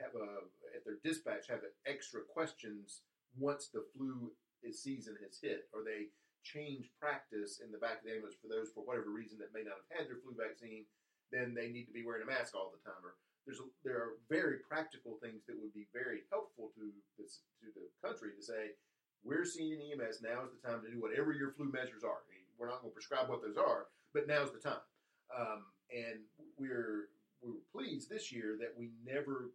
have 0.00 0.16
a 0.16 0.48
at 0.72 0.84
their 0.84 0.98
dispatch 1.04 1.48
have 1.48 1.60
extra 1.84 2.24
questions 2.24 3.02
once 3.36 3.68
the 3.68 3.84
flu 3.94 4.32
season 4.72 5.16
has 5.20 5.38
hit, 5.40 5.68
or 5.72 5.84
they 5.84 6.08
change 6.40 6.88
practice 6.96 7.60
in 7.60 7.68
the 7.72 7.80
back 7.80 8.00
of 8.00 8.04
the 8.08 8.12
ambulance 8.16 8.36
for 8.40 8.48
those 8.48 8.72
for 8.72 8.84
whatever 8.84 9.12
reason 9.12 9.36
that 9.36 9.52
may 9.52 9.64
not 9.64 9.76
have 9.80 9.92
had 9.92 10.04
their 10.08 10.20
flu 10.24 10.32
vaccine. 10.32 10.88
Then 11.32 11.54
they 11.54 11.68
need 11.68 11.86
to 11.86 11.94
be 11.94 12.02
wearing 12.02 12.24
a 12.24 12.28
mask 12.28 12.56
all 12.56 12.72
the 12.72 12.82
time. 12.82 13.00
Or 13.04 13.14
there's 13.46 13.60
a, 13.60 13.66
there 13.84 14.00
are 14.00 14.18
very 14.28 14.60
practical 14.64 15.20
things 15.20 15.46
that 15.46 15.56
would 15.60 15.72
be 15.76 15.86
very 15.92 16.26
helpful 16.32 16.72
to 16.74 16.90
this 17.20 17.44
to 17.60 17.68
the 17.72 17.86
country 18.00 18.32
to 18.34 18.42
say 18.42 18.76
we're 19.22 19.44
seeing 19.44 19.76
an 19.76 20.00
EMS. 20.00 20.24
Now 20.24 20.48
is 20.48 20.52
the 20.56 20.64
time 20.64 20.80
to 20.84 20.90
do 20.90 21.00
whatever 21.00 21.32
your 21.32 21.52
flu 21.52 21.68
measures 21.68 22.04
are. 22.04 22.24
We're 22.58 22.68
not 22.68 22.84
going 22.84 22.92
to 22.92 22.98
prescribe 23.00 23.32
what 23.32 23.40
those 23.40 23.56
are, 23.56 23.88
but 24.12 24.28
now's 24.28 24.52
the 24.52 24.60
time. 24.60 24.84
Um, 25.30 25.64
and 25.90 26.20
we're 26.58 27.08
we 27.42 27.50
were 27.50 27.64
pleased 27.72 28.08
this 28.08 28.30
year 28.30 28.56
that 28.60 28.74
we 28.76 28.90
never 29.04 29.50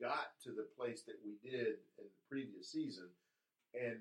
got 0.00 0.34
to 0.42 0.50
the 0.50 0.66
place 0.76 1.02
that 1.06 1.20
we 1.22 1.38
did 1.44 1.78
in 2.00 2.08
the 2.08 2.24
previous 2.28 2.72
season, 2.72 3.06
and 3.74 4.00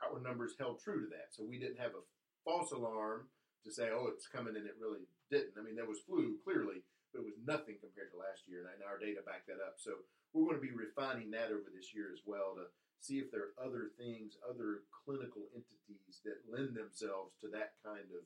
our 0.00 0.20
numbers 0.20 0.54
held 0.58 0.80
true 0.80 1.04
to 1.04 1.10
that. 1.10 1.30
So 1.30 1.44
we 1.44 1.58
didn't 1.58 1.78
have 1.78 1.92
a 1.92 2.06
false 2.44 2.72
alarm 2.72 3.28
to 3.64 3.70
say, 3.70 3.90
"Oh, 3.90 4.08
it's 4.08 4.26
coming," 4.26 4.56
and 4.56 4.66
it 4.66 4.78
really 4.80 5.06
didn't. 5.30 5.58
I 5.58 5.62
mean, 5.62 5.76
there 5.76 5.88
was 5.88 6.00
flu 6.00 6.38
clearly, 6.44 6.82
but 7.12 7.20
it 7.20 7.28
was 7.28 7.38
nothing 7.44 7.76
compared 7.78 8.10
to 8.12 8.18
last 8.18 8.48
year, 8.48 8.70
and 8.72 8.82
our 8.82 8.98
data 8.98 9.20
backed 9.24 9.46
that 9.48 9.60
up. 9.60 9.76
So 9.78 10.02
we're 10.32 10.48
going 10.48 10.60
to 10.60 10.66
be 10.66 10.72
refining 10.72 11.30
that 11.32 11.52
over 11.52 11.68
this 11.68 11.94
year 11.94 12.10
as 12.12 12.24
well 12.24 12.56
to 12.56 12.66
see 13.00 13.18
if 13.18 13.30
there 13.30 13.52
are 13.52 13.66
other 13.66 13.90
things, 13.98 14.38
other 14.48 14.86
clinical 15.04 15.42
entities 15.52 16.22
that 16.24 16.46
lend 16.48 16.74
themselves 16.74 17.34
to 17.42 17.48
that 17.50 17.74
kind 17.84 18.06
of 18.14 18.22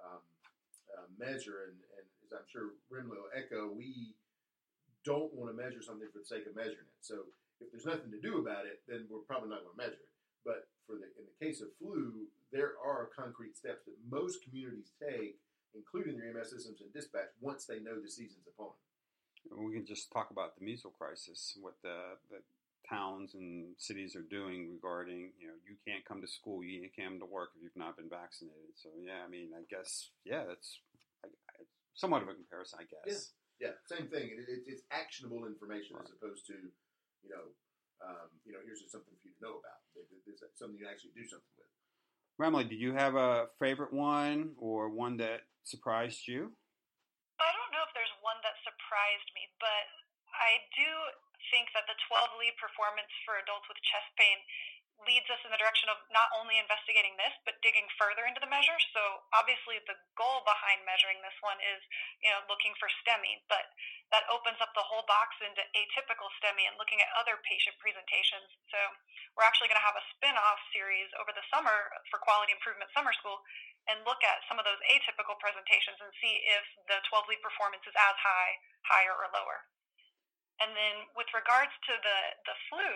um, 0.00 0.22
uh, 0.96 1.06
measure, 1.18 1.68
and, 1.68 1.76
and, 1.96 2.06
as 2.24 2.32
I'm 2.36 2.44
sure 2.48 2.76
Remle 2.92 3.24
will 3.24 3.32
echo, 3.32 3.72
we 3.72 4.12
don't 5.04 5.32
want 5.32 5.48
to 5.48 5.56
measure 5.56 5.80
something 5.80 6.08
for 6.12 6.20
the 6.20 6.28
sake 6.28 6.44
of 6.44 6.52
measuring 6.52 6.84
it. 6.84 7.00
So 7.00 7.24
if 7.60 7.72
there's 7.72 7.88
nothing 7.88 8.12
to 8.12 8.20
do 8.20 8.38
about 8.38 8.68
it, 8.68 8.84
then 8.84 9.08
we're 9.08 9.24
probably 9.24 9.48
not 9.48 9.64
going 9.64 9.72
to 9.72 9.82
measure 9.82 10.04
it. 10.04 10.12
But 10.44 10.68
for 10.84 11.00
the 11.00 11.08
in 11.16 11.24
the 11.24 11.36
case 11.40 11.60
of 11.60 11.68
flu, 11.80 12.28
there 12.52 12.76
are 12.84 13.08
concrete 13.16 13.56
steps 13.56 13.84
that 13.84 13.96
most 14.08 14.44
communities 14.44 14.92
take, 15.00 15.40
including 15.74 16.16
their 16.16 16.36
EMS 16.36 16.50
systems 16.50 16.80
and 16.80 16.92
dispatch, 16.92 17.32
once 17.40 17.64
they 17.64 17.80
know 17.80 18.00
the 18.00 18.08
season's 18.08 18.48
upon. 18.48 18.72
We 19.56 19.72
can 19.72 19.86
just 19.86 20.12
talk 20.12 20.30
about 20.30 20.56
the 20.58 20.64
measles 20.64 20.94
crisis, 20.98 21.56
what 21.60 21.76
the, 21.82 22.20
the 22.30 22.40
towns 22.88 23.34
and 23.34 23.76
cities 23.76 24.16
are 24.16 24.24
doing 24.26 24.72
regarding, 24.72 25.36
you 25.36 25.46
know, 25.46 25.58
you 25.68 25.76
can't 25.86 26.04
come 26.08 26.24
to 26.24 26.30
school, 26.30 26.64
you 26.64 26.88
can't 26.96 27.14
come 27.14 27.20
to 27.20 27.28
work 27.28 27.52
if 27.54 27.62
you've 27.62 27.76
not 27.76 27.96
been 27.96 28.08
vaccinated. 28.08 28.72
So, 28.74 28.88
yeah, 28.96 29.20
I 29.20 29.28
mean, 29.28 29.52
I 29.52 29.62
guess, 29.68 30.10
yeah, 30.24 30.48
that's 30.48 30.80
somewhat 31.94 32.22
of 32.22 32.28
a 32.28 32.34
comparison, 32.34 32.80
I 32.80 32.86
guess. 32.88 33.36
Yeah, 33.60 33.68
yeah 33.68 33.74
same 33.86 34.08
thing. 34.08 34.32
It, 34.32 34.48
it, 34.48 34.60
it's 34.66 34.82
actionable 34.90 35.44
information 35.44 36.00
right. 36.00 36.06
as 36.06 36.14
opposed 36.16 36.48
to, 36.48 36.56
you 36.56 37.30
know, 37.30 37.52
um, 37.98 38.30
you 38.46 38.54
know, 38.54 38.62
here's 38.62 38.80
just 38.80 38.94
something 38.94 39.10
for 39.10 39.26
you 39.26 39.34
to 39.34 39.42
know 39.42 39.58
about. 39.58 39.82
There's 39.92 40.40
something 40.54 40.78
you 40.78 40.86
actually 40.86 41.18
do 41.18 41.26
something 41.26 41.54
with. 41.58 41.68
Remle, 42.38 42.62
do 42.62 42.78
you 42.78 42.94
have 42.94 43.18
a 43.18 43.50
favorite 43.58 43.90
one 43.90 44.54
or 44.62 44.86
one 44.86 45.18
that 45.18 45.42
surprised 45.66 46.30
you? 46.30 46.54
I 47.42 47.50
don't 47.50 47.70
know 47.74 47.82
if 47.82 47.90
there's 47.98 48.14
one 48.22 48.38
that 48.46 48.54
surprised 48.62 49.28
me, 49.34 49.50
but 49.58 49.86
I 50.38 50.62
do 50.78 50.90
think 51.50 51.72
that 51.76 51.88
the 51.88 51.98
12 52.08 52.40
lead 52.40 52.54
performance 52.56 53.10
for 53.24 53.40
adults 53.40 53.68
with 53.68 53.80
chest 53.84 54.08
pain 54.16 54.40
leads 55.06 55.30
us 55.30 55.38
in 55.46 55.54
the 55.54 55.60
direction 55.60 55.86
of 55.86 55.98
not 56.10 56.26
only 56.34 56.58
investigating 56.58 57.14
this, 57.14 57.30
but 57.46 57.62
digging 57.62 57.86
further 57.94 58.26
into 58.26 58.42
the 58.42 58.50
measure. 58.50 58.74
So 58.90 59.22
obviously 59.30 59.78
the 59.86 59.94
goal 60.18 60.42
behind 60.42 60.82
measuring 60.82 61.22
this 61.22 61.38
one 61.38 61.58
is, 61.62 61.78
you 62.18 62.30
know, 62.34 62.42
looking 62.50 62.74
for 62.82 62.90
STEMI, 63.06 63.46
but 63.46 63.70
that 64.10 64.26
opens 64.26 64.58
up 64.58 64.74
the 64.74 64.82
whole 64.82 65.06
box 65.06 65.38
into 65.38 65.62
atypical 65.78 66.26
STEMI 66.42 66.66
and 66.66 66.74
looking 66.80 66.98
at 66.98 67.14
other 67.14 67.38
patient 67.46 67.78
presentations. 67.78 68.50
So 68.74 68.78
we're 69.38 69.46
actually 69.46 69.70
going 69.70 69.78
to 69.78 69.86
have 69.86 69.98
a 69.98 70.08
spin-off 70.18 70.58
series 70.74 71.14
over 71.14 71.30
the 71.30 71.46
summer 71.46 71.94
for 72.10 72.18
Quality 72.18 72.50
Improvement 72.50 72.90
Summer 72.90 73.14
School 73.14 73.38
and 73.86 74.02
look 74.02 74.20
at 74.26 74.42
some 74.50 74.58
of 74.58 74.66
those 74.66 74.82
atypical 74.90 75.38
presentations 75.38 75.96
and 76.02 76.10
see 76.18 76.42
if 76.42 76.64
the 76.90 76.98
12 77.06 77.30
lead 77.30 77.40
performance 77.40 77.86
is 77.86 77.94
as 77.94 78.16
high, 78.18 78.52
higher, 78.84 79.14
or 79.14 79.30
lower. 79.30 79.62
And 80.58 80.74
then 80.74 81.06
with 81.14 81.30
regards 81.30 81.70
to 81.86 81.92
the, 82.02 82.18
the 82.42 82.56
flu, 82.66 82.90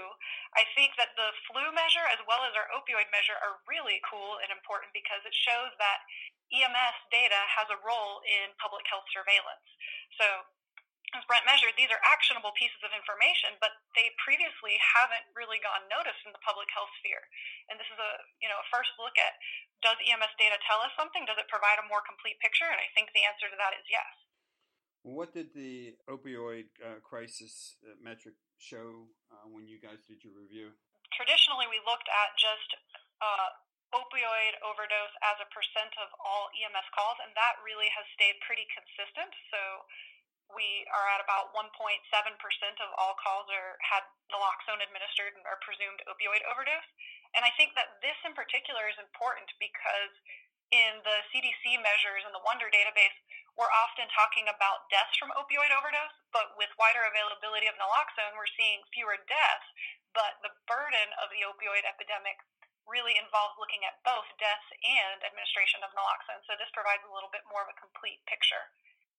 I 0.59 0.67
think 0.75 0.99
that 0.99 1.15
the 1.15 1.31
flu 1.47 1.71
measure 1.71 2.03
as 2.11 2.19
well 2.27 2.43
as 2.43 2.59
our 2.59 2.67
opioid 2.75 3.07
measure 3.15 3.39
are 3.39 3.63
really 3.71 4.03
cool 4.03 4.43
and 4.43 4.51
important 4.51 4.91
because 4.91 5.23
it 5.23 5.35
shows 5.35 5.71
that 5.79 6.03
EMS 6.51 6.99
data 7.09 7.39
has 7.49 7.71
a 7.71 7.79
role 7.87 8.21
in 8.27 8.51
public 8.59 8.85
health 8.91 9.07
surveillance. 9.15 9.65
So 10.19 10.27
as 11.13 11.25
Brent 11.29 11.45
measured, 11.45 11.77
these 11.77 11.93
are 11.93 12.01
actionable 12.09 12.57
pieces 12.57 12.81
of 12.81 12.93
information, 12.97 13.61
but 13.61 13.77
they 13.93 14.17
previously 14.17 14.81
haven't 14.81 15.29
really 15.37 15.61
gone 15.61 15.85
noticed 15.93 16.25
in 16.25 16.33
the 16.33 16.41
public 16.41 16.73
health 16.73 16.93
sphere. 17.01 17.21
And 17.69 17.77
this 17.77 17.89
is 17.93 18.01
a 18.01 18.13
you 18.41 18.49
know 18.49 18.57
a 18.57 18.67
first 18.73 18.93
look 18.97 19.17
at 19.21 19.37
does 19.85 20.01
EMS 20.01 20.33
data 20.41 20.57
tell 20.65 20.81
us 20.81 20.95
something? 20.97 21.29
Does 21.29 21.37
it 21.37 21.53
provide 21.53 21.77
a 21.83 21.91
more 21.91 22.01
complete 22.01 22.41
picture? 22.41 22.69
And 22.69 22.81
I 22.81 22.89
think 22.97 23.13
the 23.13 23.29
answer 23.29 23.51
to 23.51 23.59
that 23.61 23.77
is 23.77 23.85
yes. 23.93 24.09
What 25.03 25.35
did 25.35 25.51
the 25.51 25.99
opioid 26.07 26.71
uh, 26.79 27.03
crisis 27.03 27.75
uh, 27.83 27.99
metric 27.99 28.39
show 28.63 29.11
uh, 29.35 29.51
when 29.51 29.67
you 29.67 29.83
guys 29.83 29.99
did 30.07 30.23
your 30.23 30.31
review? 30.39 30.71
Traditionally, 31.11 31.67
we 31.67 31.83
looked 31.83 32.07
at 32.07 32.31
just 32.39 32.71
uh, 33.19 33.51
opioid 33.91 34.55
overdose 34.63 35.15
as 35.27 35.43
a 35.43 35.49
percent 35.51 35.91
of 35.99 36.07
all 36.23 36.55
EMS 36.55 36.87
calls, 36.95 37.19
and 37.19 37.35
that 37.35 37.59
really 37.67 37.91
has 37.91 38.07
stayed 38.15 38.39
pretty 38.47 38.63
consistent. 38.71 39.35
So 39.51 39.61
we 40.55 40.87
are 40.95 41.07
at 41.11 41.21
about 41.21 41.51
1.7% 41.51 41.67
of 41.67 42.89
all 42.95 43.19
calls 43.19 43.51
are 43.51 43.75
had 43.83 44.07
naloxone 44.31 44.87
administered 44.87 45.35
and 45.35 45.43
are 45.51 45.59
presumed 45.67 45.99
opioid 46.07 46.47
overdose. 46.47 46.89
And 47.35 47.43
I 47.43 47.51
think 47.59 47.75
that 47.75 47.99
this 48.05 48.17
in 48.23 48.39
particular 48.39 48.87
is 48.87 48.99
important 49.03 49.51
because 49.59 50.15
in 50.73 51.01
the 51.05 51.27
CDC 51.33 51.81
measures 51.83 52.25
and 52.25 52.33
the 52.33 52.45
Wonder 52.45 52.71
database, 52.73 53.17
we're 53.57 53.73
often 53.73 54.09
talking 54.17 54.49
about 54.49 54.89
deaths 54.89 55.17
from 55.21 55.29
opioid 55.37 55.73
overdose, 55.73 56.17
but 56.33 56.57
with 56.57 56.73
wider 56.81 57.05
availability 57.05 57.69
of 57.69 57.77
naloxone, 57.77 58.33
we're 58.33 58.51
seeing 58.57 58.81
fewer 58.97 59.21
deaths. 59.29 59.69
But 60.17 60.41
the 60.45 60.53
burden 60.69 61.09
of 61.21 61.33
the 61.33 61.45
opioid 61.45 61.85
epidemic 61.85 62.37
really 62.85 63.17
involves 63.17 63.57
looking 63.61 63.85
at 63.87 64.01
both 64.03 64.27
deaths 64.41 64.69
and 64.83 65.23
administration 65.25 65.81
of 65.85 65.93
naloxone. 65.95 66.43
So 66.49 66.57
this 66.59 66.73
provides 66.75 67.05
a 67.07 67.13
little 67.13 67.31
bit 67.33 67.47
more 67.49 67.65
of 67.65 67.71
a 67.71 67.77
complete 67.79 68.21
picture. 68.27 68.73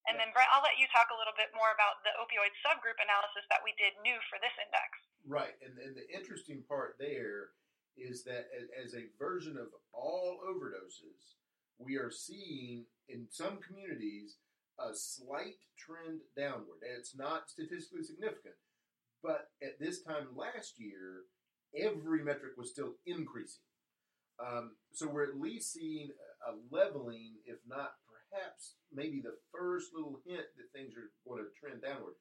And 0.04 0.20
then, 0.20 0.36
Brent, 0.36 0.52
I'll 0.52 0.66
let 0.66 0.76
you 0.76 0.90
talk 0.92 1.08
a 1.16 1.18
little 1.18 1.34
bit 1.40 1.56
more 1.56 1.72
about 1.72 2.04
the 2.04 2.12
opioid 2.20 2.52
subgroup 2.60 3.00
analysis 3.00 3.48
that 3.48 3.64
we 3.64 3.72
did 3.80 3.96
new 4.04 4.20
for 4.28 4.36
this 4.44 4.52
index. 4.60 4.90
Right. 5.24 5.56
And, 5.64 5.80
and 5.80 5.96
the 5.96 6.04
interesting 6.12 6.60
part 6.68 7.00
there 7.00 7.56
is 7.96 8.28
that 8.28 8.52
as 8.76 9.00
a 9.00 9.08
version 9.16 9.56
of 9.56 9.72
all 9.96 10.44
overdoses, 10.44 11.40
we 11.80 11.98
are 11.98 12.12
seeing 12.12 12.86
in 13.10 13.28
some 13.30 13.58
communities 13.58 14.38
a 14.80 14.94
slight 14.94 15.62
trend 15.78 16.22
downward. 16.38 16.82
And 16.82 16.98
it's 16.98 17.16
not 17.16 17.50
statistically 17.50 18.04
significant, 18.04 18.56
but 19.22 19.50
at 19.62 19.80
this 19.80 20.02
time 20.02 20.36
last 20.36 20.80
year, 20.80 21.30
every 21.78 22.24
metric 22.24 22.54
was 22.58 22.72
still 22.72 22.96
increasing. 23.06 23.64
Um, 24.42 24.76
so 24.94 25.08
we're 25.08 25.30
at 25.30 25.40
least 25.40 25.74
seeing 25.74 26.10
a 26.48 26.52
leveling, 26.74 27.38
if 27.46 27.60
not 27.68 27.94
perhaps 28.10 28.76
maybe 28.92 29.22
the 29.22 29.38
first 29.54 29.94
little 29.94 30.20
hint 30.26 30.46
that 30.58 30.74
things 30.74 30.94
are 30.98 31.14
going 31.28 31.44
to 31.44 31.54
trend 31.54 31.82
downward. 31.82 32.18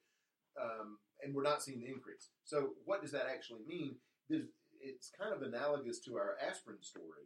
Um, 0.53 0.97
and 1.23 1.33
we're 1.33 1.43
not 1.43 1.63
seeing 1.63 1.79
the 1.79 1.89
increase. 1.89 2.29
So 2.45 2.77
what 2.85 3.01
does 3.01 3.11
that 3.11 3.25
actually 3.25 3.65
mean? 3.67 3.95
There's, 4.29 4.45
it's 4.79 5.11
kind 5.19 5.33
of 5.33 5.41
analogous 5.41 5.99
to 6.05 6.15
our 6.15 6.37
aspirin 6.37 6.77
story 6.81 7.25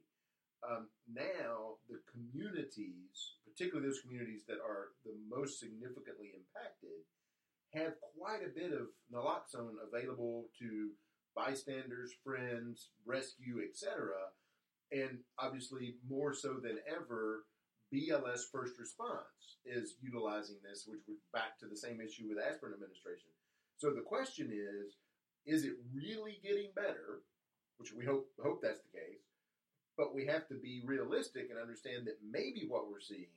um, 0.65 0.87
now 1.11 1.77
the 1.89 1.99
communities, 2.11 3.37
particularly 3.45 3.87
those 3.87 4.01
communities 4.01 4.43
that 4.47 4.57
are 4.63 4.95
the 5.05 5.13
most 5.29 5.59
significantly 5.59 6.33
impacted, 6.33 7.05
have 7.73 7.93
quite 8.17 8.41
a 8.41 8.53
bit 8.53 8.73
of 8.73 8.87
naloxone 9.13 9.75
available 9.85 10.47
to 10.59 10.91
bystanders, 11.35 12.11
friends, 12.23 12.89
rescue, 13.05 13.61
etc. 13.61 14.13
And 14.91 15.19
obviously, 15.37 15.95
more 16.07 16.33
so 16.33 16.55
than 16.61 16.79
ever, 16.87 17.45
BLS 17.93 18.49
First 18.51 18.79
Response 18.79 19.59
is 19.65 19.95
utilizing 20.01 20.57
this, 20.63 20.85
which 20.87 21.01
was 21.07 21.17
back 21.33 21.59
to 21.59 21.67
the 21.67 21.77
same 21.77 22.01
issue 22.01 22.27
with 22.27 22.39
aspirin 22.39 22.73
administration. 22.73 23.29
So 23.77 23.91
the 23.91 24.01
question 24.01 24.49
is, 24.51 24.95
is 25.45 25.63
it 25.63 25.73
really 25.93 26.39
getting 26.43 26.71
better? 26.75 27.21
Which 27.77 27.93
we 27.93 28.05
hope 28.05 28.27
hope 28.41 28.59
that's 28.63 28.81
the 28.81 28.97
case 28.97 29.26
but 29.97 30.13
we 30.13 30.25
have 30.27 30.47
to 30.47 30.53
be 30.53 30.81
realistic 30.85 31.49
and 31.49 31.59
understand 31.59 32.05
that 32.05 32.21
maybe 32.21 32.65
what 32.69 32.89
we're 32.89 33.01
seeing 33.01 33.33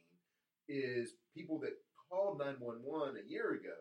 is 0.68 1.16
people 1.34 1.58
that 1.58 1.74
called 1.96 2.38
911 2.38 3.16
a 3.16 3.28
year 3.28 3.56
ago 3.56 3.80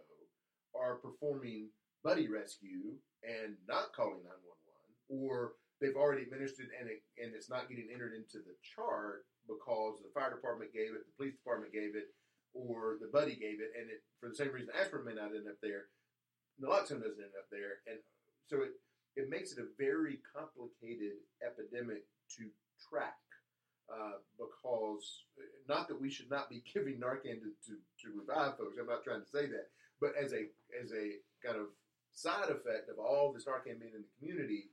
are 0.73 0.95
performing 0.95 1.67
buddy 2.03 2.31
rescue 2.31 2.95
and 3.21 3.59
not 3.67 3.91
calling 3.91 4.23
911, 4.23 5.11
or 5.11 5.59
they've 5.83 5.99
already 5.99 6.23
administered 6.23 6.71
and, 6.79 6.87
it, 6.87 7.03
and 7.19 7.35
it's 7.35 7.51
not 7.51 7.67
getting 7.67 7.91
entered 7.91 8.15
into 8.15 8.39
the 8.39 8.55
chart 8.63 9.27
because 9.43 9.99
the 9.99 10.13
fire 10.15 10.31
department 10.31 10.71
gave 10.71 10.95
it, 10.95 11.03
the 11.03 11.17
police 11.19 11.35
department 11.35 11.75
gave 11.75 11.99
it, 11.99 12.15
or 12.55 12.95
the 13.03 13.11
buddy 13.11 13.35
gave 13.35 13.59
it, 13.59 13.75
and 13.75 13.91
it, 13.91 14.01
for 14.23 14.31
the 14.31 14.39
same 14.39 14.55
reason 14.55 14.71
aspirin 14.71 15.03
may 15.03 15.13
not 15.13 15.35
end 15.35 15.51
up 15.51 15.59
there, 15.59 15.91
naloxone 16.63 17.03
doesn't 17.03 17.19
end 17.19 17.35
up 17.35 17.49
there, 17.51 17.83
and 17.91 17.99
so 18.47 18.63
it 18.63 18.79
it 19.17 19.27
makes 19.27 19.51
it 19.51 19.59
a 19.59 19.67
very 19.75 20.21
complicated 20.31 21.19
epidemic 21.43 22.05
to 22.37 22.47
track. 22.79 23.17
Uh, 23.89 24.21
because 24.37 25.25
not 25.67 25.87
that 25.87 25.99
we 25.99 26.11
should 26.11 26.29
not 26.29 26.49
be 26.49 26.61
giving 26.73 27.01
Narcan 27.01 27.41
to, 27.41 27.49
to, 27.65 27.73
to 28.01 28.07
revive 28.13 28.57
folks. 28.57 28.77
I'm 28.79 28.85
not 28.85 29.03
trying 29.03 29.21
to 29.21 29.29
say 29.29 29.47
that, 29.47 29.73
but 29.99 30.13
as 30.13 30.33
a 30.33 30.45
as 30.77 30.93
a 30.93 31.17
kind 31.41 31.57
of 31.57 31.73
side 32.13 32.49
effect 32.49 32.89
of 32.89 32.99
all 32.99 33.33
this 33.33 33.45
Narcan 33.45 33.81
being 33.81 33.97
in 33.97 34.05
the 34.05 34.15
community, 34.19 34.69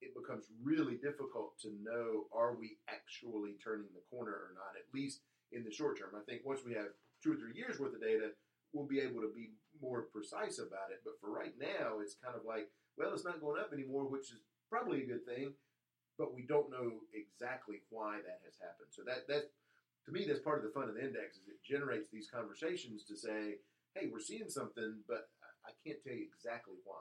it 0.00 0.14
becomes 0.14 0.46
really 0.62 0.94
difficult 1.02 1.58
to 1.62 1.74
know 1.82 2.30
are 2.30 2.54
we 2.54 2.78
actually 2.88 3.58
turning 3.62 3.90
the 3.90 4.06
corner 4.06 4.32
or 4.32 4.54
not. 4.54 4.78
At 4.78 4.92
least 4.94 5.26
in 5.50 5.64
the 5.64 5.72
short 5.72 5.98
term, 5.98 6.14
I 6.14 6.22
think 6.22 6.42
once 6.44 6.60
we 6.64 6.74
have 6.74 6.94
two 7.22 7.32
or 7.32 7.36
three 7.36 7.58
years 7.58 7.80
worth 7.80 7.94
of 7.94 8.02
data, 8.02 8.30
we'll 8.72 8.86
be 8.86 9.00
able 9.00 9.22
to 9.22 9.32
be 9.34 9.50
more 9.80 10.02
precise 10.12 10.58
about 10.58 10.94
it. 10.94 11.02
But 11.04 11.18
for 11.20 11.32
right 11.32 11.54
now, 11.58 11.98
it's 11.98 12.14
kind 12.22 12.36
of 12.36 12.46
like, 12.46 12.68
well, 12.98 13.14
it's 13.14 13.24
not 13.24 13.40
going 13.40 13.58
up 13.58 13.72
anymore, 13.72 14.04
which 14.06 14.30
is 14.30 14.46
probably 14.70 15.02
a 15.02 15.06
good 15.06 15.26
thing 15.26 15.54
but 16.18 16.34
we 16.34 16.42
don't 16.42 16.70
know 16.70 16.92
exactly 17.12 17.82
why 17.90 18.18
that 18.24 18.40
has 18.44 18.54
happened. 18.60 18.88
So 18.90 19.02
that 19.06 19.26
that 19.28 19.50
to 20.06 20.12
me 20.12 20.24
that's 20.26 20.40
part 20.40 20.58
of 20.58 20.64
the 20.64 20.70
fun 20.70 20.88
of 20.88 20.94
the 20.94 21.04
index 21.04 21.36
is 21.36 21.48
it 21.48 21.62
generates 21.64 22.08
these 22.10 22.28
conversations 22.28 23.04
to 23.04 23.16
say, 23.16 23.58
hey, 23.94 24.08
we're 24.10 24.20
seeing 24.20 24.48
something, 24.48 25.00
but 25.08 25.28
I 25.66 25.70
can't 25.86 26.02
tell 26.02 26.14
you 26.14 26.26
exactly 26.34 26.76
why. 26.84 27.00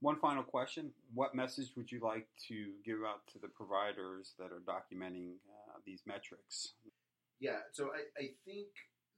One 0.00 0.16
final 0.16 0.42
question: 0.42 0.92
What 1.14 1.34
message 1.34 1.72
would 1.76 1.92
you 1.92 2.00
like 2.00 2.26
to 2.48 2.72
give 2.84 3.04
out 3.06 3.26
to 3.32 3.38
the 3.38 3.48
providers 3.48 4.32
that 4.38 4.50
are 4.50 4.62
documenting 4.64 5.36
uh, 5.44 5.78
these 5.84 6.02
metrics? 6.06 6.72
Yeah, 7.38 7.60
so 7.72 7.92
I, 7.92 8.08
I 8.20 8.30
think 8.44 8.68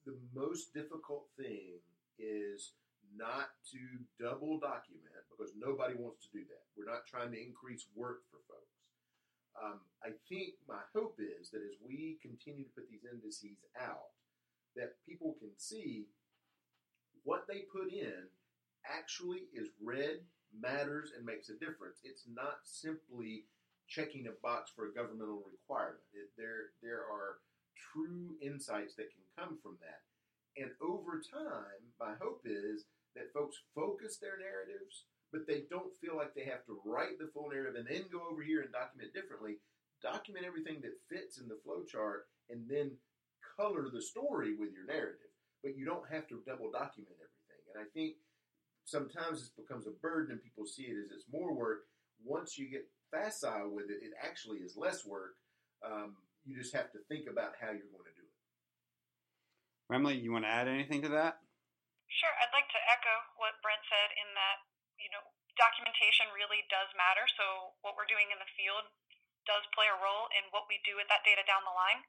the 0.04 0.16
most 0.34 0.74
difficult 0.74 1.26
thing 1.36 1.78
is 2.18 2.72
not 3.16 3.50
to 3.70 3.78
double 4.18 4.58
document 4.58 5.06
because 5.30 5.52
nobody 5.58 5.94
wants 5.94 6.26
to 6.26 6.30
do 6.32 6.44
that. 6.50 6.66
We're 6.76 6.90
not 6.90 7.06
trying 7.06 7.30
to 7.32 7.40
increase 7.40 7.86
work 7.94 8.22
for 8.30 8.38
folks. 8.48 8.81
Um, 9.56 9.80
I 10.02 10.10
think 10.28 10.54
my 10.68 10.80
hope 10.94 11.18
is 11.20 11.50
that 11.50 11.60
as 11.62 11.76
we 11.84 12.18
continue 12.22 12.64
to 12.64 12.74
put 12.74 12.88
these 12.90 13.04
indices 13.04 13.60
out, 13.78 14.12
that 14.76 14.96
people 15.06 15.36
can 15.38 15.50
see 15.56 16.06
what 17.24 17.44
they 17.46 17.68
put 17.70 17.92
in 17.92 18.26
actually 18.88 19.46
is 19.54 19.68
read, 19.82 20.24
matters, 20.50 21.12
and 21.16 21.24
makes 21.24 21.48
a 21.48 21.60
difference. 21.60 22.00
It's 22.02 22.24
not 22.26 22.64
simply 22.64 23.44
checking 23.86 24.26
a 24.26 24.40
box 24.42 24.72
for 24.74 24.88
a 24.88 24.94
governmental 24.94 25.44
requirement. 25.44 26.02
It, 26.14 26.32
there, 26.36 26.72
there 26.82 27.04
are 27.04 27.44
true 27.76 28.34
insights 28.40 28.94
that 28.96 29.12
can 29.12 29.26
come 29.36 29.58
from 29.62 29.76
that. 29.84 30.02
And 30.56 30.72
over 30.80 31.20
time, 31.20 31.92
my 32.00 32.12
hope 32.20 32.42
is 32.44 32.84
that 33.14 33.32
folks 33.32 33.56
focus 33.74 34.16
their 34.16 34.40
narratives 34.40 35.04
but 35.32 35.48
they 35.48 35.64
don't 35.72 35.96
feel 35.96 36.14
like 36.14 36.34
they 36.36 36.44
have 36.44 36.64
to 36.68 36.78
write 36.84 37.18
the 37.18 37.32
full 37.32 37.48
narrative 37.48 37.80
and 37.80 37.88
then 37.88 38.04
go 38.12 38.20
over 38.30 38.44
here 38.44 38.60
and 38.60 38.70
document 38.70 39.16
differently. 39.16 39.56
Document 40.04 40.44
everything 40.44 40.84
that 40.84 41.00
fits 41.08 41.40
in 41.40 41.48
the 41.48 41.58
flowchart 41.64 42.28
and 42.50 42.68
then 42.68 42.92
color 43.56 43.88
the 43.88 44.02
story 44.02 44.54
with 44.54 44.76
your 44.76 44.84
narrative. 44.84 45.32
But 45.64 45.76
you 45.76 45.88
don't 45.88 46.04
have 46.12 46.28
to 46.28 46.44
double 46.44 46.70
document 46.70 47.16
everything. 47.16 47.62
And 47.72 47.80
I 47.80 47.88
think 47.96 48.20
sometimes 48.84 49.40
this 49.40 49.56
becomes 49.56 49.86
a 49.88 49.96
burden 50.04 50.36
and 50.36 50.42
people 50.42 50.66
see 50.66 50.84
it 50.84 51.00
as 51.00 51.10
it's 51.10 51.32
more 51.32 51.54
work. 51.56 51.88
Once 52.20 52.58
you 52.58 52.68
get 52.68 52.84
facile 53.10 53.72
with 53.72 53.88
it, 53.88 54.04
it 54.04 54.12
actually 54.20 54.58
is 54.58 54.76
less 54.76 55.06
work. 55.06 55.40
Um, 55.80 56.20
you 56.44 56.58
just 56.58 56.74
have 56.74 56.92
to 56.92 56.98
think 57.08 57.24
about 57.30 57.56
how 57.56 57.72
you're 57.72 57.88
going 57.94 58.04
to 58.04 58.18
do 58.18 58.26
it. 58.26 58.36
Remle, 59.88 60.12
you 60.12 60.32
want 60.34 60.44
to 60.44 60.52
add 60.52 60.68
anything 60.68 61.00
to 61.02 61.10
that? 61.14 61.40
Sure. 62.10 62.34
I'd 62.42 62.52
like 62.52 62.68
to 62.68 62.80
echo 62.90 63.14
what 63.38 63.56
Brent 63.62 63.80
said 63.86 64.10
in 64.18 64.28
that 64.34 64.71
you 65.02 65.10
know, 65.10 65.22
documentation 65.58 66.30
really 66.32 66.64
does 66.72 66.88
matter. 66.96 67.26
So 67.36 67.76
what 67.84 67.98
we're 67.98 68.08
doing 68.08 68.30
in 68.32 68.38
the 68.40 68.48
field 68.56 68.88
does 69.44 69.66
play 69.74 69.90
a 69.90 69.98
role 69.98 70.30
in 70.38 70.46
what 70.54 70.70
we 70.70 70.78
do 70.86 70.94
with 70.94 71.10
that 71.10 71.26
data 71.26 71.42
down 71.44 71.66
the 71.66 71.74
line. 71.74 72.00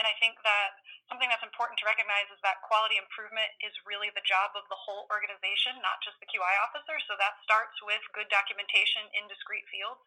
And 0.00 0.08
I 0.08 0.16
think 0.18 0.40
that 0.40 0.80
something 1.06 1.28
that's 1.28 1.44
important 1.44 1.76
to 1.84 1.86
recognize 1.88 2.26
is 2.32 2.40
that 2.40 2.64
quality 2.64 2.96
improvement 2.96 3.52
is 3.60 3.72
really 3.84 4.08
the 4.16 4.24
job 4.24 4.56
of 4.56 4.64
the 4.72 4.78
whole 4.78 5.04
organization, 5.12 5.76
not 5.84 6.00
just 6.00 6.16
the 6.18 6.28
QI 6.32 6.54
officer. 6.64 6.96
So 7.04 7.14
that 7.20 7.36
starts 7.44 7.76
with 7.84 8.00
good 8.16 8.28
documentation 8.32 9.04
in 9.12 9.28
discrete 9.28 9.68
fields. 9.68 10.00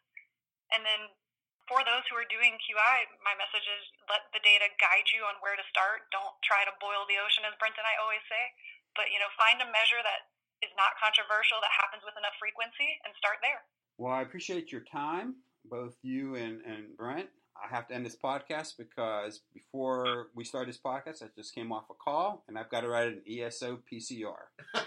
And 0.74 0.82
then 0.82 1.14
for 1.70 1.86
those 1.86 2.02
who 2.10 2.18
are 2.18 2.26
doing 2.26 2.58
QI, 2.62 3.10
my 3.22 3.34
message 3.38 3.66
is 3.66 3.84
let 4.10 4.26
the 4.34 4.42
data 4.42 4.70
guide 4.82 5.06
you 5.14 5.22
on 5.26 5.38
where 5.38 5.54
to 5.54 5.66
start. 5.70 6.10
Don't 6.10 6.34
try 6.42 6.66
to 6.66 6.74
boil 6.82 7.06
the 7.06 7.18
ocean, 7.22 7.46
as 7.46 7.54
Brent 7.58 7.78
and 7.78 7.86
I 7.86 7.98
always 8.02 8.22
say. 8.26 8.42
But 8.98 9.14
you 9.14 9.22
know, 9.22 9.30
find 9.38 9.62
a 9.62 9.68
measure 9.70 10.02
that 10.02 10.34
is 10.62 10.72
not 10.76 10.96
controversial, 10.96 11.58
that 11.60 11.72
happens 11.74 12.02
with 12.04 12.16
enough 12.16 12.36
frequency, 12.40 12.88
and 13.04 13.12
start 13.16 13.40
there. 13.42 13.64
Well, 13.98 14.12
I 14.12 14.22
appreciate 14.22 14.72
your 14.72 14.84
time, 14.84 15.40
both 15.64 15.96
you 16.02 16.36
and, 16.36 16.60
and 16.62 16.96
Brent. 16.96 17.28
I 17.56 17.74
have 17.74 17.88
to 17.88 17.94
end 17.94 18.04
this 18.04 18.16
podcast 18.16 18.76
because 18.76 19.40
before 19.54 20.28
we 20.34 20.44
start 20.44 20.66
this 20.66 20.78
podcast, 20.78 21.22
I 21.22 21.28
just 21.34 21.54
came 21.54 21.72
off 21.72 21.84
a 21.90 21.94
call 21.94 22.44
and 22.48 22.58
I've 22.58 22.68
got 22.68 22.82
to 22.82 22.88
write 22.88 23.08
an 23.08 23.22
ESO 23.26 23.80
PCR. 23.90 24.52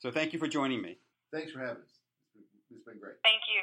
so 0.00 0.10
thank 0.10 0.32
you 0.32 0.38
for 0.38 0.48
joining 0.48 0.82
me. 0.82 0.98
Thanks 1.32 1.52
for 1.52 1.60
having 1.60 1.82
us. 1.82 2.00
It's 2.70 2.84
been 2.84 2.98
great. 2.98 3.16
Thank 3.22 3.42
you. 3.46 3.62